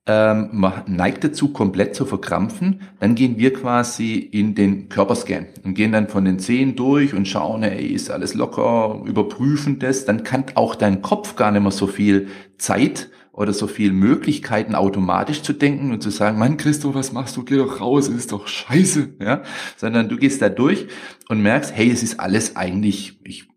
ähm, 0.07 0.49
man 0.52 0.83
neigt 0.87 1.25
dazu, 1.25 1.52
komplett 1.52 1.95
zu 1.95 2.07
verkrampfen. 2.07 2.80
Dann 3.00 3.14
gehen 3.14 3.38
wir 3.38 3.52
quasi 3.52 4.14
in 4.16 4.54
den 4.54 4.88
Körperscan 4.88 5.47
und 5.62 5.75
gehen 5.75 5.92
dann 5.92 6.09
von 6.09 6.25
den 6.25 6.38
Zehen 6.38 6.75
durch 6.75 7.14
und 7.14 7.28
schauen, 7.28 7.62
ey, 7.62 7.87
ist 7.87 8.11
alles 8.11 8.35
locker, 8.35 9.02
überprüfen 9.04 9.78
das. 9.78 10.07
Dann 10.07 10.25
kann 10.25 10.45
auch 10.54 10.75
dein 10.75 11.02
Kopf 11.02 11.37
gar 11.37 11.52
nicht 11.52 11.62
mehr 11.62 11.71
so 11.71 11.87
viel 11.87 12.28
Zeit 12.59 13.11
oder 13.33 13.52
so 13.52 13.66
viel 13.66 13.92
Möglichkeiten 13.92 14.75
automatisch 14.75 15.42
zu 15.42 15.52
denken 15.52 15.92
und 15.92 16.02
zu 16.02 16.11
sagen, 16.11 16.38
Mann, 16.38 16.57
Christo, 16.57 16.95
was 16.95 17.12
machst 17.12 17.37
du? 17.37 17.45
Geh 17.45 17.57
doch 17.57 17.80
raus, 17.80 18.09
es 18.09 18.16
ist 18.16 18.33
doch 18.33 18.47
scheiße, 18.49 19.14
ja. 19.21 19.42
Sondern 19.76 20.09
du 20.09 20.16
gehst 20.16 20.42
da 20.42 20.49
durch 20.49 20.88
und 21.28 21.40
merkst, 21.42 21.75
hey, 21.75 21.90
es 21.90 22.02
ist 22.02 22.21
alles 22.21 22.57
eigentlich, 22.57 23.21
ich 23.25 23.49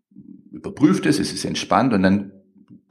überprüfe 0.52 1.02
das, 1.02 1.18
es 1.18 1.32
ist 1.32 1.44
entspannt 1.44 1.92
und 1.92 2.02
dann 2.02 2.32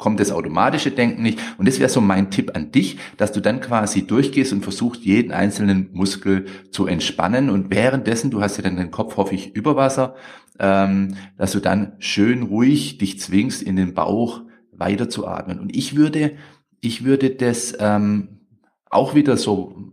kommt 0.04 0.20
das 0.20 0.34
automatische 0.34 0.92
Denken 0.92 1.24
nicht. 1.24 1.40
Und 1.58 1.66
das 1.66 1.80
wäre 1.80 1.90
so 1.90 2.02
mein 2.02 2.30
Tipp 2.30 2.52
an 2.56 2.74
dich, 2.74 2.98
dass 3.16 3.32
du 3.32 3.40
dann 3.40 3.62
quasi 3.62 4.06
durchgehst 4.06 4.52
und 4.52 4.62
versuchst, 4.62 5.06
jeden 5.06 5.32
einzelnen 5.32 5.92
Muskel 5.94 6.44
zu 6.72 6.88
entspannen. 6.88 7.50
Und 7.50 7.74
währenddessen, 7.74 8.30
du 8.30 8.42
hast 8.42 8.58
ja 8.58 8.64
dann 8.64 8.76
den 8.76 8.92
Kopf, 8.92 9.16
hoffe 9.16 9.34
ich, 9.34 9.56
über 9.56 9.78
Wasser, 9.78 10.16
ähm, 10.60 11.16
dass 11.38 11.54
du 11.54 11.62
dann 11.62 11.94
schön 12.00 12.44
ruhig 12.44 12.98
dich 12.98 13.18
zwingst, 13.18 13.64
in 13.64 13.78
den 13.78 13.94
Bauch 13.94 14.42
weiter 14.74 15.08
zu 15.08 15.26
atmen. 15.26 15.58
Und 15.58 15.74
ich 15.74 15.96
würde, 15.96 16.34
ich 16.82 17.06
würde 17.06 17.30
das 17.30 17.74
ähm, 17.80 18.42
auch 18.90 19.16
wieder 19.16 19.38
so 19.38 19.93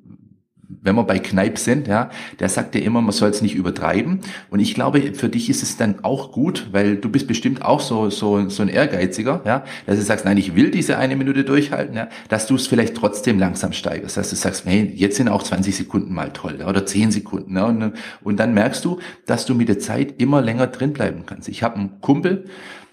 wenn 0.82 0.94
wir 0.94 1.04
bei 1.04 1.18
Kneip 1.18 1.58
sind, 1.58 1.88
ja, 1.88 2.10
der 2.38 2.48
sagt 2.48 2.74
ja 2.74 2.80
immer, 2.80 3.00
man 3.02 3.12
soll 3.12 3.30
es 3.30 3.42
nicht 3.42 3.54
übertreiben. 3.54 4.20
Und 4.50 4.60
ich 4.60 4.74
glaube, 4.74 5.14
für 5.14 5.28
dich 5.28 5.50
ist 5.50 5.62
es 5.62 5.76
dann 5.76 6.02
auch 6.02 6.32
gut, 6.32 6.68
weil 6.72 6.96
du 6.96 7.10
bist 7.10 7.26
bestimmt 7.26 7.62
auch 7.62 7.80
so, 7.80 8.08
so, 8.10 8.48
so 8.48 8.62
ein 8.62 8.68
Ehrgeiziger, 8.68 9.42
ja, 9.44 9.64
dass 9.86 9.96
du 9.96 10.02
sagst, 10.02 10.24
nein, 10.24 10.38
ich 10.38 10.54
will 10.54 10.70
diese 10.70 10.96
eine 10.96 11.16
Minute 11.16 11.44
durchhalten, 11.44 11.96
ja, 11.96 12.08
dass 12.28 12.46
du 12.46 12.54
es 12.54 12.66
vielleicht 12.66 12.94
trotzdem 12.94 13.38
langsam 13.38 13.72
steigerst, 13.72 14.16
dass 14.16 14.30
du 14.30 14.36
sagst, 14.36 14.64
hey, 14.64 14.90
jetzt 14.94 15.16
sind 15.16 15.28
auch 15.28 15.42
20 15.42 15.76
Sekunden 15.76 16.14
mal 16.14 16.32
toll, 16.32 16.56
ja, 16.60 16.68
oder 16.68 16.86
10 16.86 17.10
Sekunden, 17.10 17.56
ja, 17.56 17.64
und, 17.64 17.92
und 18.22 18.36
dann 18.38 18.54
merkst 18.54 18.84
du, 18.84 18.98
dass 19.26 19.46
du 19.46 19.54
mit 19.54 19.68
der 19.68 19.78
Zeit 19.78 20.14
immer 20.18 20.40
länger 20.40 20.66
drin 20.66 20.92
bleiben 20.92 21.24
kannst. 21.26 21.48
Ich 21.48 21.62
habe 21.62 21.76
einen 21.76 22.00
Kumpel, 22.00 22.46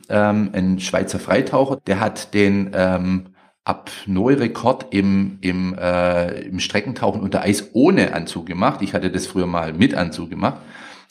ähm, 0.10 0.50
ein 0.54 0.80
Schweizer 0.80 1.20
Freitaucher, 1.20 1.80
der 1.88 2.00
hat 2.00 2.34
den, 2.34 2.72
ähm, 2.74 3.26
Apnoe-Rekord 3.68 4.88
im, 4.92 5.40
im, 5.42 5.76
äh, 5.78 6.42
im 6.42 6.60
Streckentauchen 6.60 7.22
unter 7.22 7.42
Eis 7.42 7.72
ohne 7.74 8.14
Anzug 8.14 8.46
gemacht. 8.46 8.82
Ich 8.82 8.94
hatte 8.94 9.12
das 9.12 9.28
früher 9.28 9.48
mal 9.48 9.74
mit 9.74 9.94
Anzug 9.94 10.30
gemacht. 10.30 10.62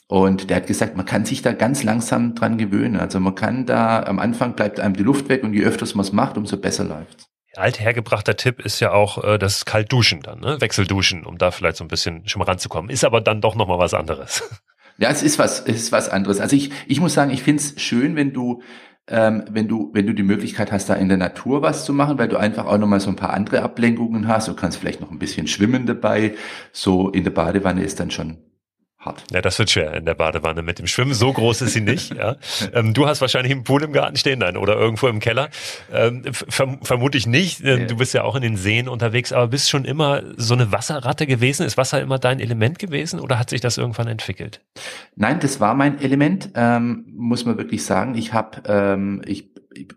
Und 0.08 0.50
der 0.50 0.58
hat 0.58 0.66
gesagt, 0.66 0.96
man 0.96 1.04
kann 1.04 1.24
sich 1.24 1.42
da 1.42 1.52
ganz 1.52 1.82
langsam 1.82 2.34
dran 2.34 2.58
gewöhnen. 2.58 2.96
Also 2.96 3.18
man 3.20 3.34
kann 3.34 3.66
da, 3.66 4.02
am 4.04 4.18
Anfang 4.18 4.54
bleibt 4.54 4.78
einem 4.78 4.94
die 4.94 5.02
Luft 5.02 5.28
weg 5.28 5.42
und 5.42 5.52
je 5.52 5.64
öfters 5.64 5.94
man 5.94 6.04
es 6.04 6.12
macht, 6.12 6.38
umso 6.38 6.56
besser 6.56 6.84
läuft's. 6.84 7.28
Althergebrachter 7.56 8.36
Tipp 8.36 8.60
ist 8.64 8.80
ja 8.80 8.92
auch 8.92 9.24
äh, 9.24 9.38
das 9.38 9.64
Kaltduschen 9.64 10.20
dann, 10.20 10.40
ne? 10.40 10.60
Wechselduschen, 10.60 11.24
um 11.24 11.38
da 11.38 11.50
vielleicht 11.50 11.78
so 11.78 11.84
ein 11.84 11.88
bisschen 11.88 12.28
schon 12.28 12.40
mal 12.40 12.44
ranzukommen. 12.44 12.90
Ist 12.90 13.04
aber 13.04 13.20
dann 13.20 13.40
doch 13.40 13.54
nochmal 13.54 13.78
was 13.78 13.94
anderes. 13.94 14.42
Ja, 14.98 15.10
es 15.10 15.22
ist 15.22 15.38
was, 15.38 15.60
es 15.60 15.76
ist 15.76 15.92
was 15.92 16.08
anderes. 16.08 16.40
Also 16.40 16.56
ich, 16.56 16.70
ich 16.86 17.00
muss 17.00 17.12
sagen, 17.12 17.30
ich 17.30 17.42
find's 17.42 17.74
schön, 17.76 18.16
wenn 18.16 18.32
du 18.32 18.62
ähm, 19.08 19.44
wenn 19.50 19.68
du 19.68 19.90
wenn 19.92 20.06
du 20.06 20.14
die 20.14 20.22
Möglichkeit 20.22 20.72
hast, 20.72 20.88
da 20.88 20.94
in 20.94 21.08
der 21.08 21.18
Natur 21.18 21.62
was 21.62 21.84
zu 21.84 21.92
machen, 21.92 22.18
weil 22.18 22.28
du 22.28 22.36
einfach 22.36 22.66
auch 22.66 22.78
nochmal 22.78 23.00
so 23.00 23.10
ein 23.10 23.16
paar 23.16 23.32
andere 23.34 23.62
Ablenkungen 23.62 24.28
hast. 24.28 24.48
Du 24.48 24.54
kannst 24.54 24.78
vielleicht 24.78 25.00
noch 25.00 25.10
ein 25.10 25.18
bisschen 25.18 25.46
schwimmen 25.46 25.86
dabei. 25.86 26.34
So 26.72 27.10
in 27.10 27.24
der 27.24 27.30
Badewanne 27.30 27.84
ist 27.84 28.00
dann 28.00 28.10
schon 28.10 28.38
hart. 29.06 29.22
Ja, 29.30 29.40
das 29.40 29.58
wird 29.58 29.70
schwer 29.70 29.94
in 29.94 30.04
der 30.04 30.14
Badewanne 30.14 30.62
mit 30.62 30.78
dem 30.78 30.86
Schwimmen. 30.86 31.14
So 31.14 31.32
groß 31.32 31.62
ist 31.62 31.72
sie 31.72 31.80
nicht. 31.80 32.14
ja. 32.14 32.36
Ähm, 32.72 32.92
du 32.94 33.06
hast 33.06 33.20
wahrscheinlich 33.20 33.52
einen 33.52 33.64
Pool 33.64 33.82
im 33.82 33.92
Garten 33.92 34.16
stehen, 34.16 34.40
nein, 34.40 34.56
oder 34.56 34.76
irgendwo 34.76 35.08
im 35.08 35.20
Keller. 35.20 35.48
Ähm, 35.92 36.22
verm 36.32 36.80
vermute 36.82 37.16
ich 37.16 37.26
nicht. 37.26 37.62
Äh, 37.62 37.86
du 37.86 37.96
bist 37.96 38.14
ja 38.14 38.24
auch 38.24 38.36
in 38.36 38.42
den 38.42 38.56
Seen 38.56 38.88
unterwegs, 38.88 39.32
aber 39.32 39.48
bist 39.48 39.70
schon 39.70 39.84
immer 39.84 40.22
so 40.36 40.54
eine 40.54 40.72
Wasserratte 40.72 41.26
gewesen? 41.26 41.64
Ist 41.64 41.76
Wasser 41.76 42.00
immer 42.00 42.18
dein 42.18 42.40
Element 42.40 42.78
gewesen 42.78 43.20
oder 43.20 43.38
hat 43.38 43.50
sich 43.50 43.60
das 43.60 43.78
irgendwann 43.78 44.08
entwickelt? 44.08 44.60
Nein, 45.14 45.40
das 45.40 45.60
war 45.60 45.74
mein 45.74 46.00
Element, 46.00 46.50
ähm, 46.54 47.04
muss 47.14 47.44
man 47.44 47.56
wirklich 47.56 47.84
sagen. 47.84 48.14
Ich 48.16 48.32
habe, 48.32 48.62
ähm, 48.66 49.22
ich 49.26 49.50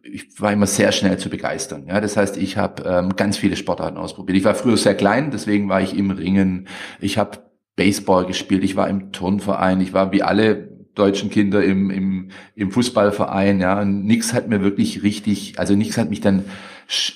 ich 0.03 0.41
war 0.41 0.51
immer 0.51 0.67
sehr 0.67 0.91
schnell 0.91 1.17
zu 1.17 1.29
begeistern. 1.29 1.85
Ja, 1.87 2.01
das 2.01 2.17
heißt, 2.17 2.37
ich 2.37 2.57
habe 2.57 2.83
ähm, 2.83 3.15
ganz 3.15 3.37
viele 3.37 3.55
Sportarten 3.55 3.97
ausprobiert. 3.97 4.37
Ich 4.37 4.43
war 4.43 4.55
früher 4.55 4.77
sehr 4.77 4.95
klein, 4.95 5.31
deswegen 5.31 5.69
war 5.69 5.81
ich 5.81 5.97
im 5.97 6.11
Ringen. 6.11 6.67
Ich 6.99 7.17
habe 7.17 7.39
Baseball 7.79 8.25
gespielt, 8.25 8.65
ich 8.65 8.75
war 8.75 8.89
im 8.89 9.13
Turnverein, 9.13 9.79
ich 9.79 9.93
war 9.93 10.11
wie 10.11 10.21
alle 10.21 10.67
deutschen 10.95 11.29
Kinder 11.29 11.63
im, 11.63 11.89
im, 11.89 12.31
im 12.53 12.71
Fußballverein, 12.71 13.61
ja, 13.61 13.79
und 13.79 14.03
nix 14.03 14.33
hat 14.33 14.49
mir 14.49 14.61
wirklich 14.61 15.01
richtig, 15.01 15.57
also 15.59 15.75
nichts 15.75 15.97
hat 15.97 16.09
mich 16.09 16.19
dann 16.19 16.43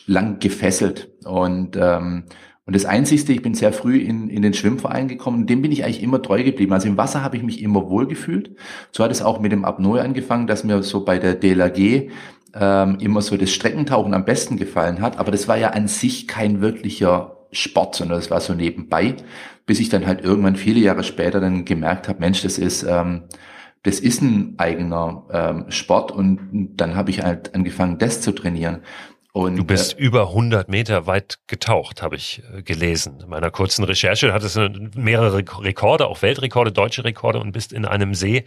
lang 0.07 0.39
gefesselt 0.39 1.09
und 1.25 1.75
ähm, 1.75 2.23
und 2.65 2.77
das 2.77 2.85
Einzigste, 2.85 3.33
ich 3.33 3.41
bin 3.41 3.55
sehr 3.55 3.73
früh 3.73 3.97
in, 3.97 4.29
in 4.29 4.41
den 4.41 4.53
Schwimmverein 4.53 5.09
gekommen, 5.09 5.47
dem 5.47 5.61
bin 5.61 5.73
ich 5.73 5.83
eigentlich 5.83 6.01
immer 6.01 6.21
treu 6.21 6.45
geblieben. 6.45 6.71
Also 6.71 6.87
im 6.87 6.95
Wasser 6.95 7.21
habe 7.21 7.35
ich 7.35 7.43
mich 7.43 7.61
immer 7.61 7.89
wohl 7.89 8.07
gefühlt. 8.07 8.55
So 8.93 9.03
hat 9.03 9.11
es 9.11 9.21
auch 9.21 9.41
mit 9.41 9.51
dem 9.51 9.65
Apnoe 9.65 9.99
angefangen, 9.99 10.47
dass 10.47 10.63
mir 10.63 10.81
so 10.81 11.03
bei 11.03 11.19
der 11.19 11.35
DLAG 11.35 12.07
ähm, 12.55 12.97
immer 13.01 13.21
so 13.21 13.35
das 13.35 13.51
Streckentauchen 13.51 14.13
am 14.13 14.23
besten 14.23 14.55
gefallen 14.55 15.01
hat. 15.01 15.19
Aber 15.19 15.29
das 15.29 15.49
war 15.49 15.57
ja 15.57 15.71
an 15.71 15.89
sich 15.89 16.25
kein 16.25 16.61
wirklicher 16.61 17.35
Sport, 17.51 17.95
sondern 17.95 18.17
das 18.17 18.31
war 18.31 18.39
so 18.39 18.53
nebenbei 18.53 19.17
bis 19.65 19.79
ich 19.79 19.89
dann 19.89 20.05
halt 20.05 20.21
irgendwann 20.23 20.55
viele 20.55 20.79
Jahre 20.79 21.03
später 21.03 21.39
dann 21.39 21.65
gemerkt 21.65 22.07
habe, 22.07 22.19
Mensch, 22.19 22.41
das 22.41 22.57
ist 22.57 22.83
ähm, 22.83 23.23
das 23.83 23.99
ist 23.99 24.21
ein 24.21 24.55
eigener 24.57 25.25
ähm, 25.31 25.65
Sport 25.69 26.11
und 26.11 26.71
dann 26.77 26.95
habe 26.95 27.11
ich 27.11 27.21
halt 27.21 27.53
angefangen, 27.53 27.97
das 27.97 28.21
zu 28.21 28.31
trainieren. 28.31 28.81
Und, 29.33 29.57
du 29.57 29.65
bist 29.65 29.99
äh, 29.99 30.01
über 30.01 30.29
100 30.29 30.69
Meter 30.69 31.05
weit 31.05 31.39
getaucht, 31.47 32.01
habe 32.01 32.15
ich 32.15 32.41
äh, 32.55 32.61
gelesen. 32.61 33.19
In 33.21 33.29
meiner 33.29 33.51
kurzen 33.51 33.83
Recherche 33.83 34.31
hattest 34.31 34.55
du 34.55 34.69
mehrere 34.95 35.37
Rekorde, 35.37 36.07
auch 36.07 36.21
Weltrekorde, 36.21 36.71
deutsche 36.71 37.03
Rekorde 37.03 37.39
und 37.39 37.51
bist 37.51 37.73
in 37.73 37.85
einem 37.85 38.13
See 38.13 38.45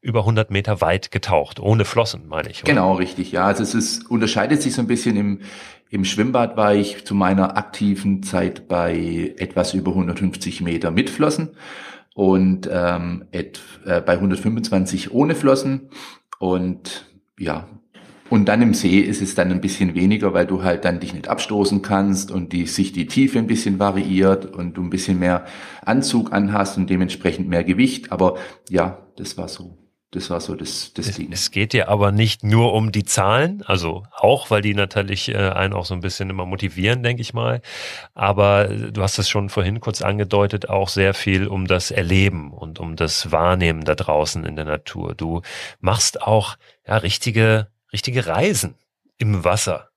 über 0.00 0.20
100 0.20 0.50
Meter 0.50 0.80
weit 0.80 1.10
getaucht, 1.10 1.58
ohne 1.58 1.84
Flossen, 1.84 2.28
meine 2.28 2.50
ich. 2.50 2.62
Oder? 2.62 2.72
Genau, 2.72 2.94
richtig. 2.94 3.32
Ja, 3.32 3.46
also 3.46 3.64
es 3.64 3.74
ist, 3.74 4.08
unterscheidet 4.08 4.62
sich 4.62 4.74
so 4.74 4.80
ein 4.80 4.86
bisschen 4.86 5.16
im, 5.16 5.40
im 5.90 6.04
Schwimmbad 6.04 6.56
war 6.56 6.74
ich 6.74 7.04
zu 7.04 7.14
meiner 7.14 7.56
aktiven 7.56 8.22
Zeit 8.22 8.68
bei 8.68 9.34
etwas 9.38 9.74
über 9.74 9.92
150 9.92 10.60
Meter 10.60 10.90
mit 10.90 11.10
Flossen 11.10 11.50
und 12.14 12.68
ähm, 12.70 13.24
et, 13.32 13.60
äh, 13.86 14.00
bei 14.00 14.14
125 14.14 15.12
ohne 15.12 15.34
Flossen. 15.34 15.90
Und 16.38 17.06
ja, 17.38 17.68
und 18.30 18.46
dann 18.46 18.60
im 18.60 18.74
See 18.74 19.00
ist 19.00 19.22
es 19.22 19.34
dann 19.34 19.50
ein 19.50 19.62
bisschen 19.62 19.94
weniger, 19.94 20.34
weil 20.34 20.46
du 20.46 20.62
halt 20.62 20.84
dann 20.84 21.00
dich 21.00 21.14
nicht 21.14 21.28
abstoßen 21.28 21.80
kannst 21.80 22.30
und 22.30 22.52
die, 22.52 22.66
sich 22.66 22.92
die 22.92 23.06
Tiefe 23.06 23.38
ein 23.38 23.46
bisschen 23.46 23.78
variiert 23.78 24.46
und 24.46 24.76
du 24.76 24.82
ein 24.82 24.90
bisschen 24.90 25.18
mehr 25.18 25.46
Anzug 25.84 26.32
anhast 26.32 26.76
und 26.76 26.90
dementsprechend 26.90 27.48
mehr 27.48 27.64
Gewicht. 27.64 28.12
Aber 28.12 28.36
ja, 28.68 29.06
das 29.16 29.38
war 29.38 29.48
so. 29.48 29.87
Das 30.10 30.30
war 30.30 30.40
so 30.40 30.54
das, 30.54 30.94
das 30.94 31.08
es, 31.08 31.16
Ding. 31.16 31.30
Es 31.32 31.50
geht 31.50 31.74
ja 31.74 31.88
aber 31.88 32.12
nicht 32.12 32.42
nur 32.42 32.72
um 32.72 32.92
die 32.92 33.04
Zahlen, 33.04 33.62
also 33.66 34.04
auch, 34.10 34.50
weil 34.50 34.62
die 34.62 34.72
natürlich 34.72 35.28
äh, 35.28 35.50
einen 35.50 35.74
auch 35.74 35.84
so 35.84 35.92
ein 35.92 36.00
bisschen 36.00 36.30
immer 36.30 36.46
motivieren, 36.46 37.02
denke 37.02 37.20
ich 37.20 37.34
mal. 37.34 37.60
Aber 38.14 38.68
du 38.68 39.02
hast 39.02 39.18
es 39.18 39.28
schon 39.28 39.50
vorhin 39.50 39.80
kurz 39.80 40.00
angedeutet, 40.00 40.70
auch 40.70 40.88
sehr 40.88 41.12
viel 41.12 41.46
um 41.46 41.66
das 41.66 41.90
Erleben 41.90 42.52
und 42.52 42.80
um 42.80 42.96
das 42.96 43.32
Wahrnehmen 43.32 43.84
da 43.84 43.94
draußen 43.94 44.44
in 44.44 44.56
der 44.56 44.64
Natur. 44.64 45.14
Du 45.14 45.42
machst 45.80 46.22
auch 46.22 46.56
ja 46.86 46.96
richtige, 46.96 47.68
richtige 47.92 48.26
Reisen 48.26 48.76
im 49.18 49.44
Wasser. 49.44 49.87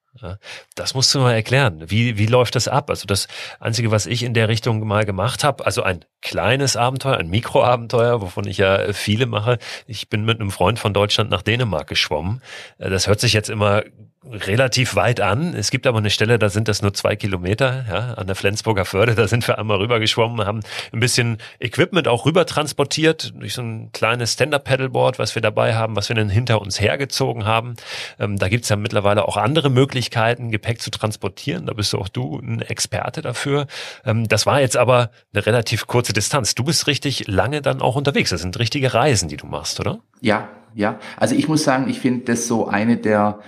Das 0.76 0.94
musst 0.94 1.16
du 1.16 1.20
mal 1.20 1.34
erklären. 1.34 1.90
Wie, 1.90 2.18
wie 2.18 2.26
läuft 2.26 2.56
das 2.56 2.68
ab? 2.68 2.90
Also 2.90 3.06
das 3.06 3.28
Einzige, 3.60 3.92
was 3.92 4.06
ich 4.06 4.24
in 4.24 4.34
der 4.34 4.50
Richtung 4.50 4.86
mal 4.86 5.06
gemacht 5.06 5.44
habe, 5.44 5.66
also 5.66 5.84
ein 5.84 6.04
kleines 6.22 6.76
Abenteuer, 6.76 7.18
ein 7.18 7.30
Mikroabenteuer, 7.30 8.22
wovon 8.22 8.46
ich 8.46 8.58
ja 8.58 8.92
viele 8.92 9.26
mache. 9.26 9.58
Ich 9.88 10.10
bin 10.10 10.26
mit 10.26 10.40
einem 10.40 10.52
Freund 10.52 10.80
von 10.80 10.94
Deutschland 10.94 11.30
nach 11.30 11.42
Dänemark 11.42 11.88
geschwommen. 11.88 12.42
Das 12.78 13.08
hört 13.08 13.22
sich 13.22 13.32
jetzt 13.32 13.50
immer 13.50 13.84
relativ 14.24 14.96
weit 14.96 15.20
an. 15.20 15.56
Es 15.56 15.72
gibt 15.72 15.88
aber 15.88 15.98
eine 15.98 16.12
Stelle, 16.12 16.38
da 16.38 16.50
sind 16.50 16.68
das 16.68 16.84
nur 16.84 16.94
zwei 16.94 17.16
Kilometer, 17.16 17.86
ja, 17.90 18.14
an 18.14 18.28
der 18.28 18.36
Flensburger 18.36 18.86
Förde. 18.86 19.16
Da 19.16 19.28
sind 19.28 19.48
wir 19.48 19.58
einmal 19.58 19.78
rübergeschwommen, 19.78 20.46
haben 20.46 20.60
ein 20.94 21.00
bisschen 21.00 21.38
Equipment 21.60 22.08
auch 22.08 22.26
rüber 22.26 22.46
transportiert 22.46 23.34
durch 23.36 23.56
so 23.56 23.64
ein 23.64 23.92
kleines 23.94 24.34
Stand-Up-Paddleboard, 24.34 25.18
was 25.18 25.34
wir 25.34 25.42
dabei 25.42 25.74
haben, 25.74 25.96
was 25.96 26.10
wir 26.10 26.16
dann 26.16 26.30
hinter 26.30 26.62
uns 26.62 26.80
hergezogen 26.80 27.46
haben. 27.46 27.74
Ähm, 28.20 28.38
da 28.38 28.48
gibt's 28.48 28.70
ja 28.70 28.76
mittlerweile 28.76 29.28
auch 29.28 29.38
andere 29.38 29.72
Möglichkeiten, 29.72 30.52
Gepäck 30.52 30.82
zu 30.82 30.92
transportieren. 30.92 31.66
Da 31.66 31.74
bist 31.74 31.92
du 31.94 31.98
auch 31.98 32.10
du 32.10 32.38
ein 32.38 32.62
Experte 32.62 33.24
dafür. 33.24 33.66
Ähm, 34.06 34.28
das 34.28 34.46
war 34.46 34.62
jetzt 34.62 34.78
aber 34.78 35.10
eine 35.34 35.48
relativ 35.48 35.88
kurze 35.88 36.14
Distanz. 36.14 36.54
Du 36.54 36.64
bist 36.64 36.86
richtig 36.86 37.28
lange 37.28 37.64
dann 37.64 37.82
auch 37.82 37.96
unterwegs. 37.96 38.30
Das 38.30 38.42
sind 38.42 38.60
richtige 38.60 38.94
Reisen, 38.94 39.30
die 39.30 39.38
du 39.38 39.48
machst, 39.48 39.80
oder? 39.80 40.00
Ja, 40.22 40.48
ja. 40.76 41.00
Also 41.18 41.34
ich 41.36 41.48
muss 41.48 41.64
sagen, 41.64 41.90
ich 41.90 42.00
finde 42.00 42.26
das 42.26 42.48
so 42.48 42.68
eine 42.68 42.98
der 42.98 43.40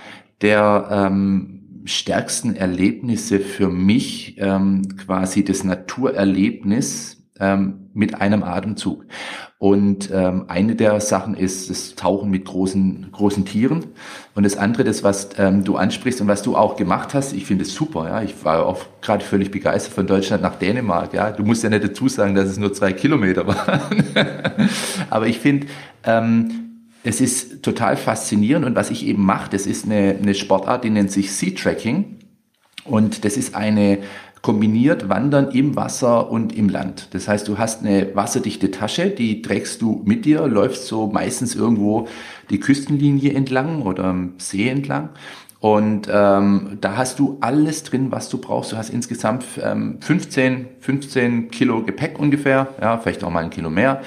der 0.44 0.88
ähm, 0.90 1.82
stärksten 1.86 2.54
Erlebnisse 2.54 3.40
für 3.40 3.68
mich 3.68 4.36
ähm, 4.38 4.96
quasi 4.96 5.44
das 5.44 5.64
Naturerlebnis, 5.64 7.24
ähm, 7.40 7.90
mit 7.94 8.20
einem 8.20 8.42
Atemzug. 8.42 9.06
Und 9.58 10.10
ähm, 10.12 10.44
eine 10.48 10.76
der 10.76 11.00
Sachen 11.00 11.34
ist 11.34 11.70
das 11.70 11.94
Tauchen 11.94 12.30
mit 12.30 12.44
großen, 12.44 13.08
großen 13.10 13.44
Tieren. 13.44 13.86
Und 14.34 14.44
das 14.44 14.56
andere, 14.56 14.84
das, 14.84 15.02
was 15.02 15.30
ähm, 15.38 15.64
du 15.64 15.76
ansprichst 15.76 16.20
und 16.20 16.28
was 16.28 16.42
du 16.42 16.56
auch 16.56 16.76
gemacht 16.76 17.14
hast, 17.14 17.32
ich 17.32 17.46
finde 17.46 17.64
es 17.64 17.74
super. 17.74 18.08
Ja, 18.08 18.22
ich 18.22 18.44
war 18.44 18.66
auch 18.66 18.84
gerade 19.00 19.24
völlig 19.24 19.50
begeistert 19.50 19.94
von 19.94 20.06
Deutschland 20.06 20.42
nach 20.42 20.56
Dänemark. 20.56 21.14
Ja, 21.14 21.30
du 21.30 21.44
musst 21.44 21.62
ja 21.62 21.70
nicht 21.70 21.84
dazu 21.84 22.08
sagen, 22.08 22.34
dass 22.34 22.48
es 22.48 22.58
nur 22.58 22.72
zwei 22.72 22.92
Kilometer 22.92 23.46
waren. 23.46 24.04
Aber 25.10 25.26
ich 25.26 25.38
finde, 25.38 25.68
ähm, 26.04 26.63
es 27.04 27.20
ist 27.20 27.62
total 27.62 27.96
faszinierend. 27.96 28.66
Und 28.66 28.74
was 28.74 28.90
ich 28.90 29.06
eben 29.06 29.24
mache, 29.24 29.50
das 29.50 29.66
ist 29.66 29.84
eine, 29.84 30.16
eine 30.20 30.34
Sportart, 30.34 30.84
die 30.84 30.90
nennt 30.90 31.12
sich 31.12 31.32
Sea 31.32 31.54
Tracking. 31.54 32.18
Und 32.84 33.24
das 33.24 33.36
ist 33.36 33.54
eine 33.54 33.98
kombiniert 34.44 35.08
Wandern 35.08 35.50
im 35.52 35.74
Wasser 35.74 36.30
und 36.30 36.54
im 36.54 36.68
Land. 36.68 37.08
Das 37.12 37.28
heißt, 37.28 37.48
du 37.48 37.56
hast 37.56 37.82
eine 37.82 38.14
wasserdichte 38.14 38.70
Tasche, 38.70 39.08
die 39.08 39.40
trägst 39.40 39.80
du 39.80 40.02
mit 40.04 40.26
dir, 40.26 40.46
läufst 40.46 40.86
so 40.86 41.06
meistens 41.06 41.54
irgendwo 41.54 42.08
die 42.50 42.60
Küstenlinie 42.60 43.32
entlang 43.32 43.80
oder 43.80 44.04
am 44.04 44.34
See 44.36 44.68
entlang. 44.68 45.08
Und 45.60 46.08
ähm, 46.12 46.76
da 46.82 46.98
hast 46.98 47.18
du 47.18 47.38
alles 47.40 47.84
drin, 47.84 48.12
was 48.12 48.28
du 48.28 48.36
brauchst. 48.36 48.70
Du 48.72 48.76
hast 48.76 48.90
insgesamt 48.90 49.46
ähm, 49.62 49.96
15, 50.02 50.66
15 50.78 51.50
Kilo 51.50 51.82
Gepäck 51.82 52.18
ungefähr, 52.18 52.68
ja, 52.82 52.98
vielleicht 52.98 53.24
auch 53.24 53.30
mal 53.30 53.44
ein 53.44 53.48
Kilo 53.48 53.70
mehr. 53.70 54.02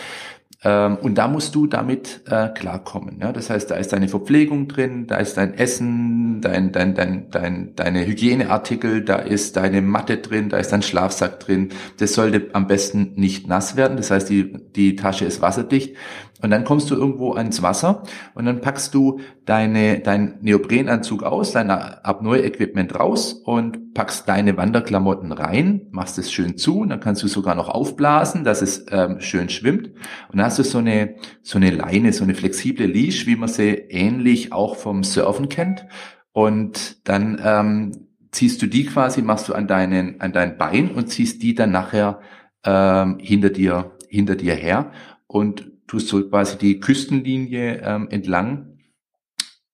Ähm, 0.63 0.98
und 0.98 1.15
da 1.15 1.28
musst 1.28 1.54
du 1.54 1.67
damit 1.67 2.22
äh, 2.28 2.50
klarkommen. 2.50 3.20
Ja? 3.22 3.32
Das 3.32 3.50
heißt, 3.50 3.70
da 3.70 3.76
ist 3.76 3.93
deine 3.93 4.08
Verpflegung 4.08 4.67
drin, 4.67 5.06
da 5.06 5.17
ist 5.17 5.38
dein 5.38 5.54
Essen, 5.54 6.41
dein, 6.41 6.72
dein, 6.72 6.96
dein, 6.96 7.30
dein, 7.30 7.76
deine 7.76 8.06
Hygieneartikel, 8.06 9.04
da 9.04 9.17
ist 9.17 9.56
deine 9.56 9.82
Matte 9.82 10.17
drin, 10.17 10.50
da 10.50 10.58
ist 10.58 10.72
dein 10.72 10.82
Schlafsack 10.82 11.39
drin. 11.39 11.70
Das 12.00 12.13
sollte 12.13 12.50
am 12.54 12.67
besten 12.67 13.13
nicht 13.15 13.48
nass 13.48 13.76
werden. 13.76 13.98
Das 13.98 14.10
heißt, 14.10 14.30
die, 14.30 14.54
die 14.76 14.96
Tasche 14.96 15.26
ist 15.26 15.41
wasserdicht. 15.41 15.96
Und 16.41 16.52
dann 16.52 16.63
kommst 16.65 16.91
du 16.91 16.95
irgendwo 16.95 17.34
ans 17.34 17.63
Wasser 17.63 18.04
und 18.36 18.45
dann 18.45 18.62
packst 18.62 18.93
du 18.93 19.19
deine, 19.45 20.00
dein 20.00 20.38
Neoprenanzug 20.41 21.23
aus, 21.23 21.52
dein 21.52 21.71
Apnoe-Equipment 21.71 22.93
raus 22.93 23.34
und 23.34 23.95
packst 23.95 24.30
deine 24.30 24.56
Wanderklamotten 24.56 25.32
rein, 25.32 25.88
machst 25.89 26.19
es 26.19 26.32
schön 26.32 26.58
zu, 26.58 26.82
und 26.82 26.89
dann 26.89 27.00
kannst 27.00 27.23
du 27.23 27.28
sogar 27.28 27.56
noch 27.56 27.69
aufblasen, 27.69 28.43
dass 28.43 28.62
es 28.62 28.86
ähm, 28.91 29.19
schön 29.19 29.50
schwimmt. 29.50 29.88
Und 29.88 30.38
dann 30.38 30.45
hast 30.45 30.60
du 30.60 30.63
so 30.63 30.78
eine, 30.78 31.15
so 31.41 31.58
eine 31.58 31.71
Leine, 31.71 32.13
so 32.13 32.23
eine 32.23 32.36
flexible 32.36 32.86
Leash, 32.86 33.26
wie 33.26 33.36
man 33.36 33.50
sie 33.50 33.69
ähnlich 33.89 34.54
auch 34.54 34.76
vom 34.76 35.04
Surfen 35.04 35.50
kennt. 35.50 35.88
Und 36.34 37.08
dann 37.08 37.41
ähm, 37.43 38.08
ziehst 38.32 38.62
du 38.62 38.67
die 38.67 38.86
quasi, 38.86 39.23
machst 39.23 39.50
du 39.50 39.56
an 39.56 39.67
deinen, 39.67 40.21
an 40.21 40.34
dein 40.34 40.60
Bein 40.60 40.91
und 40.91 41.10
ziehst 41.10 41.41
die 41.41 41.56
dann 41.56 41.71
nachher 41.71 42.19
ähm, 42.63 43.17
hinter 43.19 43.50
dir, 43.50 43.97
hinter 44.08 44.36
dir 44.36 44.54
her. 44.54 44.91
Und 45.26 45.71
tust 45.88 46.10
so 46.10 46.21
quasi 46.30 46.58
die 46.58 46.80
Küstenlinie 46.80 47.82
ähm, 47.84 48.08
entlang 48.10 48.78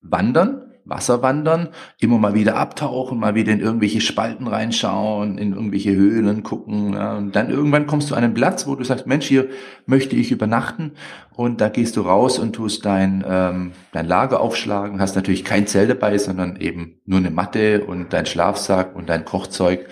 wandern, 0.01 0.73
Wasser 0.85 1.21
wandern, 1.21 1.69
immer 1.99 2.17
mal 2.17 2.33
wieder 2.33 2.57
abtauchen, 2.57 3.17
mal 3.17 3.35
wieder 3.35 3.53
in 3.53 3.61
irgendwelche 3.61 4.01
Spalten 4.01 4.47
reinschauen, 4.47 5.37
in 5.37 5.53
irgendwelche 5.53 5.95
Höhlen 5.95 6.43
gucken. 6.43 6.93
Ja, 6.93 7.15
und 7.15 7.35
dann 7.35 7.49
irgendwann 7.49 7.87
kommst 7.87 8.11
du 8.11 8.15
an 8.15 8.23
einen 8.23 8.33
Platz, 8.33 8.67
wo 8.67 8.75
du 8.75 8.83
sagst, 8.83 9.07
Mensch, 9.07 9.25
hier 9.25 9.47
möchte 9.85 10.15
ich 10.15 10.31
übernachten. 10.31 10.91
Und 11.35 11.61
da 11.61 11.69
gehst 11.69 11.95
du 11.95 12.01
raus 12.01 12.37
und 12.37 12.53
tust 12.53 12.85
dein, 12.85 13.23
ähm, 13.25 13.71
dein 13.93 14.07
Lager 14.07 14.41
aufschlagen, 14.41 14.99
hast 14.99 15.15
natürlich 15.15 15.45
kein 15.45 15.67
Zelt 15.67 15.89
dabei, 15.89 16.17
sondern 16.17 16.57
eben 16.57 16.99
nur 17.05 17.19
eine 17.19 17.31
Matte 17.31 17.85
und 17.85 18.11
dein 18.11 18.25
Schlafsack 18.25 18.95
und 18.95 19.09
dein 19.09 19.25
Kochzeug. 19.25 19.87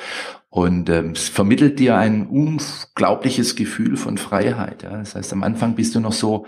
Und 0.51 0.89
ähm, 0.89 1.11
es 1.11 1.29
vermittelt 1.29 1.79
dir 1.79 1.95
ein 1.95 2.27
unglaubliches 2.27 3.55
Gefühl 3.55 3.95
von 3.95 4.17
Freiheit. 4.17 4.83
Ja? 4.83 4.97
Das 4.97 5.15
heißt, 5.15 5.31
am 5.31 5.43
Anfang 5.43 5.75
bist 5.75 5.95
du 5.95 6.01
noch 6.01 6.11
so, 6.11 6.45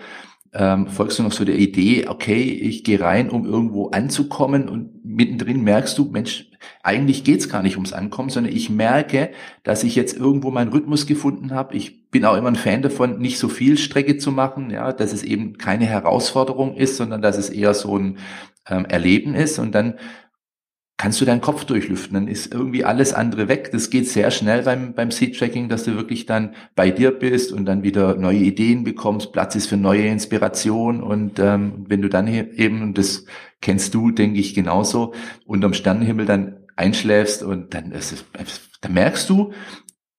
ähm, 0.54 0.88
folgst 0.88 1.20
du 1.20 1.24
noch 1.24 1.32
so 1.32 1.46
der 1.46 1.58
Idee, 1.58 2.10
okay, 2.10 2.44
ich 2.44 2.84
gehe 2.84 3.00
rein, 3.00 3.30
um 3.30 3.46
irgendwo 3.46 3.88
anzukommen 3.92 4.68
und 4.68 5.06
mittendrin 5.06 5.64
merkst 5.64 5.98
du, 5.98 6.10
Mensch, 6.12 6.52
eigentlich 6.84 7.24
geht's 7.24 7.48
gar 7.48 7.64
nicht 7.64 7.78
ums 7.78 7.94
Ankommen, 7.94 8.30
sondern 8.30 8.54
ich 8.54 8.70
merke, 8.70 9.32
dass 9.64 9.86
ich 9.86 9.96
jetzt 9.96 10.18
irgendwo 10.18 10.52
meinen 10.52 10.74
Rhythmus 10.74 11.06
gefunden 11.08 11.52
habe. 11.52 11.74
Ich 11.78 12.10
bin 12.10 12.26
auch 12.26 12.36
immer 12.36 12.50
ein 12.50 12.58
Fan 12.58 12.82
davon, 12.82 13.20
nicht 13.20 13.40
so 13.40 13.48
viel 13.48 13.78
Strecke 13.78 14.18
zu 14.18 14.34
machen, 14.34 14.70
ja, 14.70 14.92
dass 14.92 15.14
es 15.14 15.24
eben 15.24 15.58
keine 15.58 15.86
Herausforderung 15.86 16.76
ist, 16.76 16.98
sondern 16.98 17.22
dass 17.22 17.38
es 17.38 17.50
eher 17.50 17.74
so 17.74 17.98
ein 17.98 18.18
ähm, 18.70 18.84
Erleben 18.84 19.34
ist. 19.34 19.60
Und 19.60 19.74
dann 19.74 19.94
kannst 20.98 21.20
du 21.20 21.26
deinen 21.26 21.42
Kopf 21.42 21.66
durchlüften, 21.66 22.14
dann 22.14 22.28
ist 22.28 22.54
irgendwie 22.54 22.86
alles 22.86 23.14
andere 23.14 23.48
weg. 23.48 23.72
Das 23.72 23.90
geht 23.90 24.08
sehr 24.08 24.32
schnell 24.32 24.64
beim, 24.64 24.94
beim 24.94 25.12
Seed-Tracking, 25.12 25.68
dass 25.68 25.84
du 25.84 25.96
wirklich 25.96 26.26
dann 26.26 26.56
bei 26.76 26.92
dir 26.92 27.12
bist 27.12 27.52
und 27.52 27.66
dann 27.66 27.84
wieder 27.84 28.16
neue 28.16 28.38
Ideen 28.38 28.84
bekommst, 28.84 29.34
Platz 29.34 29.56
ist 29.56 29.68
für 29.68 29.78
neue 29.78 30.06
Inspiration. 30.08 31.02
Und 31.02 31.40
ähm, 31.40 31.86
wenn 31.88 32.02
du 32.02 32.10
dann 32.10 32.28
eben, 32.28 32.82
und 32.82 32.98
das 32.98 33.26
kennst 33.62 33.94
du, 33.94 34.12
denke 34.12 34.40
ich, 34.40 34.54
genauso, 34.54 35.14
unterm 35.46 35.74
Sternenhimmel 35.74 36.26
dann 36.26 36.58
einschläfst 36.76 37.44
und 37.44 37.74
dann, 37.74 37.92
ist 37.92 38.12
es, 38.12 38.26
dann 38.82 38.94
merkst 38.94 39.30
du, 39.30 39.52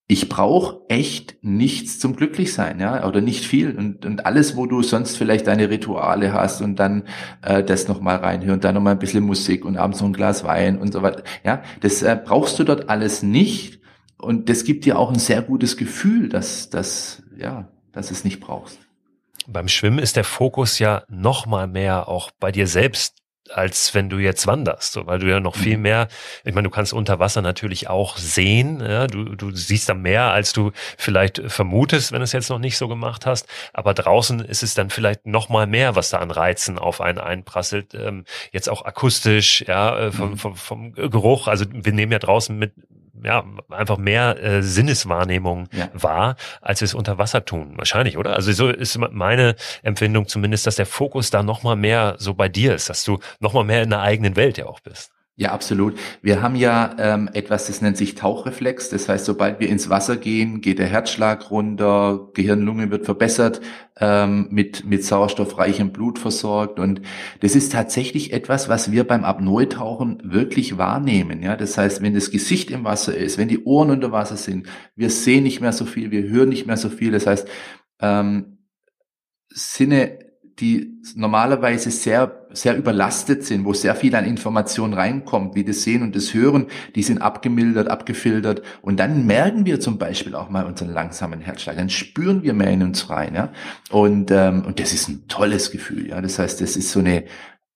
ich 0.06 0.28
brauche 0.28 0.80
echt 0.88 1.36
nichts 1.40 1.98
zum 1.98 2.14
Glücklichsein, 2.14 2.78
ja, 2.78 3.06
oder 3.06 3.22
nicht 3.22 3.44
viel. 3.44 3.76
Und, 3.76 4.04
und 4.04 4.26
alles, 4.26 4.54
wo 4.54 4.66
du 4.66 4.82
sonst 4.82 5.16
vielleicht 5.16 5.46
deine 5.46 5.70
Rituale 5.70 6.32
hast 6.32 6.60
und 6.60 6.78
dann 6.78 7.04
äh, 7.40 7.62
das 7.62 7.88
nochmal 7.88 8.16
reinhören, 8.16 8.60
dann 8.60 8.74
nochmal 8.74 8.92
ein 8.92 8.98
bisschen 8.98 9.24
Musik 9.24 9.64
und 9.64 9.78
abends 9.78 10.00
noch 10.00 10.08
ein 10.08 10.12
Glas 10.12 10.44
Wein 10.44 10.78
und 10.78 10.92
so 10.92 11.02
weiter, 11.02 11.22
ja, 11.42 11.62
das 11.80 12.02
äh, 12.02 12.18
brauchst 12.22 12.58
du 12.58 12.64
dort 12.64 12.90
alles 12.90 13.22
nicht. 13.22 13.80
Und 14.18 14.48
das 14.48 14.64
gibt 14.64 14.84
dir 14.84 14.98
auch 14.98 15.10
ein 15.10 15.18
sehr 15.18 15.42
gutes 15.42 15.76
Gefühl, 15.76 16.28
dass, 16.28 16.68
dass, 16.70 17.22
ja, 17.36 17.68
dass 17.92 18.10
es 18.10 18.24
nicht 18.24 18.40
brauchst. 18.40 18.78
Beim 19.46 19.68
Schwimmen 19.68 19.98
ist 19.98 20.16
der 20.16 20.24
Fokus 20.24 20.78
ja 20.78 21.02
noch 21.08 21.46
mal 21.46 21.66
mehr 21.66 22.08
auch 22.08 22.30
bei 22.40 22.52
dir 22.52 22.66
selbst 22.66 23.23
als 23.50 23.94
wenn 23.94 24.08
du 24.08 24.18
jetzt 24.18 24.46
wanderst, 24.46 24.92
so, 24.92 25.06
weil 25.06 25.18
du 25.18 25.28
ja 25.28 25.40
noch 25.40 25.54
viel 25.54 25.76
mhm. 25.76 25.82
mehr, 25.82 26.08
ich 26.44 26.54
meine, 26.54 26.68
du 26.68 26.74
kannst 26.74 26.92
unter 26.92 27.18
Wasser 27.18 27.42
natürlich 27.42 27.88
auch 27.88 28.16
sehen, 28.16 28.80
ja, 28.80 29.06
du, 29.06 29.24
du 29.34 29.54
siehst 29.54 29.88
da 29.88 29.94
mehr, 29.94 30.32
als 30.32 30.52
du 30.52 30.72
vielleicht 30.96 31.42
vermutest, 31.46 32.12
wenn 32.12 32.20
du 32.20 32.24
es 32.24 32.32
jetzt 32.32 32.48
noch 32.48 32.58
nicht 32.58 32.78
so 32.78 32.88
gemacht 32.88 33.26
hast, 33.26 33.46
aber 33.72 33.92
draußen 33.92 34.40
ist 34.40 34.62
es 34.62 34.74
dann 34.74 34.90
vielleicht 34.90 35.26
noch 35.26 35.48
mal 35.48 35.66
mehr, 35.66 35.94
was 35.94 36.10
da 36.10 36.18
an 36.18 36.30
Reizen 36.30 36.78
auf 36.78 37.00
einen 37.00 37.18
einprasselt, 37.18 37.94
ähm, 37.94 38.24
jetzt 38.52 38.68
auch 38.70 38.84
akustisch, 38.84 39.64
ja, 39.66 39.98
äh, 39.98 40.12
vom, 40.12 40.30
mhm. 40.30 40.36
vom, 40.38 40.56
vom 40.56 40.92
Geruch, 40.92 41.46
also 41.46 41.66
wir 41.70 41.92
nehmen 41.92 42.12
ja 42.12 42.18
draußen 42.18 42.56
mit 42.56 42.72
ja, 43.24 43.44
einfach 43.70 43.96
mehr 43.96 44.42
äh, 44.42 44.62
Sinneswahrnehmung 44.62 45.68
ja. 45.72 45.88
wahr, 45.94 46.36
als 46.60 46.80
wir 46.80 46.86
es 46.86 46.94
unter 46.94 47.18
Wasser 47.18 47.44
tun. 47.44 47.74
Wahrscheinlich, 47.76 48.18
oder? 48.18 48.34
Also 48.34 48.52
so 48.52 48.68
ist 48.68 48.98
meine 48.98 49.56
Empfindung 49.82 50.28
zumindest, 50.28 50.66
dass 50.66 50.76
der 50.76 50.86
Fokus 50.86 51.30
da 51.30 51.42
nochmal 51.42 51.76
mehr 51.76 52.16
so 52.18 52.34
bei 52.34 52.48
dir 52.48 52.74
ist, 52.74 52.90
dass 52.90 53.04
du 53.04 53.18
nochmal 53.40 53.64
mehr 53.64 53.82
in 53.82 53.90
der 53.90 54.00
eigenen 54.00 54.36
Welt 54.36 54.58
ja 54.58 54.66
auch 54.66 54.80
bist. 54.80 55.13
Ja, 55.36 55.50
absolut. 55.50 55.98
Wir 56.22 56.42
haben 56.42 56.54
ja 56.54 56.94
ähm, 56.96 57.28
etwas, 57.32 57.66
das 57.66 57.80
nennt 57.82 57.96
sich 57.96 58.14
Tauchreflex. 58.14 58.90
Das 58.90 59.08
heißt, 59.08 59.24
sobald 59.24 59.58
wir 59.58 59.68
ins 59.68 59.90
Wasser 59.90 60.16
gehen, 60.16 60.60
geht 60.60 60.78
der 60.78 60.86
Herzschlag 60.86 61.50
runter, 61.50 62.28
Gehirnlunge 62.34 62.92
wird 62.92 63.04
verbessert, 63.04 63.60
ähm, 63.98 64.46
mit, 64.52 64.84
mit 64.84 65.02
sauerstoffreichem 65.04 65.90
Blut 65.90 66.20
versorgt. 66.20 66.78
Und 66.78 67.00
das 67.40 67.56
ist 67.56 67.72
tatsächlich 67.72 68.32
etwas, 68.32 68.68
was 68.68 68.92
wir 68.92 69.02
beim 69.02 69.24
Apnoe-Tauchen 69.24 70.22
wirklich 70.22 70.78
wahrnehmen. 70.78 71.42
Ja, 71.42 71.56
das 71.56 71.76
heißt, 71.76 72.00
wenn 72.00 72.14
das 72.14 72.30
Gesicht 72.30 72.70
im 72.70 72.84
Wasser 72.84 73.16
ist, 73.16 73.36
wenn 73.36 73.48
die 73.48 73.64
Ohren 73.64 73.90
unter 73.90 74.12
Wasser 74.12 74.36
sind, 74.36 74.68
wir 74.94 75.10
sehen 75.10 75.42
nicht 75.42 75.60
mehr 75.60 75.72
so 75.72 75.84
viel, 75.84 76.12
wir 76.12 76.22
hören 76.22 76.48
nicht 76.48 76.68
mehr 76.68 76.76
so 76.76 76.88
viel. 76.90 77.10
Das 77.10 77.26
heißt, 77.26 77.48
ähm, 77.98 78.58
Sinne 79.48 80.23
die 80.60 81.00
normalerweise 81.16 81.90
sehr, 81.90 82.46
sehr 82.52 82.76
überlastet 82.76 83.44
sind, 83.44 83.64
wo 83.64 83.72
sehr 83.72 83.94
viel 83.96 84.14
an 84.14 84.24
Informationen 84.24 84.94
reinkommt, 84.94 85.56
wie 85.56 85.64
das 85.64 85.82
Sehen 85.82 86.02
und 86.02 86.14
das 86.14 86.32
Hören, 86.32 86.66
die 86.94 87.02
sind 87.02 87.18
abgemildert, 87.20 87.88
abgefiltert. 87.88 88.62
Und 88.80 89.00
dann 89.00 89.26
merken 89.26 89.66
wir 89.66 89.80
zum 89.80 89.98
Beispiel 89.98 90.34
auch 90.36 90.50
mal 90.50 90.64
unseren 90.64 90.92
langsamen 90.92 91.40
Herzschlag. 91.40 91.76
Dann 91.76 91.90
spüren 91.90 92.42
wir 92.44 92.54
mehr 92.54 92.70
in 92.70 92.82
uns 92.82 93.10
rein. 93.10 93.34
Ja? 93.34 93.52
Und, 93.90 94.30
ähm, 94.30 94.64
und 94.64 94.78
das 94.78 94.92
ist 94.92 95.08
ein 95.08 95.26
tolles 95.26 95.72
Gefühl. 95.72 96.08
Ja? 96.08 96.20
Das 96.20 96.38
heißt, 96.38 96.60
das 96.60 96.76
ist 96.76 96.92
so 96.92 97.00
eine, 97.00 97.24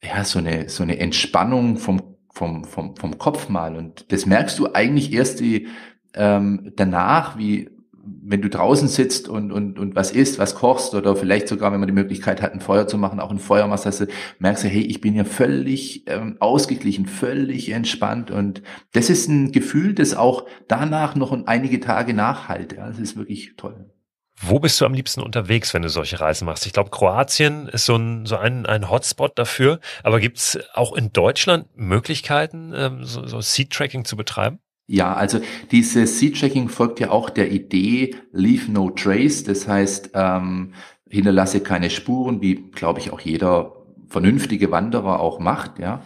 ja, 0.03 0.23
so 0.25 0.39
eine, 0.39 0.69
so 0.69 0.85
eine 0.85 1.01
Entspannung 1.01 1.79
vom, 1.79 2.01
vom, 2.33 2.65
vom, 2.65 2.95
vom 2.95 3.19
Kopf 3.19 3.49
mal. 3.49 3.77
Und 3.77 4.13
das 4.13 4.25
merkst 4.25 4.57
du 4.59 4.73
eigentlich 4.73 5.13
erst 5.13 5.41
die, 5.41 5.67
ähm, 6.15 6.73
danach, 6.77 7.37
wie 7.39 7.71
wenn 8.29 8.43
du 8.43 8.51
draußen 8.51 8.89
sitzt 8.89 9.29
und, 9.29 9.51
und, 9.53 9.79
und 9.79 9.97
was 9.97 10.11
isst, 10.11 10.39
was 10.39 10.55
kochst 10.55 10.95
oder 10.95 11.17
vielleicht 11.17 11.49
sogar, 11.49 11.73
wenn 11.73 11.81
man 11.81 11.87
die 11.87 11.95
Möglichkeit 11.95 12.43
hat, 12.43 12.53
ein 12.53 12.61
Feuer 12.61 12.87
zu 12.87 12.99
machen, 12.99 13.21
auch 13.21 13.31
ein 13.31 13.39
Feuer 13.39 13.67
machst, 13.67 13.87
hast 13.87 14.01
du, 14.01 14.07
merkst 14.39 14.65
hey, 14.65 14.83
ich 14.83 15.01
bin 15.01 15.15
ja 15.15 15.25
völlig 15.25 16.05
ähm, 16.07 16.37
ausgeglichen, 16.39 17.07
völlig 17.07 17.71
entspannt 17.71 18.31
und 18.31 18.63
das 18.93 19.09
ist 19.09 19.29
ein 19.29 19.51
Gefühl, 19.51 19.95
das 19.95 20.15
auch 20.15 20.47
danach 20.69 21.15
noch 21.15 21.33
einige 21.47 21.81
Tage 21.81 22.13
nachhalt. 22.13 22.75
Ja, 22.75 22.87
das 22.87 22.99
ist 22.99 23.17
wirklich 23.17 23.55
toll. 23.57 23.91
Wo 24.41 24.61
bist 24.61 24.81
du 24.81 24.85
am 24.85 24.95
liebsten 24.95 25.21
unterwegs, 25.21 25.75
wenn 25.75 25.83
du 25.83 25.89
solche 25.89 26.21
Reisen 26.21 26.45
machst? 26.45 26.65
Ich 26.67 26.73
glaube, 26.73 26.91
Kroatien 26.91 27.67
ist 27.67 27.87
so 27.87 27.97
ein, 27.97 28.25
so 28.25 28.37
ein, 28.37 28.67
ein 28.67 28.89
Hotspot 28.89 29.37
dafür. 29.37 29.81
Aber 30.05 30.21
gibt 30.21 30.39
es 30.39 30.59
auch 30.75 30.93
in 30.95 31.13
Deutschland 31.13 31.67
Möglichkeiten, 31.77 32.73
ähm, 32.73 33.05
so, 33.05 33.27
so 33.27 33.41
Seed-Tracking 33.41 34.05
zu 34.05 34.17
betreiben? 34.17 34.61
Ja, 34.91 35.13
also 35.13 35.39
dieses 35.71 36.19
Sea-Checking 36.19 36.71
folgt 36.71 36.99
ja 36.99 37.11
auch 37.11 37.29
der 37.29 37.53
Idee 37.53 38.17
Leave 38.33 38.73
No 38.73 38.89
Trace. 38.89 39.45
Das 39.45 39.69
heißt, 39.69 40.11
ähm, 40.15 40.73
hinterlasse 41.11 41.61
keine 41.61 41.91
Spuren, 41.91 42.41
wie, 42.41 42.55
glaube 42.73 42.99
ich, 42.99 43.13
auch 43.13 43.21
jeder 43.21 43.77
vernünftige 44.09 44.71
Wanderer 44.71 45.21
auch 45.21 45.41
macht, 45.41 45.79
ja. 45.79 46.03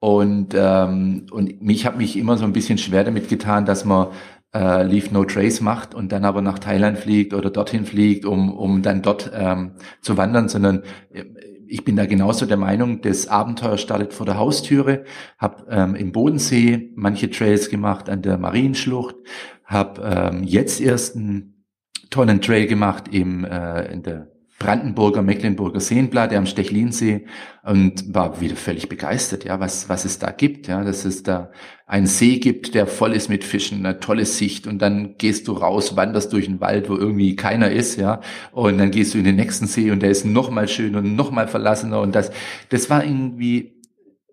Und, 0.00 0.54
ähm, 0.56 1.26
und 1.30 1.62
mich 1.62 1.86
habe 1.86 1.98
mich 1.98 2.16
immer 2.16 2.36
so 2.36 2.44
ein 2.44 2.52
bisschen 2.52 2.78
schwer 2.78 3.04
damit 3.04 3.28
getan, 3.28 3.64
dass 3.64 3.84
man 3.84 4.08
äh, 4.52 4.82
Leave 4.82 5.12
No 5.12 5.24
Trace 5.24 5.60
macht 5.60 5.94
und 5.94 6.10
dann 6.10 6.24
aber 6.24 6.42
nach 6.42 6.58
Thailand 6.58 6.98
fliegt 6.98 7.32
oder 7.32 7.50
dorthin 7.50 7.86
fliegt, 7.86 8.24
um, 8.24 8.52
um 8.52 8.82
dann 8.82 9.02
dort 9.02 9.30
ähm, 9.34 9.72
zu 10.00 10.16
wandern, 10.16 10.48
sondern 10.48 10.82
äh, 11.12 11.24
ich 11.68 11.84
bin 11.84 11.96
da 11.96 12.06
genauso 12.06 12.46
der 12.46 12.56
Meinung, 12.56 13.00
das 13.00 13.28
Abenteuer 13.28 13.78
startet 13.78 14.12
vor 14.12 14.26
der 14.26 14.38
Haustüre, 14.38 15.04
habe 15.38 15.66
ähm, 15.70 15.94
im 15.94 16.12
Bodensee 16.12 16.92
manche 16.94 17.30
Trails 17.30 17.68
gemacht, 17.70 18.08
an 18.08 18.22
der 18.22 18.38
Marienschlucht, 18.38 19.16
habe 19.64 20.02
ähm, 20.02 20.44
jetzt 20.44 20.80
erst 20.80 21.16
einen 21.16 21.64
tollen 22.10 22.40
Trail 22.40 22.66
gemacht 22.66 23.08
im, 23.10 23.44
äh, 23.44 23.92
in 23.92 24.02
der 24.02 24.28
Brandenburger, 24.58 25.22
Mecklenburger 25.22 25.80
Seenplatte 25.80 26.36
am 26.36 26.46
Stechlinsee 26.46 27.26
und 27.62 28.14
war 28.14 28.40
wieder 28.40 28.56
völlig 28.56 28.88
begeistert, 28.88 29.44
ja, 29.44 29.60
was, 29.60 29.88
was 29.88 30.04
es 30.04 30.18
da 30.18 30.30
gibt, 30.30 30.66
ja, 30.66 30.82
dass 30.82 31.04
es 31.04 31.22
da 31.22 31.50
einen 31.86 32.06
See 32.06 32.38
gibt, 32.38 32.74
der 32.74 32.88
voll 32.88 33.12
ist 33.12 33.28
mit 33.28 33.44
Fischen, 33.44 33.86
eine 33.86 34.00
tolle 34.00 34.26
Sicht. 34.26 34.66
Und 34.66 34.82
dann 34.82 35.16
gehst 35.18 35.46
du 35.46 35.52
raus, 35.52 35.96
wanderst 35.96 36.32
durch 36.32 36.48
einen 36.48 36.60
Wald, 36.60 36.90
wo 36.90 36.96
irgendwie 36.96 37.36
keiner 37.36 37.70
ist, 37.70 37.96
ja, 37.96 38.20
und 38.52 38.78
dann 38.78 38.90
gehst 38.90 39.14
du 39.14 39.18
in 39.18 39.24
den 39.24 39.36
nächsten 39.36 39.66
See 39.66 39.92
und 39.92 40.02
der 40.02 40.10
ist 40.10 40.24
noch 40.24 40.50
mal 40.50 40.66
schön 40.66 40.96
und 40.96 41.14
noch 41.14 41.30
mal 41.30 41.46
verlassener. 41.46 42.00
Und 42.00 42.14
das, 42.14 42.32
das 42.70 42.90
war 42.90 43.04
irgendwie 43.04 43.76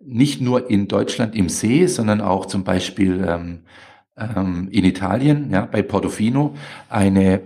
nicht 0.00 0.40
nur 0.40 0.68
in 0.68 0.88
Deutschland 0.88 1.36
im 1.36 1.48
See, 1.48 1.86
sondern 1.86 2.20
auch 2.20 2.46
zum 2.46 2.64
Beispiel 2.64 3.24
ähm, 3.26 3.60
ähm, 4.18 4.68
in 4.70 4.84
Italien, 4.84 5.50
ja, 5.50 5.66
bei 5.66 5.82
Portofino, 5.82 6.54
eine 6.88 7.40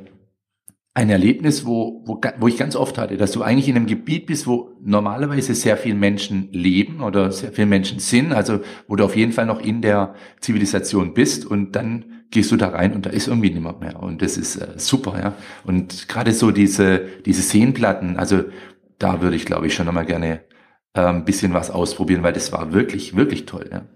ein 0.98 1.10
Erlebnis, 1.10 1.64
wo, 1.64 2.02
wo, 2.06 2.20
wo 2.40 2.48
ich 2.48 2.56
ganz 2.56 2.74
oft 2.74 2.98
hatte, 2.98 3.16
dass 3.16 3.30
du 3.30 3.42
eigentlich 3.42 3.68
in 3.68 3.76
einem 3.76 3.86
Gebiet 3.86 4.26
bist, 4.26 4.48
wo 4.48 4.72
normalerweise 4.82 5.54
sehr 5.54 5.76
viele 5.76 5.94
Menschen 5.94 6.48
leben 6.50 7.02
oder 7.02 7.30
sehr 7.30 7.52
viele 7.52 7.68
Menschen 7.68 8.00
sind, 8.00 8.32
also 8.32 8.62
wo 8.88 8.96
du 8.96 9.04
auf 9.04 9.14
jeden 9.14 9.30
Fall 9.30 9.46
noch 9.46 9.60
in 9.60 9.80
der 9.80 10.16
Zivilisation 10.40 11.14
bist 11.14 11.46
und 11.46 11.76
dann 11.76 12.24
gehst 12.32 12.50
du 12.50 12.56
da 12.56 12.70
rein 12.70 12.94
und 12.94 13.06
da 13.06 13.10
ist 13.10 13.28
irgendwie 13.28 13.50
niemand 13.50 13.78
mehr 13.78 14.02
und 14.02 14.22
das 14.22 14.36
ist 14.36 14.56
äh, 14.56 14.74
super, 14.76 15.16
ja. 15.22 15.34
Und 15.62 16.08
gerade 16.08 16.32
so 16.32 16.50
diese, 16.50 17.06
diese 17.24 17.42
Seenplatten, 17.42 18.16
also 18.16 18.42
da 18.98 19.22
würde 19.22 19.36
ich 19.36 19.46
glaube 19.46 19.68
ich 19.68 19.74
schon 19.74 19.86
nochmal 19.86 20.04
gerne 20.04 20.40
äh, 20.94 21.00
ein 21.00 21.24
bisschen 21.24 21.54
was 21.54 21.70
ausprobieren, 21.70 22.24
weil 22.24 22.32
das 22.32 22.50
war 22.50 22.72
wirklich, 22.72 23.14
wirklich 23.14 23.46
toll, 23.46 23.70
ja. 23.70 23.86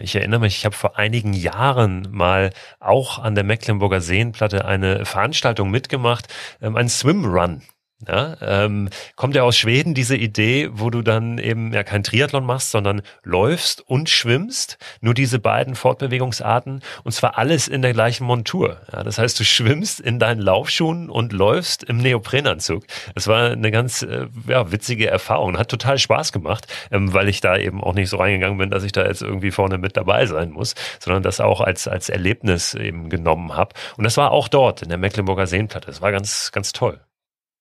Ich 0.00 0.16
erinnere 0.16 0.40
mich, 0.40 0.58
ich 0.58 0.64
habe 0.64 0.74
vor 0.74 0.98
einigen 0.98 1.32
Jahren 1.32 2.08
mal 2.10 2.50
auch 2.80 3.18
an 3.18 3.34
der 3.34 3.44
Mecklenburger 3.44 4.00
Seenplatte 4.00 4.64
eine 4.64 5.04
Veranstaltung 5.04 5.70
mitgemacht, 5.70 6.26
ähm, 6.60 6.76
ein 6.76 6.88
Swimrun. 6.88 7.62
Ja, 8.08 8.36
ähm, 8.40 8.88
kommt 9.16 9.34
ja 9.34 9.42
aus 9.42 9.56
Schweden 9.56 9.94
diese 9.94 10.16
Idee, 10.16 10.70
wo 10.72 10.90
du 10.90 11.02
dann 11.02 11.38
eben 11.38 11.72
ja 11.72 11.82
kein 11.82 12.02
Triathlon 12.02 12.44
machst, 12.44 12.70
sondern 12.70 13.02
läufst 13.22 13.80
und 13.80 14.08
schwimmst, 14.08 14.78
nur 15.00 15.14
diese 15.14 15.38
beiden 15.38 15.74
Fortbewegungsarten 15.74 16.82
und 17.04 17.12
zwar 17.12 17.38
alles 17.38 17.68
in 17.68 17.82
der 17.82 17.92
gleichen 17.92 18.24
Montur. 18.24 18.80
Ja, 18.92 19.02
das 19.02 19.18
heißt, 19.18 19.38
du 19.38 19.44
schwimmst 19.44 20.00
in 20.00 20.18
deinen 20.18 20.40
Laufschuhen 20.40 21.08
und 21.08 21.32
läufst 21.32 21.84
im 21.84 21.98
Neoprenanzug. 21.98 22.84
Das 23.14 23.26
war 23.26 23.50
eine 23.50 23.70
ganz 23.70 24.02
äh, 24.02 24.26
ja, 24.48 24.70
witzige 24.72 25.08
Erfahrung, 25.08 25.58
hat 25.58 25.68
total 25.68 25.98
Spaß 25.98 26.32
gemacht, 26.32 26.66
ähm, 26.90 27.12
weil 27.12 27.28
ich 27.28 27.40
da 27.40 27.56
eben 27.56 27.82
auch 27.82 27.94
nicht 27.94 28.08
so 28.08 28.16
reingegangen 28.16 28.58
bin, 28.58 28.70
dass 28.70 28.84
ich 28.84 28.92
da 28.92 29.06
jetzt 29.06 29.22
irgendwie 29.22 29.50
vorne 29.50 29.78
mit 29.78 29.96
dabei 29.96 30.26
sein 30.26 30.50
muss, 30.50 30.74
sondern 31.00 31.22
das 31.22 31.40
auch 31.40 31.60
als 31.60 31.88
als 31.88 32.08
Erlebnis 32.08 32.74
eben 32.74 33.08
genommen 33.08 33.56
habe. 33.56 33.74
Und 33.96 34.04
das 34.04 34.16
war 34.16 34.30
auch 34.30 34.48
dort 34.48 34.82
in 34.82 34.88
der 34.88 34.98
Mecklenburger 34.98 35.46
Seenplatte. 35.46 35.86
Das 35.86 36.02
war 36.02 36.12
ganz 36.12 36.52
ganz 36.52 36.72
toll. 36.72 37.00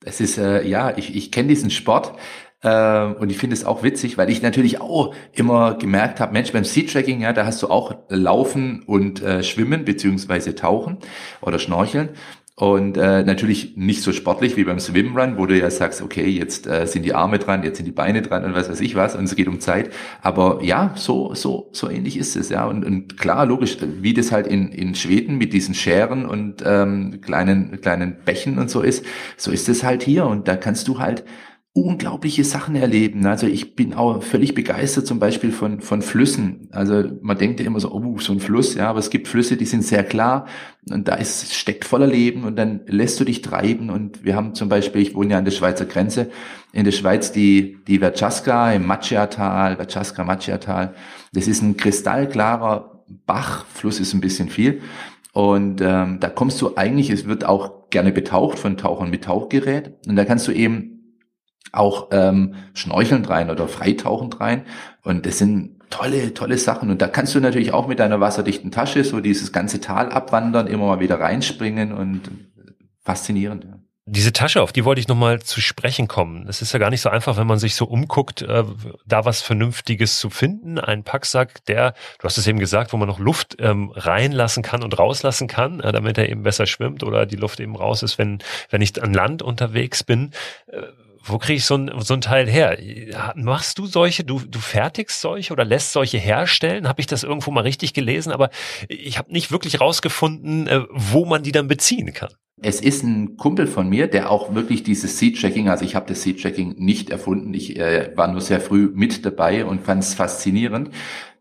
Es 0.06 0.22
ist, 0.22 0.38
äh, 0.38 0.66
ja, 0.68 0.98
ich, 0.98 1.16
ich 1.16 1.32
kenne 1.32 1.50
diesen 1.50 1.70
Sport 1.70 2.14
äh, 2.62 3.06
und 3.06 3.30
ich 3.30 3.38
finde 3.38 3.56
es 3.56 3.66
auch 3.66 3.84
witzig, 3.84 4.18
weil 4.18 4.30
ich 4.30 4.42
natürlich 4.42 4.82
auch 4.82 5.14
immer 5.34 5.76
gemerkt 5.76 6.20
habe, 6.20 6.34
Mensch, 6.34 6.52
beim 6.52 6.64
Sea-Tracking, 6.64 7.22
ja, 7.22 7.34
da 7.34 7.46
hast 7.46 7.62
du 7.62 7.68
auch 7.68 7.96
Laufen 8.10 8.84
und 8.84 9.22
äh, 9.22 9.44
Schwimmen 9.44 9.86
beziehungsweise 9.86 10.56
Tauchen 10.56 10.98
oder 11.42 11.60
Schnorcheln. 11.60 12.10
Und 12.56 12.98
äh, 12.98 13.24
natürlich 13.24 13.76
nicht 13.78 14.04
so 14.04 14.12
sportlich 14.12 14.56
wie 14.58 14.64
beim 14.64 14.80
Swimrun, 14.80 15.40
wo 15.40 15.48
du 15.48 15.58
ja 15.58 15.72
sagst, 15.72 16.04
okay, 16.04 16.28
jetzt 16.28 16.68
äh, 16.68 16.86
sind 16.86 17.04
die 17.04 17.16
Arme 17.16 17.40
dran, 17.40 17.64
jetzt 17.64 17.78
sind 17.78 17.88
die 17.88 17.92
Beine 17.92 18.22
dran 18.22 18.46
und 18.46 18.54
was 18.54 18.70
weiß 18.70 18.80
ich 18.82 18.94
was 18.94 19.16
und 19.16 19.24
es 19.24 19.36
geht 19.36 19.48
um 19.48 19.60
Zeit. 19.60 19.92
Aber 20.22 20.60
ja, 20.62 20.94
so 20.96 21.34
so 21.34 21.70
so 21.72 21.90
ähnlich 21.90 22.16
ist 22.16 22.36
es 22.36 22.50
ja 22.50 22.68
und, 22.68 22.86
und 22.86 23.18
klar, 23.18 23.48
logisch, 23.48 23.78
wie 24.02 24.14
das 24.14 24.32
halt 24.32 24.46
in 24.46 24.70
in 24.70 24.94
Schweden 24.94 25.40
mit 25.40 25.52
diesen 25.52 25.74
Scheren 25.74 26.28
und 26.28 26.62
ähm, 26.64 27.22
kleinen 27.22 27.82
kleinen 27.82 28.18
Bächen 28.24 28.60
und 28.60 28.70
so 28.70 28.82
ist, 28.82 29.04
so 29.36 29.50
ist 29.52 29.68
es 29.68 29.84
halt 29.84 30.04
hier 30.04 30.28
und 30.28 30.48
da 30.48 30.56
kannst 30.56 30.88
du 30.88 31.00
halt 31.00 31.24
unglaubliche 31.76 32.44
Sachen 32.44 32.76
erleben. 32.76 33.26
Also 33.26 33.48
ich 33.48 33.76
bin 33.76 33.96
auch 33.96 34.22
völlig 34.22 34.54
begeistert 34.54 35.08
zum 35.08 35.18
Beispiel 35.18 35.52
von, 35.52 35.82
von 35.82 36.04
Flüssen. 36.04 36.68
Also 36.72 37.04
man 37.22 37.40
denkt 37.40 37.60
ja 37.60 37.66
immer 37.66 37.80
so, 37.80 37.92
oh, 37.92 38.20
so 38.20 38.32
ein 38.32 38.40
Fluss, 38.40 38.76
ja, 38.76 38.92
aber 38.92 39.00
es 39.00 39.10
gibt 39.10 39.28
Flüsse, 39.28 39.58
die 39.58 39.66
sind 39.66 39.84
sehr 39.84 40.04
klar 40.04 40.46
und 40.92 41.08
da 41.08 41.16
ist, 41.16 41.52
steckt 41.56 41.86
voller 41.86 42.06
Leben 42.06 42.44
und 42.44 42.58
dann 42.58 42.82
lässt 42.86 43.20
du 43.20 43.24
dich 43.24 43.42
treiben 43.42 43.90
und 43.90 44.24
wir 44.24 44.36
haben 44.36 44.54
zum 44.54 44.70
Beispiel, 44.70 45.02
ich 45.02 45.16
wohne 45.16 45.32
ja 45.32 45.40
an 45.40 45.46
der 45.46 45.52
Schweizer 45.52 45.86
Grenze, 45.86 46.30
in 46.74 46.86
der 46.86 46.92
Schweiz 46.92 47.32
die, 47.32 47.80
die 47.88 47.98
Verchaska 47.98 48.72
im 48.72 48.86
Macchia-Tal, 48.86 49.78
Verchaska-Macchia-Tal. 49.78 50.94
Das 51.34 51.48
ist 51.48 51.64
ein 51.64 51.76
kristallklarer 51.76 53.04
Bach, 53.26 53.66
Fluss 53.66 54.00
ist 54.00 54.14
ein 54.14 54.22
bisschen 54.22 54.50
viel. 54.50 54.82
Und 55.34 55.82
ähm, 55.82 56.20
da 56.20 56.30
kommst 56.30 56.62
du 56.62 56.78
eigentlich, 56.78 57.10
es 57.10 57.26
wird 57.26 57.46
auch 57.46 57.90
gerne 57.90 58.12
betaucht 58.12 58.60
von 58.60 58.78
Tauchern 58.78 59.10
mit 59.10 59.24
Tauchgerät. 59.24 59.94
Und 60.08 60.16
da 60.16 60.26
kannst 60.26 60.48
du 60.48 60.52
eben 60.52 60.93
auch 61.72 62.10
ähm, 62.12 62.56
schnorchelnd 62.74 63.30
rein 63.30 63.50
oder 63.50 63.68
freitauchend 63.68 64.40
rein. 64.40 64.66
Und 65.04 65.26
das 65.26 65.38
sind 65.38 65.80
tolle, 65.90 66.34
tolle 66.34 66.58
Sachen. 66.58 66.90
Und 66.90 67.02
da 67.02 67.08
kannst 67.08 67.36
du 67.36 67.40
natürlich 67.40 67.74
auch 67.74 67.88
mit 67.88 68.00
deiner 68.00 68.20
wasserdichten 68.20 68.72
Tasche 68.72 69.04
so 69.04 69.20
dieses 69.20 69.52
ganze 69.52 69.80
Tal 69.80 70.12
abwandern, 70.12 70.68
immer 70.68 70.88
mal 70.88 71.00
wieder 71.00 71.20
reinspringen 71.20 71.94
und 71.94 72.22
faszinierend. 73.04 73.68
Diese 74.06 74.34
Tasche, 74.34 74.62
auf 74.62 74.74
die 74.74 74.84
wollte 74.84 75.00
ich 75.00 75.08
nochmal 75.08 75.42
zu 75.42 75.62
sprechen 75.62 76.10
kommen. 76.10 76.46
Es 76.50 76.62
ist 76.62 76.74
ja 76.74 76.80
gar 76.80 76.90
nicht 76.90 77.00
so 77.00 77.10
einfach, 77.10 77.38
wenn 77.38 77.48
man 77.48 77.58
sich 77.58 77.74
so 77.76 77.86
umguckt, 77.86 78.42
äh, 78.42 78.66
da 79.06 79.24
was 79.24 79.42
Vernünftiges 79.42 80.20
zu 80.20 80.30
finden. 80.30 80.78
Ein 80.78 81.04
Packsack, 81.06 81.64
der, 81.68 81.94
du 82.20 82.26
hast 82.26 82.38
es 82.38 82.46
eben 82.46 82.60
gesagt, 82.60 82.92
wo 82.92 82.98
man 82.98 83.08
noch 83.08 83.20
Luft 83.20 83.56
ähm, 83.60 83.94
reinlassen 83.96 84.62
kann 84.62 84.84
und 84.84 85.00
rauslassen 85.00 85.48
kann, 85.48 85.80
äh, 85.80 85.94
damit 85.94 86.18
er 86.18 86.28
eben 86.28 86.44
besser 86.44 86.66
schwimmt 86.66 87.02
oder 87.04 87.26
die 87.26 87.38
Luft 87.38 87.62
eben 87.62 87.78
raus 87.78 88.04
ist, 88.04 88.18
wenn, 88.18 88.40
wenn 88.70 88.82
ich 88.82 89.02
an 89.02 89.14
Land 89.14 89.42
unterwegs 89.42 90.04
bin. 90.04 90.32
Äh, 90.68 90.82
wo 91.24 91.38
kriege 91.38 91.58
ich 91.58 91.66
so 91.66 91.76
ein, 91.76 91.92
so 92.00 92.14
ein 92.14 92.22
Teil 92.22 92.50
her? 92.50 92.78
Machst 93.36 93.80
du 93.80 93.86
solche, 93.86 94.24
du, 94.24 94.40
du 94.40 94.60
fertigst 94.60 95.22
solche 95.22 95.54
oder 95.54 95.64
lässt 95.64 95.94
solche 95.94 96.18
herstellen? 96.18 96.88
Habe 96.88 97.00
ich 97.00 97.08
das 97.08 97.24
irgendwo 97.24 97.52
mal 97.52 97.62
richtig 97.62 97.94
gelesen, 97.94 98.32
aber 98.32 98.50
ich 98.90 99.18
habe 99.18 99.32
nicht 99.32 99.52
wirklich 99.52 99.80
rausgefunden, 99.80 100.68
äh, 100.68 100.82
wo 100.92 101.26
man 101.26 101.42
die 101.42 101.54
dann 101.54 101.68
beziehen 101.68 102.14
kann. 102.14 102.30
Es 102.62 102.80
ist 102.82 103.04
ein 103.04 103.36
Kumpel 103.38 103.68
von 103.68 103.90
mir, 103.90 104.08
der 104.08 104.32
auch 104.32 104.54
wirklich 104.54 104.84
dieses 104.84 105.18
Seed-Checking, 105.20 105.70
also 105.70 105.84
ich 105.84 105.96
habe 105.96 106.06
das 106.08 106.22
Seed-Checking 106.22 106.76
nicht 106.78 107.10
erfunden, 107.10 107.54
ich 107.54 107.78
äh, 107.78 108.12
war 108.16 108.28
nur 108.28 108.42
sehr 108.42 108.62
früh 108.62 108.90
mit 108.94 109.26
dabei 109.26 109.66
und 109.66 109.82
fand 109.82 110.04
es 110.04 110.14
faszinierend. 110.14 110.90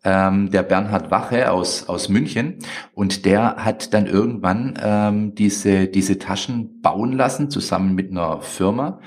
Ähm, 0.05 0.51
der 0.51 0.65
Bernhard 0.65 1.13
Wache 1.13 1.53
aus, 1.53 1.89
aus 1.89 2.09
München 2.09 2.59
und 2.93 3.25
der 3.25 3.65
hat 3.65 3.95
dann 3.95 4.07
irgendwann 4.07 4.77
ähm, 4.83 5.35
diese, 5.37 5.87
diese 5.87 6.19
Taschen 6.19 6.81
bauen 6.81 7.13
lassen, 7.13 7.51
zusammen 7.51 7.95
mit 7.95 8.11
einer 8.11 8.41
Firma 8.41 8.99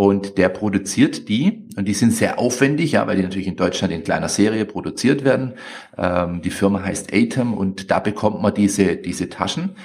und 0.00 0.38
der 0.38 0.48
produziert 0.48 1.28
die 1.28 1.68
und 1.76 1.86
die 1.86 1.92
sind 1.92 2.14
sehr 2.14 2.38
aufwendig, 2.38 2.92
ja, 2.92 3.06
weil 3.06 3.16
die 3.16 3.22
natürlich 3.22 3.46
in 3.46 3.56
Deutschland 3.56 3.92
in 3.92 4.02
kleiner 4.02 4.30
Serie 4.30 4.64
produziert 4.64 5.24
werden. 5.24 5.52
Ähm, 5.98 6.40
die 6.40 6.48
Firma 6.48 6.82
heißt 6.82 7.12
Atem 7.12 7.52
und 7.52 7.90
da 7.90 7.98
bekommt 7.98 8.40
man 8.40 8.54
diese, 8.54 8.96
diese 8.96 9.28
Taschen. 9.28 9.76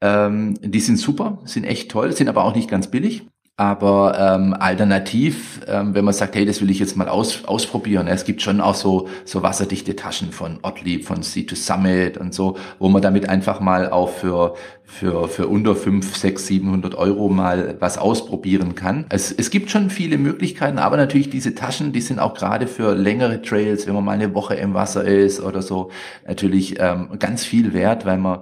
Ähm, 0.00 0.54
die 0.60 0.80
sind 0.80 0.96
super, 0.96 1.38
sind 1.44 1.62
echt 1.62 1.88
toll, 1.88 2.10
sind 2.10 2.28
aber 2.28 2.42
auch 2.46 2.56
nicht 2.56 2.68
ganz 2.68 2.90
billig. 2.90 3.28
Aber 3.60 4.18
ähm, 4.18 4.54
alternativ, 4.58 5.60
ähm, 5.68 5.94
wenn 5.94 6.06
man 6.06 6.14
sagt, 6.14 6.34
hey, 6.34 6.46
das 6.46 6.62
will 6.62 6.70
ich 6.70 6.78
jetzt 6.78 6.96
mal 6.96 7.10
aus, 7.10 7.44
ausprobieren, 7.44 8.06
es 8.06 8.24
gibt 8.24 8.40
schon 8.40 8.58
auch 8.58 8.74
so, 8.74 9.06
so 9.26 9.42
wasserdichte 9.42 9.94
Taschen 9.94 10.32
von 10.32 10.60
Ottlieb, 10.62 11.04
von 11.04 11.20
Sea2 11.20 11.56
Summit 11.56 12.16
und 12.16 12.32
so, 12.32 12.56
wo 12.78 12.88
man 12.88 13.02
damit 13.02 13.28
einfach 13.28 13.60
mal 13.60 13.90
auch 13.90 14.08
für, 14.08 14.54
für, 14.84 15.28
für 15.28 15.46
unter 15.46 15.76
5, 15.76 16.16
6, 16.16 16.46
700 16.46 16.94
Euro 16.94 17.28
mal 17.28 17.76
was 17.80 17.98
ausprobieren 17.98 18.76
kann. 18.76 19.04
Es, 19.10 19.30
es 19.30 19.50
gibt 19.50 19.70
schon 19.70 19.90
viele 19.90 20.16
Möglichkeiten, 20.16 20.78
aber 20.78 20.96
natürlich 20.96 21.28
diese 21.28 21.54
Taschen, 21.54 21.92
die 21.92 22.00
sind 22.00 22.18
auch 22.18 22.32
gerade 22.32 22.66
für 22.66 22.94
längere 22.94 23.42
Trails, 23.42 23.86
wenn 23.86 23.92
man 23.92 24.06
mal 24.06 24.12
eine 24.12 24.34
Woche 24.34 24.54
im 24.54 24.72
Wasser 24.72 25.04
ist 25.04 25.38
oder 25.38 25.60
so, 25.60 25.90
natürlich 26.26 26.80
ähm, 26.80 27.10
ganz 27.18 27.44
viel 27.44 27.74
wert, 27.74 28.06
weil 28.06 28.16
man 28.16 28.38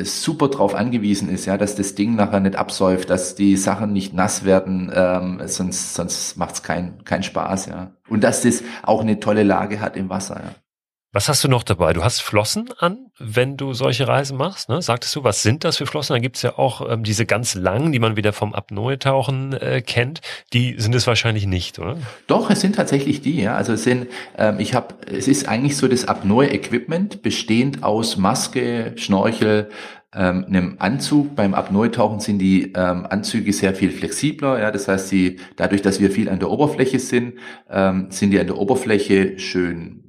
super 0.00 0.48
drauf 0.48 0.74
angewiesen 0.74 1.30
ist, 1.30 1.46
ja, 1.46 1.56
dass 1.56 1.74
das 1.74 1.94
Ding 1.94 2.16
nachher 2.16 2.40
nicht 2.40 2.56
absäuft, 2.56 3.08
dass 3.08 3.34
die 3.34 3.56
Sachen 3.56 3.92
nicht 3.92 4.12
nass 4.12 4.44
werden, 4.44 4.92
ähm, 4.94 5.40
sonst 5.46 5.94
sonst 5.94 6.36
macht's 6.36 6.62
keinen 6.62 7.04
keinen 7.04 7.22
Spaß, 7.22 7.66
ja. 7.66 7.92
Und 8.08 8.22
dass 8.22 8.42
das 8.42 8.62
auch 8.82 9.00
eine 9.00 9.20
tolle 9.20 9.42
Lage 9.42 9.80
hat 9.80 9.96
im 9.96 10.10
Wasser, 10.10 10.40
ja. 10.44 10.54
Was 11.16 11.30
hast 11.30 11.42
du 11.42 11.48
noch 11.48 11.62
dabei? 11.62 11.94
Du 11.94 12.04
hast 12.04 12.20
Flossen 12.20 12.68
an, 12.78 13.06
wenn 13.18 13.56
du 13.56 13.72
solche 13.72 14.06
Reisen 14.06 14.36
machst. 14.36 14.68
Ne? 14.68 14.82
Sagtest 14.82 15.16
du, 15.16 15.24
was 15.24 15.42
sind 15.42 15.64
das 15.64 15.78
für 15.78 15.86
Flossen? 15.86 16.12
Dann 16.12 16.20
gibt's 16.20 16.42
ja 16.42 16.58
auch 16.58 16.86
ähm, 16.92 17.04
diese 17.04 17.24
ganz 17.24 17.54
langen, 17.54 17.90
die 17.90 17.98
man 17.98 18.18
wieder 18.18 18.34
vom 18.34 18.52
Apnoe-Tauchen 18.52 19.54
äh, 19.54 19.80
kennt. 19.80 20.20
Die 20.52 20.74
sind 20.76 20.94
es 20.94 21.06
wahrscheinlich 21.06 21.46
nicht, 21.46 21.78
oder? 21.78 21.96
Doch, 22.26 22.50
es 22.50 22.60
sind 22.60 22.76
tatsächlich 22.76 23.22
die. 23.22 23.40
Ja, 23.40 23.54
also 23.56 23.72
es 23.72 23.84
sind, 23.84 24.08
ähm, 24.36 24.60
ich 24.60 24.74
habe, 24.74 24.94
es 25.10 25.26
ist 25.26 25.48
eigentlich 25.48 25.78
so 25.78 25.88
das 25.88 26.06
Apnoe-Equipment 26.06 27.22
bestehend 27.22 27.82
aus 27.82 28.18
Maske, 28.18 28.92
Schnorchel, 28.96 29.70
ähm, 30.14 30.44
einem 30.46 30.76
Anzug. 30.80 31.34
Beim 31.34 31.54
Apnoe-Tauchen 31.54 32.20
sind 32.20 32.40
die 32.40 32.74
ähm, 32.74 33.06
Anzüge 33.08 33.54
sehr 33.54 33.74
viel 33.74 33.90
flexibler. 33.90 34.60
Ja, 34.60 34.70
das 34.70 34.86
heißt, 34.86 35.08
sie, 35.08 35.38
dadurch, 35.56 35.80
dass 35.80 35.98
wir 35.98 36.10
viel 36.10 36.28
an 36.28 36.40
der 36.40 36.50
Oberfläche 36.50 36.98
sind, 36.98 37.38
ähm, 37.70 38.08
sind 38.10 38.32
die 38.32 38.38
an 38.38 38.48
der 38.48 38.58
Oberfläche 38.58 39.38
schön 39.38 40.02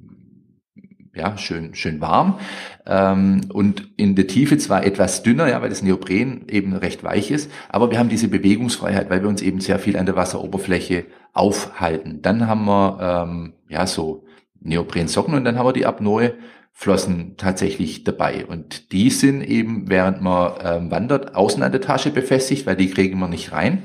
ja, 1.18 1.36
schön, 1.36 1.74
schön 1.74 2.00
warm. 2.00 2.38
Ähm, 2.86 3.42
und 3.52 3.90
in 3.96 4.14
der 4.14 4.26
Tiefe 4.26 4.56
zwar 4.58 4.84
etwas 4.84 5.22
dünner, 5.22 5.48
ja, 5.48 5.60
weil 5.60 5.68
das 5.68 5.82
Neopren 5.82 6.46
eben 6.48 6.74
recht 6.74 7.04
weich 7.04 7.30
ist, 7.30 7.50
aber 7.68 7.90
wir 7.90 7.98
haben 7.98 8.08
diese 8.08 8.28
Bewegungsfreiheit, 8.28 9.10
weil 9.10 9.22
wir 9.22 9.28
uns 9.28 9.42
eben 9.42 9.60
sehr 9.60 9.78
viel 9.78 9.96
an 9.96 10.06
der 10.06 10.16
Wasseroberfläche 10.16 11.06
aufhalten. 11.32 12.22
Dann 12.22 12.46
haben 12.46 12.64
wir 12.64 12.98
ähm, 13.00 13.52
ja 13.68 13.86
so 13.86 14.24
Neoprensocken 14.60 15.34
und 15.34 15.44
dann 15.44 15.58
haben 15.58 15.66
wir 15.66 15.72
die 15.72 15.86
Apnoe 15.86 16.34
Flossen 16.72 17.34
tatsächlich 17.36 18.04
dabei. 18.04 18.46
Und 18.46 18.92
die 18.92 19.10
sind 19.10 19.42
eben, 19.42 19.90
während 19.90 20.22
man 20.22 20.52
ähm, 20.62 20.90
wandert, 20.92 21.34
außen 21.34 21.60
an 21.64 21.72
der 21.72 21.80
Tasche 21.80 22.10
befestigt, 22.10 22.66
weil 22.66 22.76
die 22.76 22.88
kriegen 22.88 23.18
wir 23.18 23.26
nicht 23.26 23.50
rein. 23.50 23.82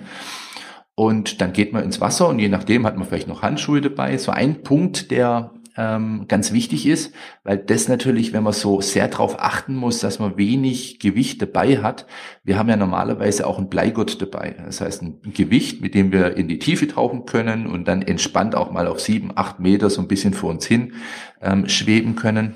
Und 0.94 1.42
dann 1.42 1.54
geht 1.54 1.74
man 1.74 1.84
ins 1.84 2.02
Wasser 2.02 2.28
und 2.28 2.38
je 2.38 2.50
nachdem 2.50 2.86
hat 2.86 2.96
man 2.96 3.08
vielleicht 3.08 3.28
noch 3.28 3.42
Handschuhe 3.42 3.82
dabei. 3.82 4.18
So 4.20 4.32
ein 4.32 4.62
Punkt, 4.62 5.10
der 5.10 5.50
ähm, 5.76 6.26
ganz 6.28 6.52
wichtig 6.52 6.86
ist, 6.86 7.14
weil 7.44 7.58
das 7.58 7.88
natürlich, 7.88 8.34
wenn 8.34 8.44
man 8.44 8.54
so 8.54 8.82
sehr 8.82 9.08
darauf 9.08 9.40
achten 9.40 9.76
muss, 9.76 10.00
dass 10.00 10.20
man 10.20 10.38
wenig 10.38 11.00
Gewicht 11.00 11.42
dabei 11.42 11.82
hat. 11.82 12.06
Wir 12.44 12.58
haben 12.58 12.70
ja 12.70 12.76
normalerweise 12.76 13.48
auch 13.48 13.58
ein 13.58 13.70
Bleigurt 13.70 14.22
dabei. 14.22 14.56
Das 14.66 14.82
heißt, 14.82 15.02
ein 15.02 15.20
Gewicht, 15.34 15.82
mit 15.82 15.96
dem 15.96 16.12
wir 16.12 16.38
in 16.38 16.48
die 16.48 16.60
Tiefe 16.60 16.88
tauchen 16.88 17.26
können 17.26 17.66
und 17.68 17.88
dann 17.88 18.02
entspannt 18.02 18.56
auch 18.56 18.72
mal 18.72 18.88
auf 18.88 19.00
sieben, 19.00 19.32
acht 19.36 19.60
Meter 19.60 19.90
so 19.90 20.02
ein 20.02 20.08
bisschen 20.08 20.34
vor 20.34 20.52
uns 20.52 20.66
hin 20.66 20.94
ähm, 21.42 21.68
schweben 21.68 22.16
können. 22.16 22.56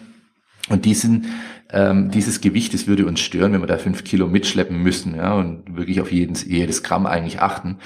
Und 0.70 0.86
diesen, 0.86 1.28
ähm, 1.72 2.12
dieses 2.12 2.42
Gewicht, 2.42 2.74
das 2.74 2.88
würde 2.88 3.06
uns 3.06 3.22
stören, 3.22 3.54
wenn 3.54 3.62
wir 3.62 3.68
da 3.68 3.78
fünf 3.78 4.04
Kilo 4.04 4.28
mitschleppen 4.28 4.82
müssen, 4.82 5.16
ja, 5.16 5.34
und 5.34 5.78
wirklich 5.78 6.02
auf 6.02 6.12
jedes, 6.12 6.46
jedes 6.46 6.84
Gramm 6.84 7.06
eigentlich 7.06 7.40
achten. 7.42 7.78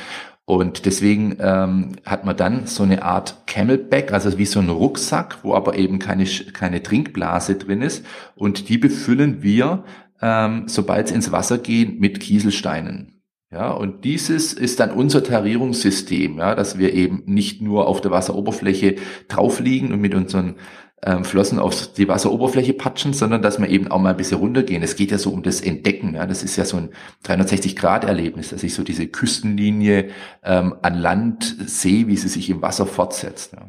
Und 0.46 0.86
deswegen 0.86 1.38
ähm, 1.40 1.94
hat 2.04 2.26
man 2.26 2.36
dann 2.36 2.66
so 2.66 2.84
eine 2.84 3.04
Art 3.04 3.48
Camelback, 3.48 4.12
also 4.12 4.38
wie 4.38 4.46
so 4.46 4.60
ein 4.60 4.70
Rucksack, 4.70 5.40
wo 5.44 5.54
aber 5.54 5.78
eben 5.78 6.00
keine, 6.00 6.26
keine 6.26 6.84
Trinkblase 6.84 7.56
drin 7.56 7.82
ist. 7.82 8.06
Und 8.36 8.68
die 8.68 8.78
befüllen 8.78 9.44
wir, 9.44 9.84
ähm, 10.22 10.64
sobald 10.68 11.08
sie 11.08 11.16
ins 11.16 11.32
Wasser 11.32 11.58
gehen, 11.58 12.00
mit 12.00 12.20
Kieselsteinen. 12.20 13.22
Ja, 13.52 13.72
und 13.72 14.06
dieses 14.06 14.54
ist 14.54 14.80
dann 14.80 14.92
unser 14.92 15.24
Tarierungssystem, 15.24 16.38
ja, 16.38 16.56
dass 16.56 16.78
wir 16.78 16.94
eben 16.94 17.24
nicht 17.26 17.62
nur 17.62 17.86
auf 17.86 18.00
der 18.00 18.12
Wasseroberfläche 18.12 18.96
drauf 19.28 19.60
liegen 19.60 19.92
und 19.92 20.00
mit 20.00 20.16
unseren 20.16 20.56
ähm, 21.04 21.24
Flossen 21.24 21.58
auf 21.58 21.94
die 21.94 22.08
Wasseroberfläche 22.08 22.74
patschen, 22.74 23.14
sondern 23.14 23.42
dass 23.42 23.60
wir 23.60 23.68
eben 23.68 23.88
auch 23.90 24.00
mal 24.00 24.12
ein 24.12 24.18
bisschen 24.18 24.38
runtergehen. 24.38 24.84
Es 24.84 24.96
geht 24.96 25.12
ja 25.12 25.18
so 25.18 25.32
um 25.32 25.42
das 25.42 25.60
Entdecken. 25.60 26.14
Ja. 26.16 26.28
Das 26.28 26.44
ist 26.44 26.56
ja 26.58 26.66
so 26.66 26.78
ein 26.78 26.90
360-Grad-Erlebnis, 27.26 28.50
dass 28.50 28.62
ich 28.62 28.76
so 28.76 28.84
diese 28.84 29.08
Küstenlinie 29.08 30.10
ähm, 30.44 30.76
an 30.82 30.98
Land 31.00 31.56
sehe, 31.66 32.08
wie 32.08 32.18
sie 32.18 32.28
sich 32.28 32.50
im 32.50 32.62
Wasser 32.62 32.86
fortsetzt. 32.86 33.54
Ja. 33.54 33.64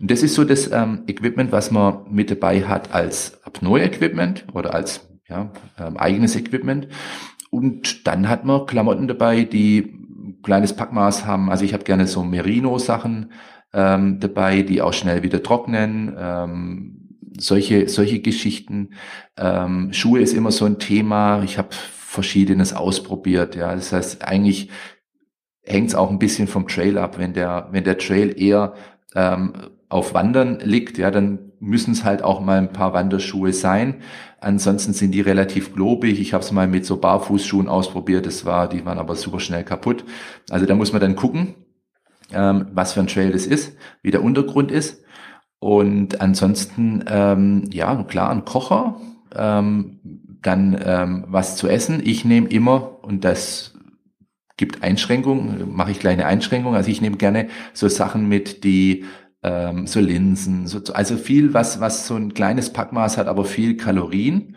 Und 0.00 0.10
das 0.10 0.22
ist 0.22 0.34
so 0.34 0.44
das 0.44 0.70
ähm, 0.70 1.04
Equipment, 1.06 1.50
was 1.50 1.70
man 1.70 2.00
mit 2.10 2.30
dabei 2.30 2.62
hat 2.62 2.94
als 2.94 3.40
Apnoe-Equipment 3.44 4.44
oder 4.52 4.74
als 4.74 5.08
ja, 5.28 5.50
ähm, 5.78 5.96
eigenes 5.96 6.36
Equipment. 6.36 6.88
Und 7.50 8.06
dann 8.06 8.28
hat 8.28 8.44
man 8.44 8.66
Klamotten 8.66 9.08
dabei, 9.08 9.44
die 9.44 9.94
kleines 10.42 10.74
Packmaß 10.76 11.24
haben. 11.24 11.50
Also 11.50 11.64
ich 11.64 11.72
habe 11.72 11.84
gerne 11.84 12.06
so 12.06 12.22
Merino-Sachen 12.22 13.30
ähm, 13.76 14.18
dabei, 14.20 14.62
die 14.62 14.80
auch 14.80 14.94
schnell 14.94 15.22
wieder 15.22 15.42
trocknen. 15.42 16.16
Ähm, 16.18 17.20
solche, 17.38 17.88
solche 17.88 18.20
Geschichten. 18.20 18.94
Ähm, 19.36 19.92
Schuhe 19.92 20.20
ist 20.20 20.32
immer 20.32 20.50
so 20.50 20.64
ein 20.64 20.78
Thema. 20.78 21.42
Ich 21.44 21.58
habe 21.58 21.68
verschiedenes 21.70 22.72
ausprobiert. 22.72 23.54
Ja, 23.54 23.74
das 23.74 23.92
heißt 23.92 24.24
eigentlich 24.24 24.70
hängt 25.62 25.88
es 25.88 25.94
auch 25.94 26.10
ein 26.10 26.18
bisschen 26.18 26.48
vom 26.48 26.66
Trail 26.66 26.96
ab. 26.96 27.18
Wenn 27.18 27.34
der, 27.34 27.68
wenn 27.70 27.84
der 27.84 27.98
Trail 27.98 28.40
eher 28.40 28.72
ähm, 29.14 29.52
auf 29.90 30.14
Wandern 30.14 30.60
liegt, 30.60 30.96
ja, 30.96 31.10
dann 31.10 31.52
müssen 31.60 31.92
es 31.92 32.04
halt 32.04 32.22
auch 32.22 32.40
mal 32.40 32.58
ein 32.58 32.72
paar 32.72 32.94
Wanderschuhe 32.94 33.52
sein. 33.52 33.96
Ansonsten 34.40 34.94
sind 34.94 35.10
die 35.12 35.20
relativ 35.20 35.74
globig. 35.74 36.18
Ich 36.20 36.32
habe 36.32 36.44
es 36.44 36.52
mal 36.52 36.68
mit 36.68 36.86
so 36.86 36.96
Barfußschuhen 36.96 37.68
ausprobiert. 37.68 38.24
Das 38.24 38.46
war, 38.46 38.68
die 38.68 38.86
waren 38.86 38.98
aber 38.98 39.16
super 39.16 39.40
schnell 39.40 39.64
kaputt. 39.64 40.04
Also 40.48 40.64
da 40.64 40.74
muss 40.74 40.92
man 40.92 41.00
dann 41.02 41.16
gucken 41.16 41.54
ähm, 42.32 42.66
was 42.72 42.92
für 42.92 43.00
ein 43.00 43.06
Trail 43.06 43.32
das 43.32 43.46
ist, 43.46 43.76
wie 44.02 44.10
der 44.10 44.22
Untergrund 44.22 44.70
ist. 44.70 45.02
Und 45.58 46.20
ansonsten, 46.20 47.04
ähm, 47.08 47.64
ja, 47.72 48.02
klar, 48.04 48.30
ein 48.30 48.44
Kocher, 48.44 49.00
ähm, 49.34 50.00
dann 50.42 50.78
ähm, 50.84 51.24
was 51.28 51.56
zu 51.56 51.68
essen. 51.68 52.00
Ich 52.04 52.24
nehme 52.24 52.48
immer, 52.48 53.04
und 53.04 53.24
das 53.24 53.74
gibt 54.56 54.82
Einschränkungen, 54.82 55.74
mache 55.74 55.90
ich 55.90 55.98
kleine 55.98 56.26
Einschränkungen. 56.26 56.76
Also 56.76 56.90
ich 56.90 57.00
nehme 57.00 57.16
gerne 57.16 57.48
so 57.72 57.88
Sachen 57.88 58.28
mit, 58.28 58.64
die 58.64 59.04
ähm, 59.42 59.86
so 59.86 60.00
Linsen, 60.00 60.66
so, 60.66 60.80
also 60.92 61.16
viel, 61.16 61.52
was, 61.54 61.80
was 61.80 62.06
so 62.06 62.14
ein 62.14 62.34
kleines 62.34 62.72
Packmaß 62.72 63.18
hat, 63.18 63.28
aber 63.28 63.44
viel 63.44 63.76
Kalorien. 63.76 64.56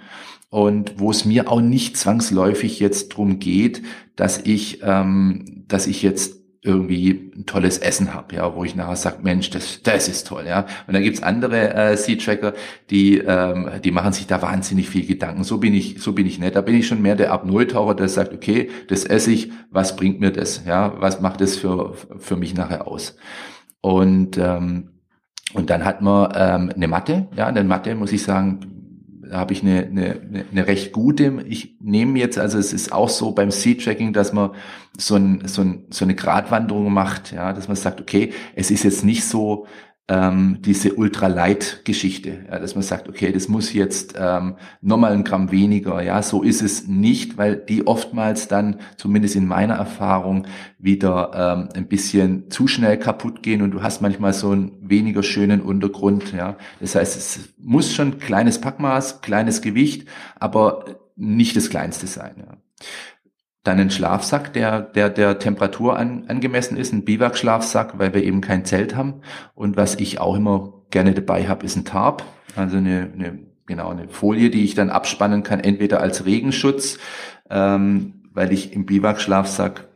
Und 0.51 0.99
wo 0.99 1.11
es 1.11 1.25
mir 1.25 1.51
auch 1.51 1.61
nicht 1.61 1.95
zwangsläufig 1.95 2.79
jetzt 2.79 3.09
drum 3.09 3.37
geht, 3.37 3.83
dass 4.15 4.39
ich, 4.39 4.79
ähm, 4.83 5.65
dass 5.67 5.85
ich 5.85 6.01
jetzt 6.01 6.38
irgendwie 6.61 7.31
ein 7.35 7.45
tolles 7.45 7.77
Essen 7.77 8.13
habe, 8.13 8.35
ja, 8.35 8.53
wo 8.53 8.63
ich 8.65 8.75
nachher 8.75 8.95
sage, 8.95 9.17
Mensch, 9.23 9.49
das, 9.49 9.81
das 9.81 10.07
ist 10.09 10.27
toll, 10.27 10.45
ja. 10.47 10.65
Und 10.87 10.93
dann 10.93 11.03
gibt's 11.03 11.23
andere 11.23 11.73
äh, 11.73 11.95
Sea-Tracker, 11.95 12.53
die, 12.89 13.17
ähm, 13.19 13.69
die 13.83 13.91
machen 13.91 14.11
sich 14.11 14.27
da 14.27 14.41
wahnsinnig 14.41 14.89
viel 14.89 15.05
Gedanken. 15.05 15.43
So 15.43 15.57
bin 15.57 15.73
ich, 15.73 16.01
so 16.01 16.13
bin 16.13 16.27
ich 16.27 16.37
nicht. 16.39 16.55
Da 16.55 16.61
bin 16.61 16.75
ich 16.75 16.87
schon 16.87 17.01
mehr 17.01 17.15
der 17.15 17.31
Ab-Null-Taucher, 17.31 17.95
der 17.95 18.09
sagt, 18.09 18.33
okay, 18.33 18.69
das 18.87 19.05
esse 19.05 19.31
ich, 19.31 19.51
was 19.71 19.95
bringt 19.95 20.19
mir 20.19 20.31
das, 20.31 20.65
ja, 20.65 20.93
was 20.99 21.21
macht 21.21 21.39
das 21.41 21.55
für, 21.55 21.93
für 22.17 22.35
mich 22.35 22.55
nachher 22.55 22.87
aus? 22.87 23.15
Und 23.81 24.37
ähm, 24.37 24.89
und 25.53 25.69
dann 25.69 25.83
hat 25.83 26.01
man 26.01 26.31
ähm, 26.35 26.71
eine 26.75 26.87
Matte, 26.87 27.27
ja, 27.35 27.47
eine 27.47 27.63
Matte 27.63 27.95
muss 27.95 28.11
ich 28.11 28.21
sagen, 28.21 28.59
habe 29.31 29.53
ich 29.53 29.61
eine, 29.61 29.85
eine, 29.85 30.45
eine 30.51 30.67
recht 30.67 30.91
gute. 30.91 31.43
Ich 31.47 31.75
nehme 31.79 32.19
jetzt, 32.19 32.37
also 32.37 32.57
es 32.57 32.73
ist 32.73 32.91
auch 32.91 33.09
so 33.09 33.31
beim 33.31 33.51
Seed-Tracking, 33.51 34.13
dass 34.13 34.33
man 34.33 34.51
so, 34.97 35.15
ein, 35.15 35.47
so, 35.47 35.61
ein, 35.61 35.85
so 35.89 36.05
eine 36.05 36.15
Gratwanderung 36.15 36.91
macht, 36.91 37.31
ja, 37.31 37.53
dass 37.53 37.67
man 37.67 37.77
sagt, 37.77 38.01
okay, 38.01 38.33
es 38.55 38.71
ist 38.71 38.83
jetzt 38.83 39.03
nicht 39.03 39.25
so, 39.25 39.67
ähm, 40.09 40.57
diese 40.61 40.95
Ultralight-Geschichte, 40.95 42.45
ja, 42.49 42.59
dass 42.59 42.73
man 42.73 42.81
sagt, 42.81 43.07
okay, 43.07 43.31
das 43.31 43.47
muss 43.47 43.73
jetzt 43.73 44.15
ähm, 44.17 44.55
nochmal 44.81 45.13
ein 45.13 45.23
Gramm 45.23 45.51
weniger. 45.51 46.01
Ja, 46.01 46.23
so 46.23 46.41
ist 46.41 46.63
es 46.63 46.87
nicht, 46.87 47.37
weil 47.37 47.55
die 47.55 47.85
oftmals 47.85 48.47
dann, 48.47 48.79
zumindest 48.97 49.35
in 49.35 49.45
meiner 49.45 49.75
Erfahrung, 49.75 50.47
wieder 50.79 51.31
ähm, 51.35 51.69
ein 51.75 51.87
bisschen 51.87 52.49
zu 52.49 52.67
schnell 52.67 52.97
kaputt 52.97 53.43
gehen 53.43 53.61
und 53.61 53.71
du 53.71 53.83
hast 53.83 54.01
manchmal 54.01 54.33
so 54.33 54.49
einen 54.49 54.71
weniger 54.81 55.21
schönen 55.21 55.61
Untergrund. 55.61 56.33
Ja, 56.33 56.57
das 56.79 56.95
heißt, 56.95 57.15
es 57.15 57.53
muss 57.59 57.93
schon 57.93 58.17
kleines 58.17 58.59
Packmaß, 58.59 59.21
kleines 59.21 59.61
Gewicht, 59.61 60.07
aber 60.39 60.85
nicht 61.15 61.55
das 61.55 61.69
kleinste 61.69 62.07
sein. 62.07 62.33
Ja. 62.37 62.57
Dann 63.69 63.79
ein 63.79 63.91
Schlafsack, 63.91 64.51
der 64.53 64.81
der, 64.81 65.11
der 65.11 65.37
Temperatur 65.37 65.95
an, 65.95 66.23
angemessen 66.27 66.75
ist, 66.75 66.91
ein 66.91 67.05
Biwak-Schlafsack, 67.05 67.99
weil 67.99 68.15
wir 68.15 68.23
eben 68.23 68.41
kein 68.41 68.65
Zelt 68.65 68.95
haben. 68.95 69.21
Und 69.53 69.77
was 69.77 69.93
ich 69.99 70.19
auch 70.19 70.35
immer 70.35 70.73
gerne 70.89 71.13
dabei 71.13 71.47
habe, 71.47 71.67
ist 71.67 71.75
ein 71.75 71.85
Tarp, 71.85 72.23
also 72.55 72.77
eine, 72.77 73.11
eine 73.13 73.37
genau 73.67 73.89
eine 73.89 74.09
Folie, 74.09 74.49
die 74.49 74.63
ich 74.63 74.73
dann 74.73 74.89
abspannen 74.89 75.43
kann, 75.43 75.59
entweder 75.59 76.01
als 76.01 76.25
Regenschutz, 76.25 76.97
ähm, 77.51 78.23
weil 78.33 78.51
ich 78.53 78.73
im 78.73 78.87
Biwak-Schlafsack 78.87 79.88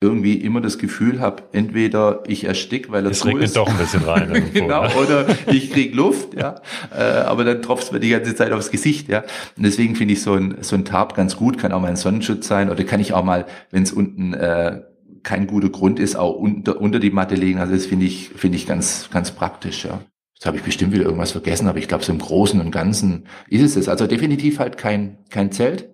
irgendwie 0.00 0.34
immer 0.34 0.60
das 0.60 0.78
Gefühl 0.78 1.18
habe, 1.18 1.42
entweder 1.52 2.22
ich 2.28 2.44
erstick, 2.44 2.92
weil 2.92 3.04
er 3.04 3.10
es 3.10 3.26
regnet 3.26 3.44
ist. 3.44 3.56
doch 3.56 3.68
ein 3.68 3.76
bisschen 3.78 4.04
rein. 4.04 4.30
Irgendwo, 4.34 4.52
genau, 4.52 4.82
ne? 4.84 4.94
oder 4.94 5.26
ich 5.48 5.72
krieg 5.72 5.94
Luft, 5.94 6.34
ja. 6.34 6.60
Äh, 6.96 7.02
aber 7.02 7.42
dann 7.44 7.62
tropft 7.62 7.92
mir 7.92 7.98
die 7.98 8.10
ganze 8.10 8.34
Zeit 8.36 8.52
aufs 8.52 8.70
Gesicht, 8.70 9.08
ja. 9.08 9.24
Und 9.56 9.64
deswegen 9.64 9.96
finde 9.96 10.14
ich 10.14 10.22
so 10.22 10.34
ein, 10.34 10.58
so 10.60 10.76
ein 10.76 10.84
Tarp 10.84 11.16
ganz 11.16 11.36
gut, 11.36 11.58
kann 11.58 11.72
auch 11.72 11.80
mal 11.80 11.88
ein 11.88 11.96
Sonnenschutz 11.96 12.46
sein 12.46 12.70
oder 12.70 12.84
kann 12.84 13.00
ich 13.00 13.12
auch 13.12 13.24
mal, 13.24 13.46
wenn 13.72 13.82
es 13.82 13.92
unten 13.92 14.34
äh, 14.34 14.82
kein 15.24 15.48
guter 15.48 15.68
Grund 15.68 15.98
ist, 15.98 16.14
auch 16.14 16.36
unter, 16.36 16.80
unter 16.80 17.00
die 17.00 17.10
Matte 17.10 17.34
legen. 17.34 17.58
Also 17.58 17.74
das 17.74 17.86
finde 17.86 18.06
ich, 18.06 18.28
finde 18.28 18.56
ich 18.56 18.66
ganz, 18.66 19.10
ganz 19.10 19.32
praktisch, 19.32 19.84
ja. 19.84 20.00
Jetzt 20.34 20.46
habe 20.46 20.56
ich 20.56 20.62
bestimmt 20.62 20.92
wieder 20.92 21.02
irgendwas 21.02 21.32
vergessen, 21.32 21.66
aber 21.66 21.78
ich 21.78 21.88
glaube, 21.88 22.04
so 22.04 22.12
im 22.12 22.20
Großen 22.20 22.60
und 22.60 22.70
Ganzen 22.70 23.26
ist 23.48 23.62
es 23.62 23.74
es. 23.74 23.88
Also 23.88 24.06
definitiv 24.06 24.60
halt 24.60 24.78
kein, 24.78 25.18
kein 25.30 25.50
Zelt. 25.50 25.88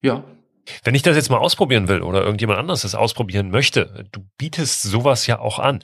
Ja, 0.00 0.22
wenn 0.84 0.94
ich 0.94 1.02
das 1.02 1.16
jetzt 1.16 1.30
mal 1.30 1.38
ausprobieren 1.38 1.88
will 1.88 2.02
oder 2.02 2.22
irgendjemand 2.22 2.58
anderes 2.58 2.82
das 2.82 2.94
ausprobieren 2.94 3.50
möchte, 3.50 4.06
du 4.12 4.20
bietest 4.38 4.82
sowas 4.82 5.26
ja 5.26 5.38
auch 5.38 5.58
an. 5.58 5.82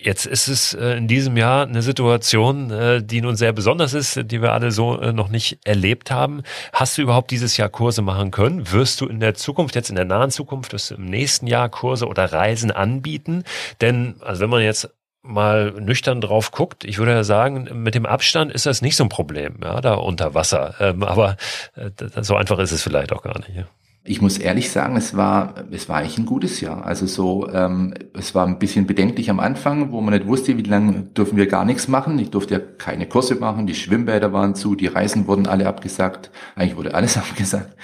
Jetzt 0.00 0.26
ist 0.26 0.46
es 0.46 0.74
äh, 0.74 0.96
in 0.96 1.08
diesem 1.08 1.36
Jahr 1.36 1.66
eine 1.66 1.82
Situation, 1.82 2.70
äh, 2.70 3.02
die 3.02 3.20
nun 3.20 3.34
sehr 3.34 3.52
besonders 3.52 3.94
ist, 3.94 4.30
die 4.30 4.40
wir 4.40 4.52
alle 4.52 4.70
so 4.70 4.96
äh, 5.00 5.12
noch 5.12 5.28
nicht 5.28 5.58
erlebt 5.64 6.12
haben. 6.12 6.44
Hast 6.72 6.96
du 6.96 7.02
überhaupt 7.02 7.32
dieses 7.32 7.56
Jahr 7.56 7.68
Kurse 7.68 8.00
machen 8.00 8.30
können? 8.30 8.70
Wirst 8.70 9.00
du 9.00 9.06
in 9.06 9.18
der 9.18 9.34
Zukunft, 9.34 9.74
jetzt 9.74 9.90
in 9.90 9.96
der 9.96 10.04
nahen 10.04 10.30
Zukunft, 10.30 10.72
wirst 10.72 10.92
du 10.92 10.94
im 10.94 11.06
nächsten 11.06 11.48
Jahr 11.48 11.68
Kurse 11.68 12.06
oder 12.06 12.32
Reisen 12.32 12.70
anbieten? 12.70 13.42
Denn, 13.80 14.14
also 14.20 14.42
wenn 14.42 14.50
man 14.50 14.62
jetzt 14.62 14.88
mal 15.22 15.72
nüchtern 15.72 16.20
drauf 16.20 16.52
guckt, 16.52 16.84
ich 16.84 16.98
würde 16.98 17.10
ja 17.10 17.24
sagen, 17.24 17.68
mit 17.82 17.96
dem 17.96 18.06
Abstand 18.06 18.52
ist 18.52 18.66
das 18.66 18.82
nicht 18.82 18.94
so 18.94 19.02
ein 19.02 19.08
Problem, 19.08 19.56
ja, 19.64 19.80
da 19.80 19.94
unter 19.94 20.32
Wasser. 20.32 20.76
Ähm, 20.78 21.02
aber 21.02 21.36
so 22.20 22.36
einfach 22.36 22.60
ist 22.60 22.70
es 22.70 22.84
vielleicht 22.84 23.12
auch 23.12 23.22
gar 23.22 23.36
nicht. 23.40 23.64
Ich 24.08 24.22
muss 24.22 24.38
ehrlich 24.38 24.70
sagen, 24.70 24.96
es 24.96 25.18
war, 25.18 25.52
es 25.70 25.90
war 25.90 25.98
eigentlich 25.98 26.16
ein 26.16 26.24
gutes 26.24 26.62
Jahr. 26.62 26.86
Also 26.86 27.06
so, 27.06 27.46
ähm, 27.52 27.92
es 28.14 28.34
war 28.34 28.46
ein 28.46 28.58
bisschen 28.58 28.86
bedenklich 28.86 29.28
am 29.28 29.38
Anfang, 29.38 29.92
wo 29.92 30.00
man 30.00 30.14
nicht 30.14 30.26
wusste, 30.26 30.56
wie 30.56 30.62
lange 30.62 31.02
dürfen 31.14 31.36
wir 31.36 31.46
gar 31.46 31.66
nichts 31.66 31.88
machen. 31.88 32.18
Ich 32.18 32.30
durfte 32.30 32.54
ja 32.54 32.60
keine 32.78 33.06
Kurse 33.06 33.34
machen, 33.34 33.66
die 33.66 33.74
Schwimmbäder 33.74 34.32
waren 34.32 34.54
zu, 34.54 34.74
die 34.74 34.86
Reisen 34.86 35.26
wurden 35.26 35.46
alle 35.46 35.66
abgesagt. 35.66 36.30
Eigentlich 36.56 36.78
wurde 36.78 36.94
alles 36.94 37.18
abgesagt. 37.18 37.76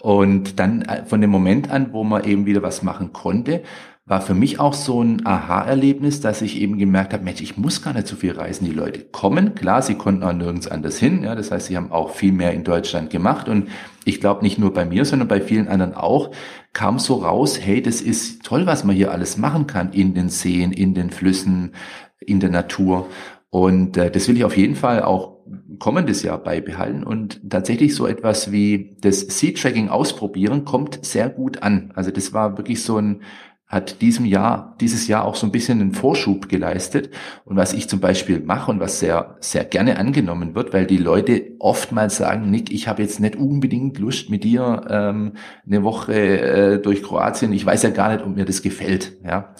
Und 0.00 0.58
dann 0.58 0.80
äh, 0.80 1.04
von 1.04 1.20
dem 1.20 1.28
Moment 1.28 1.70
an, 1.70 1.92
wo 1.92 2.04
man 2.04 2.24
eben 2.24 2.46
wieder 2.46 2.62
was 2.62 2.82
machen 2.82 3.12
konnte, 3.12 3.62
war 4.08 4.20
für 4.20 4.34
mich 4.34 4.60
auch 4.60 4.72
so 4.72 5.02
ein 5.02 5.26
Aha-Erlebnis, 5.26 6.20
dass 6.20 6.40
ich 6.40 6.60
eben 6.60 6.78
gemerkt 6.78 7.12
habe, 7.12 7.24
Mensch, 7.24 7.40
ich 7.40 7.56
muss 7.56 7.82
gar 7.82 7.92
nicht 7.92 8.06
so 8.06 8.14
viel 8.14 8.32
reisen. 8.32 8.64
Die 8.64 8.70
Leute 8.70 9.00
kommen, 9.00 9.56
klar, 9.56 9.82
sie 9.82 9.96
konnten 9.96 10.22
auch 10.22 10.32
nirgends 10.32 10.68
anders 10.68 10.96
hin. 10.96 11.24
Ja, 11.24 11.34
das 11.34 11.50
heißt, 11.50 11.66
sie 11.66 11.76
haben 11.76 11.90
auch 11.90 12.10
viel 12.10 12.30
mehr 12.30 12.52
in 12.52 12.62
Deutschland 12.62 13.10
gemacht. 13.10 13.48
Und 13.48 13.68
ich 14.04 14.20
glaube 14.20 14.44
nicht 14.44 14.60
nur 14.60 14.72
bei 14.72 14.84
mir, 14.84 15.04
sondern 15.04 15.26
bei 15.26 15.40
vielen 15.40 15.66
anderen 15.66 15.94
auch, 15.94 16.30
kam 16.72 17.00
so 17.00 17.16
raus, 17.16 17.58
hey, 17.60 17.82
das 17.82 18.00
ist 18.00 18.44
toll, 18.44 18.64
was 18.66 18.84
man 18.84 18.94
hier 18.94 19.10
alles 19.10 19.38
machen 19.38 19.66
kann 19.66 19.92
in 19.92 20.14
den 20.14 20.28
Seen, 20.28 20.70
in 20.70 20.94
den 20.94 21.10
Flüssen, 21.10 21.72
in 22.20 22.38
der 22.38 22.50
Natur. 22.50 23.08
Und 23.50 23.96
äh, 23.96 24.10
das 24.12 24.28
will 24.28 24.36
ich 24.36 24.44
auf 24.44 24.56
jeden 24.56 24.76
Fall 24.76 25.02
auch 25.02 25.36
kommendes 25.80 26.22
Jahr 26.22 26.38
beibehalten. 26.38 27.02
Und 27.02 27.40
tatsächlich 27.50 27.96
so 27.96 28.06
etwas 28.06 28.52
wie 28.52 28.96
das 29.00 29.20
Sea-Tracking 29.20 29.88
ausprobieren 29.88 30.64
kommt 30.64 31.04
sehr 31.04 31.28
gut 31.28 31.64
an. 31.64 31.92
Also 31.96 32.12
das 32.12 32.32
war 32.32 32.56
wirklich 32.56 32.82
so 32.84 32.98
ein 32.98 33.22
hat 33.66 34.00
diesem 34.00 34.24
Jahr, 34.24 34.76
dieses 34.80 35.08
Jahr 35.08 35.24
auch 35.24 35.34
so 35.34 35.46
ein 35.46 35.52
bisschen 35.52 35.80
einen 35.80 35.92
Vorschub 35.92 36.48
geleistet. 36.48 37.10
Und 37.44 37.56
was 37.56 37.72
ich 37.72 37.88
zum 37.88 37.98
Beispiel 37.98 38.40
mache 38.40 38.70
und 38.70 38.78
was 38.78 39.00
sehr, 39.00 39.36
sehr 39.40 39.64
gerne 39.64 39.98
angenommen 39.98 40.54
wird, 40.54 40.72
weil 40.72 40.86
die 40.86 40.98
Leute 40.98 41.52
oftmals 41.58 42.16
sagen, 42.16 42.50
Nick, 42.50 42.70
ich 42.70 42.86
habe 42.86 43.02
jetzt 43.02 43.18
nicht 43.18 43.34
unbedingt 43.34 43.98
Lust 43.98 44.30
mit 44.30 44.44
dir 44.44 44.86
ähm, 44.88 45.32
eine 45.66 45.82
Woche 45.82 46.14
äh, 46.14 46.78
durch 46.80 47.02
Kroatien. 47.02 47.52
Ich 47.52 47.66
weiß 47.66 47.82
ja 47.82 47.90
gar 47.90 48.12
nicht, 48.12 48.24
ob 48.24 48.36
mir 48.36 48.44
das 48.44 48.62
gefällt. 48.62 49.16
Ja. 49.24 49.54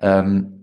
Ähm, 0.00 0.57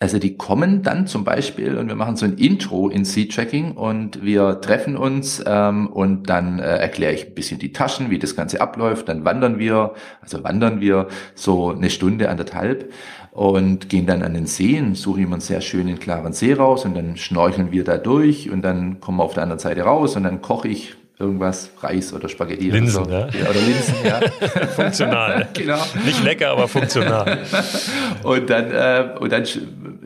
also 0.00 0.18
die 0.18 0.36
kommen 0.36 0.82
dann 0.82 1.06
zum 1.06 1.24
Beispiel 1.24 1.78
und 1.78 1.88
wir 1.88 1.94
machen 1.94 2.16
so 2.16 2.26
ein 2.26 2.36
Intro 2.36 2.88
in 2.88 3.04
Sea-Tracking 3.04 3.72
und 3.72 4.22
wir 4.22 4.60
treffen 4.60 4.96
uns 4.96 5.42
ähm, 5.46 5.86
und 5.86 6.28
dann 6.28 6.58
äh, 6.58 6.76
erkläre 6.76 7.14
ich 7.14 7.28
ein 7.28 7.34
bisschen 7.34 7.58
die 7.58 7.72
Taschen, 7.72 8.10
wie 8.10 8.18
das 8.18 8.36
Ganze 8.36 8.60
abläuft. 8.60 9.08
Dann 9.08 9.24
wandern 9.24 9.58
wir, 9.58 9.94
also 10.20 10.42
wandern 10.44 10.80
wir 10.80 11.08
so 11.34 11.70
eine 11.70 11.90
Stunde, 11.90 12.28
anderthalb 12.28 12.92
und 13.30 13.88
gehen 13.88 14.06
dann 14.06 14.22
an 14.22 14.34
den 14.34 14.46
Seen, 14.46 14.94
suchen 14.94 15.26
wir 15.26 15.32
einen 15.32 15.40
sehr 15.40 15.60
schönen, 15.60 15.98
klaren 15.98 16.32
See 16.32 16.52
raus 16.52 16.84
und 16.84 16.94
dann 16.94 17.16
schnorcheln 17.16 17.72
wir 17.72 17.84
da 17.84 17.96
durch 17.96 18.50
und 18.50 18.62
dann 18.62 19.00
kommen 19.00 19.18
wir 19.18 19.24
auf 19.24 19.34
der 19.34 19.44
anderen 19.44 19.60
Seite 19.60 19.82
raus 19.82 20.16
und 20.16 20.24
dann 20.24 20.42
koche 20.42 20.68
ich 20.68 20.96
irgendwas, 21.18 21.70
Reis 21.80 22.12
oder 22.12 22.28
Spaghetti 22.28 22.70
Linsen, 22.70 23.04
oder 23.04 23.30
so. 23.30 23.38
Ja. 23.38 23.50
Oder 23.50 23.60
Linsen, 23.60 23.94
ja. 24.04 24.20
funktional. 24.68 25.48
genau. 25.54 25.78
Nicht 26.04 26.24
lecker, 26.24 26.50
aber 26.50 26.66
funktional. 26.66 27.38
und 28.24 28.50
dann, 28.50 28.70
äh, 28.72 29.04
und 29.20 29.30
dann 29.30 29.44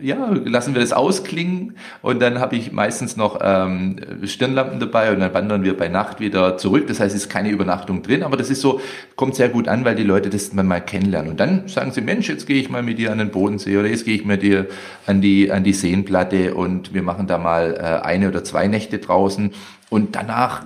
ja, 0.01 0.31
lassen 0.45 0.75
wir 0.75 0.81
das 0.81 0.93
ausklingen 0.93 1.77
und 2.03 2.21
dann 2.21 2.41
habe 2.41 2.57
ich 2.57 2.73
meistens 2.73 3.17
noch 3.17 3.39
ähm, 3.43 3.97
Stirnlampen 4.25 4.81
dabei 4.81 5.13
und 5.13 5.21
dann 5.21 5.33
wandern 5.33 5.65
wir 5.65 5.77
bei 5.77 5.89
Nacht 5.89 6.21
wieder 6.21 6.59
zurück. 6.59 6.87
Das 6.89 7.01
heißt, 7.01 7.15
es 7.17 7.23
ist 7.23 7.31
keine 7.31 7.51
Übernachtung 7.51 8.03
drin, 8.03 8.23
aber 8.23 8.37
das 8.37 8.51
ist 8.51 8.61
so, 8.61 8.81
kommt 9.17 9.35
sehr 9.35 9.49
gut 9.49 9.67
an, 9.67 9.85
weil 9.85 9.95
die 9.95 10.05
Leute 10.05 10.29
das 10.29 10.53
mal 10.53 10.81
kennenlernen. 10.81 11.31
Und 11.31 11.41
dann 11.41 11.69
sagen 11.69 11.93
sie, 11.93 12.03
Mensch, 12.03 12.29
jetzt 12.29 12.47
gehe 12.47 12.61
ich 12.61 12.69
mal 12.69 12.83
mit 12.83 12.99
dir 12.99 13.13
an 13.13 13.19
den 13.19 13.31
Bodensee 13.31 13.77
oder 13.79 13.89
jetzt 13.89 14.05
gehe 14.05 14.15
ich 14.15 14.25
mit 14.25 14.43
dir 14.43 14.67
an 15.07 15.21
die, 15.21 15.51
an 15.51 15.65
die 15.65 15.73
Seenplatte 15.73 16.55
und 16.55 16.93
wir 16.95 17.03
machen 17.03 17.27
da 17.27 17.39
mal 17.39 17.75
äh, 17.75 18.07
eine 18.07 18.29
oder 18.29 18.45
zwei 18.45 18.69
Nächte 18.69 18.99
draußen 18.99 19.53
und 19.91 20.17
danach, 20.17 20.65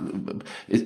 äh, 0.67 0.81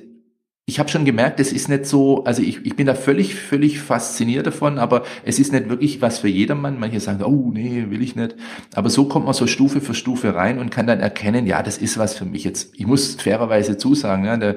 ich 0.68 0.78
habe 0.78 0.90
schon 0.90 1.06
gemerkt, 1.06 1.40
es 1.40 1.50
ist 1.50 1.70
nicht 1.70 1.86
so, 1.86 2.24
also 2.24 2.42
ich, 2.42 2.66
ich 2.66 2.76
bin 2.76 2.86
da 2.86 2.94
völlig, 2.94 3.34
völlig 3.34 3.80
fasziniert 3.80 4.46
davon, 4.46 4.78
aber 4.78 5.02
es 5.24 5.38
ist 5.38 5.50
nicht 5.50 5.70
wirklich 5.70 6.02
was 6.02 6.18
für 6.18 6.28
jedermann. 6.28 6.78
Manche 6.78 7.00
sagen, 7.00 7.24
oh 7.24 7.50
nee, 7.50 7.86
will 7.88 8.02
ich 8.02 8.16
nicht. 8.16 8.36
Aber 8.74 8.90
so 8.90 9.06
kommt 9.06 9.24
man 9.24 9.32
so 9.32 9.46
Stufe 9.46 9.80
für 9.80 9.94
Stufe 9.94 10.34
rein 10.34 10.58
und 10.58 10.68
kann 10.70 10.86
dann 10.86 11.00
erkennen, 11.00 11.46
ja, 11.46 11.62
das 11.62 11.78
ist 11.78 11.96
was 11.96 12.12
für 12.12 12.26
mich 12.26 12.44
jetzt. 12.44 12.74
Ich 12.76 12.86
muss 12.86 13.14
fairerweise 13.14 13.78
zusagen, 13.78 14.26
ja, 14.26 14.36
der, 14.36 14.56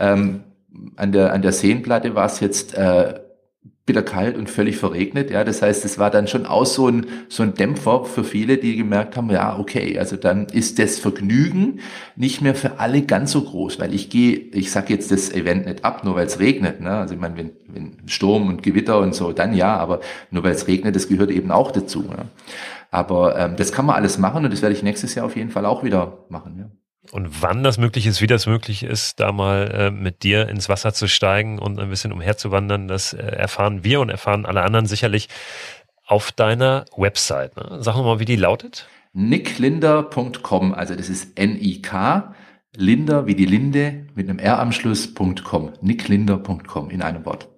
ähm, 0.00 0.40
an 0.96 1.12
der 1.12 1.32
an 1.32 1.42
der 1.42 1.52
Seenplatte 1.52 2.16
war 2.16 2.26
es 2.26 2.40
jetzt 2.40 2.74
äh, 2.74 3.20
bitterkalt 3.84 4.36
und 4.36 4.48
völlig 4.48 4.76
verregnet. 4.76 5.30
Ja, 5.30 5.42
das 5.42 5.60
heißt, 5.60 5.84
es 5.84 5.98
war 5.98 6.10
dann 6.10 6.28
schon 6.28 6.46
auch 6.46 6.66
so 6.66 6.88
ein, 6.88 7.06
so 7.28 7.42
ein 7.42 7.54
Dämpfer 7.54 8.04
für 8.04 8.22
viele, 8.22 8.58
die 8.58 8.76
gemerkt 8.76 9.16
haben, 9.16 9.28
ja, 9.30 9.58
okay, 9.58 9.98
also 9.98 10.16
dann 10.16 10.46
ist 10.46 10.78
das 10.78 11.00
Vergnügen 11.00 11.80
nicht 12.14 12.42
mehr 12.42 12.54
für 12.54 12.78
alle 12.78 13.02
ganz 13.02 13.32
so 13.32 13.42
groß, 13.42 13.80
weil 13.80 13.92
ich 13.92 14.08
gehe, 14.08 14.36
ich 14.36 14.70
sag 14.70 14.88
jetzt 14.88 15.10
das 15.10 15.32
Event 15.32 15.66
nicht 15.66 15.84
ab, 15.84 16.04
nur 16.04 16.14
weil 16.14 16.26
es 16.26 16.38
regnet. 16.38 16.80
Ne? 16.80 16.90
Also 16.90 17.14
ich 17.14 17.20
meine, 17.20 17.36
wenn, 17.36 17.50
wenn 17.66 17.96
Sturm 18.06 18.48
und 18.48 18.62
Gewitter 18.62 19.00
und 19.00 19.14
so, 19.16 19.32
dann 19.32 19.52
ja, 19.52 19.76
aber 19.76 20.00
nur 20.30 20.44
weil 20.44 20.52
es 20.52 20.68
regnet, 20.68 20.94
das 20.94 21.08
gehört 21.08 21.30
eben 21.30 21.50
auch 21.50 21.72
dazu. 21.72 22.02
Ne? 22.02 22.26
Aber 22.92 23.36
ähm, 23.36 23.56
das 23.56 23.72
kann 23.72 23.86
man 23.86 23.96
alles 23.96 24.16
machen 24.18 24.44
und 24.44 24.52
das 24.52 24.62
werde 24.62 24.76
ich 24.76 24.84
nächstes 24.84 25.14
Jahr 25.16 25.26
auf 25.26 25.34
jeden 25.34 25.50
Fall 25.50 25.66
auch 25.66 25.82
wieder 25.82 26.24
machen. 26.28 26.56
Ja. 26.58 26.81
Und 27.10 27.42
wann 27.42 27.64
das 27.64 27.78
möglich 27.78 28.06
ist, 28.06 28.20
wie 28.20 28.28
das 28.28 28.46
möglich 28.46 28.84
ist, 28.84 29.18
da 29.18 29.32
mal 29.32 29.70
äh, 29.72 29.90
mit 29.90 30.22
dir 30.22 30.48
ins 30.48 30.68
Wasser 30.68 30.94
zu 30.94 31.08
steigen 31.08 31.58
und 31.58 31.80
ein 31.80 31.90
bisschen 31.90 32.12
umherzuwandern, 32.12 32.86
das 32.86 33.12
äh, 33.12 33.22
erfahren 33.22 33.82
wir 33.82 34.00
und 34.00 34.08
erfahren 34.08 34.46
alle 34.46 34.62
anderen 34.62 34.86
sicherlich 34.86 35.28
auf 36.06 36.30
deiner 36.30 36.84
Website. 36.96 37.56
Ne? 37.56 37.78
Sag 37.80 37.96
mal, 37.96 38.20
wie 38.20 38.24
die 38.24 38.36
lautet. 38.36 38.86
nicklinder.com, 39.14 40.74
also 40.74 40.94
das 40.94 41.08
ist 41.08 41.36
N-I-K, 41.38 42.34
Linder 42.76 43.26
wie 43.26 43.34
die 43.34 43.46
Linde 43.46 44.06
mit 44.14 44.28
einem 44.28 44.38
R 44.38 44.60
am 44.60 44.72
Schluss.com, 44.72 45.72
nicklinder.com 45.80 46.90
in 46.90 47.02
einem 47.02 47.26
Wort. 47.26 47.51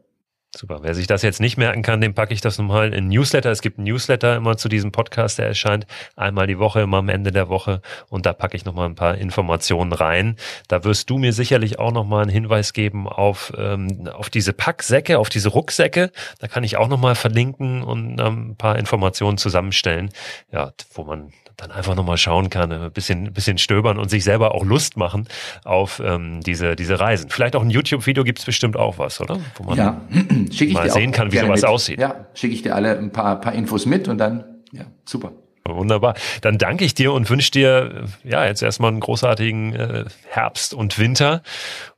Super. 0.56 0.78
Wer 0.82 0.94
sich 0.94 1.08
das 1.08 1.22
jetzt 1.22 1.40
nicht 1.40 1.56
merken 1.56 1.82
kann, 1.82 2.00
dem 2.00 2.14
packe 2.14 2.32
ich 2.32 2.40
das 2.40 2.58
nochmal 2.58 2.94
in 2.94 3.08
Newsletter. 3.08 3.50
Es 3.50 3.60
gibt 3.60 3.78
einen 3.78 3.88
Newsletter 3.88 4.36
immer 4.36 4.56
zu 4.56 4.68
diesem 4.68 4.92
Podcast, 4.92 5.38
der 5.38 5.48
erscheint 5.48 5.84
einmal 6.14 6.46
die 6.46 6.60
Woche, 6.60 6.82
immer 6.82 6.98
am 6.98 7.08
Ende 7.08 7.32
der 7.32 7.48
Woche. 7.48 7.80
Und 8.08 8.24
da 8.24 8.32
packe 8.32 8.56
ich 8.56 8.64
nochmal 8.64 8.88
ein 8.88 8.94
paar 8.94 9.18
Informationen 9.18 9.92
rein. 9.92 10.36
Da 10.68 10.84
wirst 10.84 11.10
du 11.10 11.18
mir 11.18 11.32
sicherlich 11.32 11.80
auch 11.80 11.90
nochmal 11.90 12.22
einen 12.22 12.30
Hinweis 12.30 12.72
geben 12.72 13.08
auf, 13.08 13.52
ähm, 13.58 14.08
auf 14.12 14.30
diese 14.30 14.52
Packsäcke, 14.52 15.18
auf 15.18 15.28
diese 15.28 15.48
Rucksäcke. 15.48 16.12
Da 16.38 16.46
kann 16.46 16.62
ich 16.62 16.76
auch 16.76 16.88
nochmal 16.88 17.16
verlinken 17.16 17.82
und 17.82 18.20
ähm, 18.20 18.50
ein 18.50 18.56
paar 18.56 18.78
Informationen 18.78 19.38
zusammenstellen, 19.38 20.10
ja, 20.52 20.72
wo 20.94 21.02
man 21.02 21.32
dann 21.56 21.70
einfach 21.70 21.94
nochmal 21.94 22.16
schauen 22.16 22.50
kann, 22.50 22.72
ein 22.72 22.92
bisschen, 22.92 23.26
ein 23.26 23.32
bisschen 23.32 23.58
stöbern 23.58 23.98
und 23.98 24.08
sich 24.08 24.24
selber 24.24 24.54
auch 24.54 24.64
Lust 24.64 24.96
machen 24.96 25.28
auf 25.64 26.00
ähm, 26.04 26.40
diese, 26.40 26.76
diese 26.76 26.98
Reisen. 26.98 27.30
Vielleicht 27.30 27.56
auch 27.56 27.62
ein 27.62 27.70
YouTube-Video 27.70 28.24
gibt's 28.24 28.44
bestimmt 28.44 28.76
auch 28.76 28.98
was, 28.98 29.20
oder? 29.20 29.38
Wo 29.56 29.64
man 29.64 29.78
ja. 29.78 30.00
Schick 30.50 30.68
ich 30.68 30.74
mal 30.74 30.90
sehen 30.90 31.12
kann, 31.12 31.32
wie 31.32 31.38
sowas 31.38 31.62
mit. 31.62 31.70
aussieht. 31.70 32.00
Ja, 32.00 32.26
schicke 32.34 32.54
ich 32.54 32.62
dir 32.62 32.74
alle 32.74 32.98
ein 32.98 33.12
paar, 33.12 33.40
paar 33.40 33.52
Infos 33.52 33.86
mit 33.86 34.08
und 34.08 34.18
dann, 34.18 34.44
ja, 34.72 34.84
super. 35.04 35.32
Wunderbar. 35.66 36.14
Dann 36.42 36.58
danke 36.58 36.84
ich 36.84 36.92
dir 36.92 37.12
und 37.14 37.30
wünsche 37.30 37.50
dir 37.50 38.04
ja 38.22 38.44
jetzt 38.44 38.62
erstmal 38.62 38.90
einen 38.90 39.00
großartigen 39.00 39.74
äh, 39.74 40.04
Herbst 40.28 40.74
und 40.74 40.98
Winter 40.98 41.42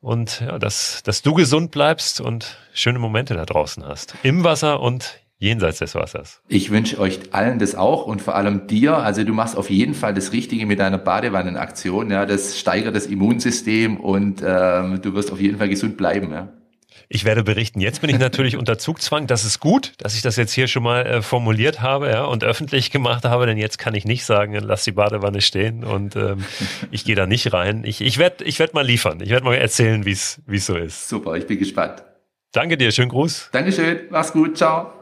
und 0.01 0.41
ja, 0.41 0.59
dass, 0.61 1.03
dass 1.03 1.23
du 1.23 1.35
gesund 1.35 1.73
bleibst 1.73 2.21
und 2.21 2.59
schöne 2.73 3.01
Momente 3.01 3.35
da 3.35 3.45
draußen 3.45 3.85
hast. 3.85 4.15
Im 4.23 4.45
Wasser 4.45 4.79
und 4.81 5.19
jenseits 5.39 5.79
des 5.79 5.95
Wassers. 5.95 6.41
Ich 6.49 6.71
wünsche 6.71 6.99
euch 6.99 7.33
allen 7.33 7.59
das 7.59 7.75
auch 7.75 8.07
und 8.07 8.23
vor 8.23 8.35
allem 8.35 8.67
dir. 8.67 8.97
Also 8.97 9.25
du 9.25 9.33
machst 9.33 9.57
auf 9.57 9.71
jeden 9.71 9.95
Fall 9.95 10.15
das 10.15 10.33
Richtige 10.33 10.67
mit 10.67 10.79
deiner 10.79 10.99
Badewannenaktion. 10.99 12.11
Ja, 12.11 12.27
das 12.27 12.59
steigert 12.59 12.97
das 12.97 13.07
Immunsystem 13.07 13.99
und 13.99 14.43
ähm, 14.45 15.01
du 15.03 15.15
wirst 15.15 15.33
auf 15.33 15.41
jeden 15.41 15.59
Fall 15.59 15.69
gesund 15.69 15.97
bleiben. 15.97 16.33
Ja. 16.33 16.49
Ich 17.09 17.25
werde 17.25 17.45
berichten. 17.45 17.81
Jetzt 17.81 18.01
bin 18.01 18.11
ich 18.11 18.19
natürlich 18.19 18.57
unter 18.59 18.79
Zugzwang. 18.79 19.27
Das 19.27 19.45
ist 19.45 19.61
gut, 19.61 19.93
dass 19.99 20.15
ich 20.15 20.23
das 20.23 20.37
jetzt 20.37 20.53
hier 20.53 20.67
schon 20.67 20.83
mal 20.83 21.07
äh, 21.07 21.23
formuliert 21.23 21.81
habe 21.81 22.09
ja, 22.09 22.25
und 22.25 22.43
öffentlich 22.43 22.91
gemacht 22.91 23.25
habe, 23.25 23.47
denn 23.47 23.59
jetzt 23.59 23.79
kann 23.79 23.95
ich 23.95 24.05
nicht 24.05 24.25
sagen, 24.25 24.55
lass 24.55 24.85
die 24.85 24.93
Badewanne 24.93 25.41
stehen 25.41 25.85
und 25.85 26.17
ähm, 26.17 26.45
ich 26.91 27.05
gehe 27.05 27.15
da 27.15 27.27
nicht 27.27 27.53
rein. 27.53 27.85
Ich, 27.85 28.01
ich 28.01 28.19
werde 28.19 28.45
ich 28.45 28.59
werd 28.59 28.75
mal 28.75 28.85
liefern. 28.85 29.21
Ich 29.21 29.31
werde 29.31 29.45
mal 29.45 29.55
erzählen, 29.55 30.05
wie 30.05 30.13
es 30.13 30.41
so 30.59 30.77
ist. 30.77 31.09
Super, 31.09 31.35
ich 31.37 31.47
bin 31.47 31.59
gespannt. 31.59 32.03
Danke 32.53 32.77
dir, 32.77 32.91
schönen 32.91 33.11
Gruß. 33.11 33.51
Dankeschön, 33.53 34.01
mach's 34.11 34.33
gut, 34.33 34.57
ciao. 34.57 34.93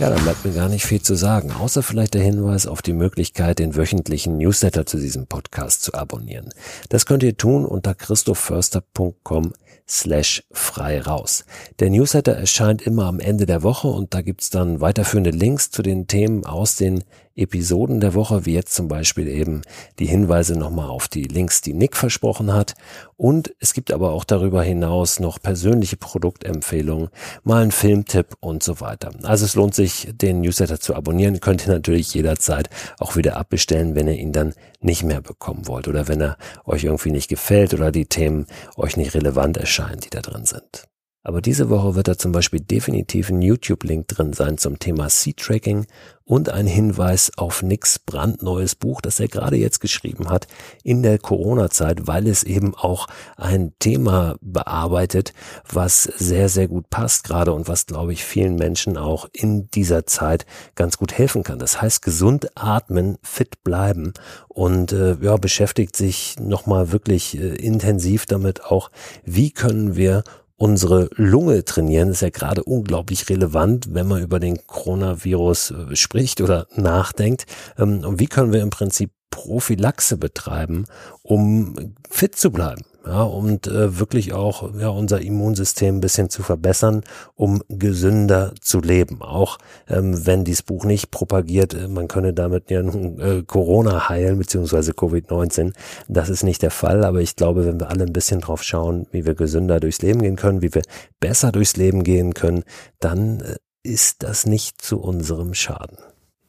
Ja, 0.00 0.08
dann 0.08 0.22
bleibt 0.22 0.46
mir 0.46 0.52
gar 0.52 0.70
nicht 0.70 0.86
viel 0.86 1.02
zu 1.02 1.14
sagen, 1.14 1.52
außer 1.52 1.82
vielleicht 1.82 2.14
der 2.14 2.22
Hinweis 2.22 2.66
auf 2.66 2.80
die 2.80 2.94
Möglichkeit, 2.94 3.58
den 3.58 3.76
wöchentlichen 3.76 4.38
Newsletter 4.38 4.86
zu 4.86 4.96
diesem 4.96 5.26
Podcast 5.26 5.82
zu 5.82 5.92
abonnieren. 5.92 6.54
Das 6.88 7.04
könnt 7.04 7.22
ihr 7.22 7.36
tun 7.36 7.66
unter 7.66 7.94
christophförster.com 7.94 9.52
slash 9.86 10.42
frei 10.52 11.02
raus. 11.02 11.44
Der 11.80 11.90
Newsletter 11.90 12.32
erscheint 12.32 12.80
immer 12.80 13.04
am 13.04 13.20
Ende 13.20 13.44
der 13.44 13.62
Woche 13.62 13.88
und 13.88 14.14
da 14.14 14.22
gibt's 14.22 14.48
dann 14.48 14.80
weiterführende 14.80 15.32
Links 15.32 15.70
zu 15.70 15.82
den 15.82 16.06
Themen 16.06 16.46
aus 16.46 16.76
den 16.76 17.04
Episoden 17.40 18.00
der 18.00 18.14
Woche, 18.14 18.46
wie 18.46 18.54
jetzt 18.54 18.74
zum 18.74 18.88
Beispiel 18.88 19.26
eben 19.28 19.62
die 19.98 20.06
Hinweise 20.06 20.58
nochmal 20.58 20.88
auf 20.88 21.08
die 21.08 21.24
Links, 21.24 21.60
die 21.60 21.72
Nick 21.72 21.96
versprochen 21.96 22.52
hat. 22.52 22.74
Und 23.16 23.54
es 23.58 23.72
gibt 23.74 23.92
aber 23.92 24.12
auch 24.12 24.24
darüber 24.24 24.62
hinaus 24.62 25.20
noch 25.20 25.40
persönliche 25.40 25.96
Produktempfehlungen, 25.96 27.08
mal 27.42 27.62
einen 27.62 27.70
Filmtipp 27.70 28.36
und 28.40 28.62
so 28.62 28.80
weiter. 28.80 29.10
Also 29.22 29.44
es 29.44 29.54
lohnt 29.54 29.74
sich, 29.74 30.08
den 30.12 30.40
Newsletter 30.40 30.80
zu 30.80 30.94
abonnieren. 30.94 31.40
Könnt 31.40 31.66
ihr 31.66 31.72
natürlich 31.72 32.12
jederzeit 32.14 32.68
auch 32.98 33.16
wieder 33.16 33.36
abbestellen, 33.36 33.94
wenn 33.94 34.08
ihr 34.08 34.18
ihn 34.18 34.32
dann 34.32 34.54
nicht 34.80 35.02
mehr 35.02 35.20
bekommen 35.20 35.66
wollt 35.66 35.88
oder 35.88 36.08
wenn 36.08 36.20
er 36.20 36.36
euch 36.64 36.84
irgendwie 36.84 37.10
nicht 37.10 37.28
gefällt 37.28 37.74
oder 37.74 37.90
die 37.90 38.06
Themen 38.06 38.46
euch 38.76 38.96
nicht 38.96 39.14
relevant 39.14 39.56
erscheinen, 39.56 40.00
die 40.00 40.10
da 40.10 40.20
drin 40.20 40.46
sind. 40.46 40.89
Aber 41.22 41.42
diese 41.42 41.68
Woche 41.68 41.94
wird 41.94 42.08
da 42.08 42.16
zum 42.16 42.32
Beispiel 42.32 42.60
definitiv 42.60 43.28
ein 43.28 43.42
YouTube-Link 43.42 44.08
drin 44.08 44.32
sein 44.32 44.56
zum 44.56 44.78
Thema 44.78 45.10
Seed-Tracking 45.10 45.86
und 46.30 46.48
ein 46.48 46.68
Hinweis 46.68 47.32
auf 47.36 47.62
Nicks 47.62 47.98
brandneues 47.98 48.76
Buch, 48.76 49.00
das 49.00 49.18
er 49.18 49.26
gerade 49.26 49.56
jetzt 49.56 49.80
geschrieben 49.80 50.30
hat 50.30 50.46
in 50.84 51.02
der 51.02 51.18
Corona-Zeit, 51.18 52.06
weil 52.06 52.28
es 52.28 52.44
eben 52.44 52.74
auch 52.74 53.08
ein 53.36 53.72
Thema 53.80 54.36
bearbeitet, 54.40 55.34
was 55.68 56.04
sehr, 56.04 56.48
sehr 56.48 56.68
gut 56.68 56.88
passt 56.88 57.24
gerade 57.24 57.52
und 57.52 57.66
was, 57.68 57.86
glaube 57.86 58.12
ich, 58.12 58.24
vielen 58.24 58.54
Menschen 58.54 58.96
auch 58.96 59.28
in 59.32 59.68
dieser 59.72 60.06
Zeit 60.06 60.46
ganz 60.76 60.98
gut 60.98 61.12
helfen 61.12 61.42
kann. 61.42 61.58
Das 61.58 61.82
heißt, 61.82 62.00
gesund 62.00 62.48
atmen, 62.54 63.18
fit 63.22 63.64
bleiben 63.64 64.14
und 64.46 64.92
äh, 64.92 65.16
ja, 65.20 65.36
beschäftigt 65.36 65.96
sich 65.96 66.36
nochmal 66.38 66.92
wirklich 66.92 67.36
äh, 67.36 67.56
intensiv 67.56 68.26
damit 68.26 68.64
auch, 68.64 68.92
wie 69.24 69.50
können 69.50 69.96
wir 69.96 70.22
unsere 70.60 71.08
Lunge 71.14 71.64
trainieren, 71.64 72.10
ist 72.10 72.20
ja 72.20 72.28
gerade 72.28 72.62
unglaublich 72.62 73.30
relevant, 73.30 73.94
wenn 73.94 74.06
man 74.06 74.22
über 74.22 74.38
den 74.38 74.66
Coronavirus 74.66 75.70
äh, 75.70 75.96
spricht 75.96 76.42
oder 76.42 76.66
nachdenkt. 76.74 77.46
Ähm, 77.78 78.04
und 78.04 78.20
wie 78.20 78.26
können 78.26 78.52
wir 78.52 78.60
im 78.60 78.68
Prinzip 78.68 79.10
Prophylaxe 79.30 80.18
betreiben, 80.18 80.84
um 81.22 81.94
fit 82.10 82.36
zu 82.36 82.50
bleiben? 82.50 82.82
Ja, 83.06 83.22
und 83.22 83.66
äh, 83.66 83.98
wirklich 83.98 84.34
auch 84.34 84.74
ja, 84.78 84.88
unser 84.88 85.22
Immunsystem 85.22 85.96
ein 85.96 86.00
bisschen 86.00 86.28
zu 86.28 86.42
verbessern, 86.42 87.02
um 87.34 87.62
gesünder 87.68 88.52
zu 88.60 88.80
leben. 88.80 89.22
Auch 89.22 89.58
ähm, 89.88 90.26
wenn 90.26 90.44
dieses 90.44 90.62
Buch 90.62 90.84
nicht 90.84 91.10
propagiert, 91.10 91.72
äh, 91.72 91.88
man 91.88 92.08
könne 92.08 92.34
damit 92.34 92.70
ja 92.70 92.80
äh, 92.80 93.42
Corona 93.46 94.08
heilen, 94.10 94.38
beziehungsweise 94.38 94.92
Covid-19. 94.92 95.72
Das 96.08 96.28
ist 96.28 96.42
nicht 96.42 96.62
der 96.62 96.70
Fall, 96.70 97.04
aber 97.04 97.20
ich 97.20 97.36
glaube, 97.36 97.64
wenn 97.64 97.80
wir 97.80 97.88
alle 97.88 98.04
ein 98.04 98.12
bisschen 98.12 98.40
drauf 98.40 98.62
schauen, 98.62 99.06
wie 99.12 99.24
wir 99.24 99.34
gesünder 99.34 99.80
durchs 99.80 100.02
Leben 100.02 100.20
gehen 100.20 100.36
können, 100.36 100.60
wie 100.60 100.74
wir 100.74 100.82
besser 101.20 101.52
durchs 101.52 101.76
Leben 101.76 102.04
gehen 102.04 102.34
können, 102.34 102.64
dann 102.98 103.40
äh, 103.40 103.56
ist 103.82 104.22
das 104.22 104.44
nicht 104.44 104.82
zu 104.82 105.00
unserem 105.00 105.54
Schaden. 105.54 105.96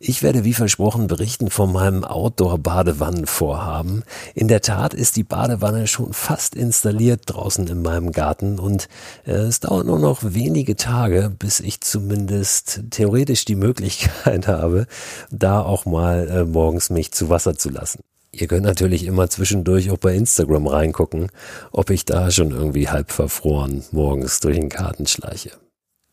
Ich 0.03 0.23
werde 0.23 0.43
wie 0.43 0.55
versprochen 0.55 1.05
berichten 1.05 1.51
von 1.51 1.71
meinem 1.71 2.03
Outdoor-Badewannenvorhaben. 2.03 4.03
In 4.33 4.47
der 4.47 4.61
Tat 4.61 4.95
ist 4.95 5.15
die 5.15 5.23
Badewanne 5.23 5.85
schon 5.85 6.11
fast 6.11 6.55
installiert 6.55 7.21
draußen 7.27 7.67
in 7.67 7.83
meinem 7.83 8.11
Garten 8.11 8.57
und 8.57 8.87
äh, 9.27 9.33
es 9.33 9.59
dauert 9.59 9.85
nur 9.85 9.99
noch 9.99 10.23
wenige 10.23 10.75
Tage, 10.75 11.31
bis 11.37 11.59
ich 11.59 11.81
zumindest 11.81 12.81
theoretisch 12.89 13.45
die 13.45 13.53
Möglichkeit 13.53 14.47
habe, 14.47 14.87
da 15.29 15.61
auch 15.61 15.85
mal 15.85 16.27
äh, 16.29 16.45
morgens 16.45 16.89
mich 16.89 17.11
zu 17.11 17.29
Wasser 17.29 17.55
zu 17.55 17.69
lassen. 17.69 17.99
Ihr 18.31 18.47
könnt 18.47 18.65
natürlich 18.65 19.05
immer 19.05 19.29
zwischendurch 19.29 19.91
auch 19.91 19.99
bei 19.99 20.15
Instagram 20.15 20.65
reingucken, 20.65 21.27
ob 21.71 21.91
ich 21.91 22.05
da 22.05 22.31
schon 22.31 22.49
irgendwie 22.49 22.89
halb 22.89 23.11
verfroren 23.11 23.83
morgens 23.91 24.39
durch 24.39 24.57
den 24.57 24.69
Garten 24.69 25.05
schleiche. 25.05 25.51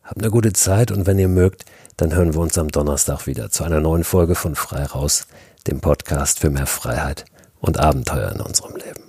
Habt 0.09 0.23
eine 0.23 0.31
gute 0.31 0.53
Zeit 0.53 0.91
und 0.91 1.05
wenn 1.05 1.19
ihr 1.19 1.27
mögt, 1.27 1.65
dann 1.99 2.15
hören 2.15 2.33
wir 2.33 2.39
uns 2.39 2.57
am 2.57 2.69
Donnerstag 2.69 3.27
wieder 3.27 3.49
zu 3.49 3.65
einer 3.65 3.81
neuen 3.81 4.05
Folge 4.05 4.33
von 4.35 4.55
Frei 4.55 4.85
Raus, 4.85 5.27
dem 5.67 5.81
Podcast 5.81 6.39
für 6.39 6.49
mehr 6.49 6.65
Freiheit 6.65 7.25
und 7.59 7.77
Abenteuer 7.77 8.31
in 8.31 8.39
unserem 8.39 8.77
Leben. 8.77 9.03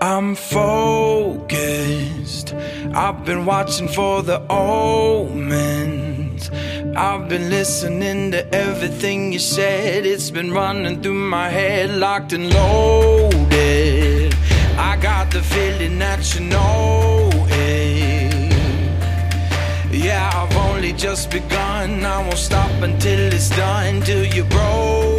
I'm 0.00 0.36
focused. 0.36 1.50
I've 2.94 3.24
been 3.24 3.44
watching 3.46 3.88
for 3.88 4.22
the 4.22 4.40
omens. 4.48 5.69
I've 7.02 7.30
been 7.30 7.48
listening 7.48 8.30
to 8.32 8.46
everything 8.54 9.32
you 9.32 9.38
said. 9.38 10.04
It's 10.04 10.30
been 10.30 10.52
running 10.52 11.00
through 11.00 11.14
my 11.14 11.48
head, 11.48 11.88
locked 11.92 12.34
and 12.34 12.52
loaded. 12.52 14.34
I 14.76 14.98
got 15.00 15.30
the 15.30 15.40
feeling 15.40 15.98
that 15.98 16.34
you 16.34 16.42
know 16.42 17.30
it. 17.48 18.52
Yeah, 19.90 20.30
I've 20.34 20.54
only 20.68 20.92
just 20.92 21.30
begun. 21.30 22.04
I 22.04 22.20
won't 22.20 22.36
stop 22.36 22.70
until 22.82 23.32
it's 23.32 23.48
done, 23.48 24.02
till 24.02 24.26
you're 24.26 24.44
broke 24.44 25.09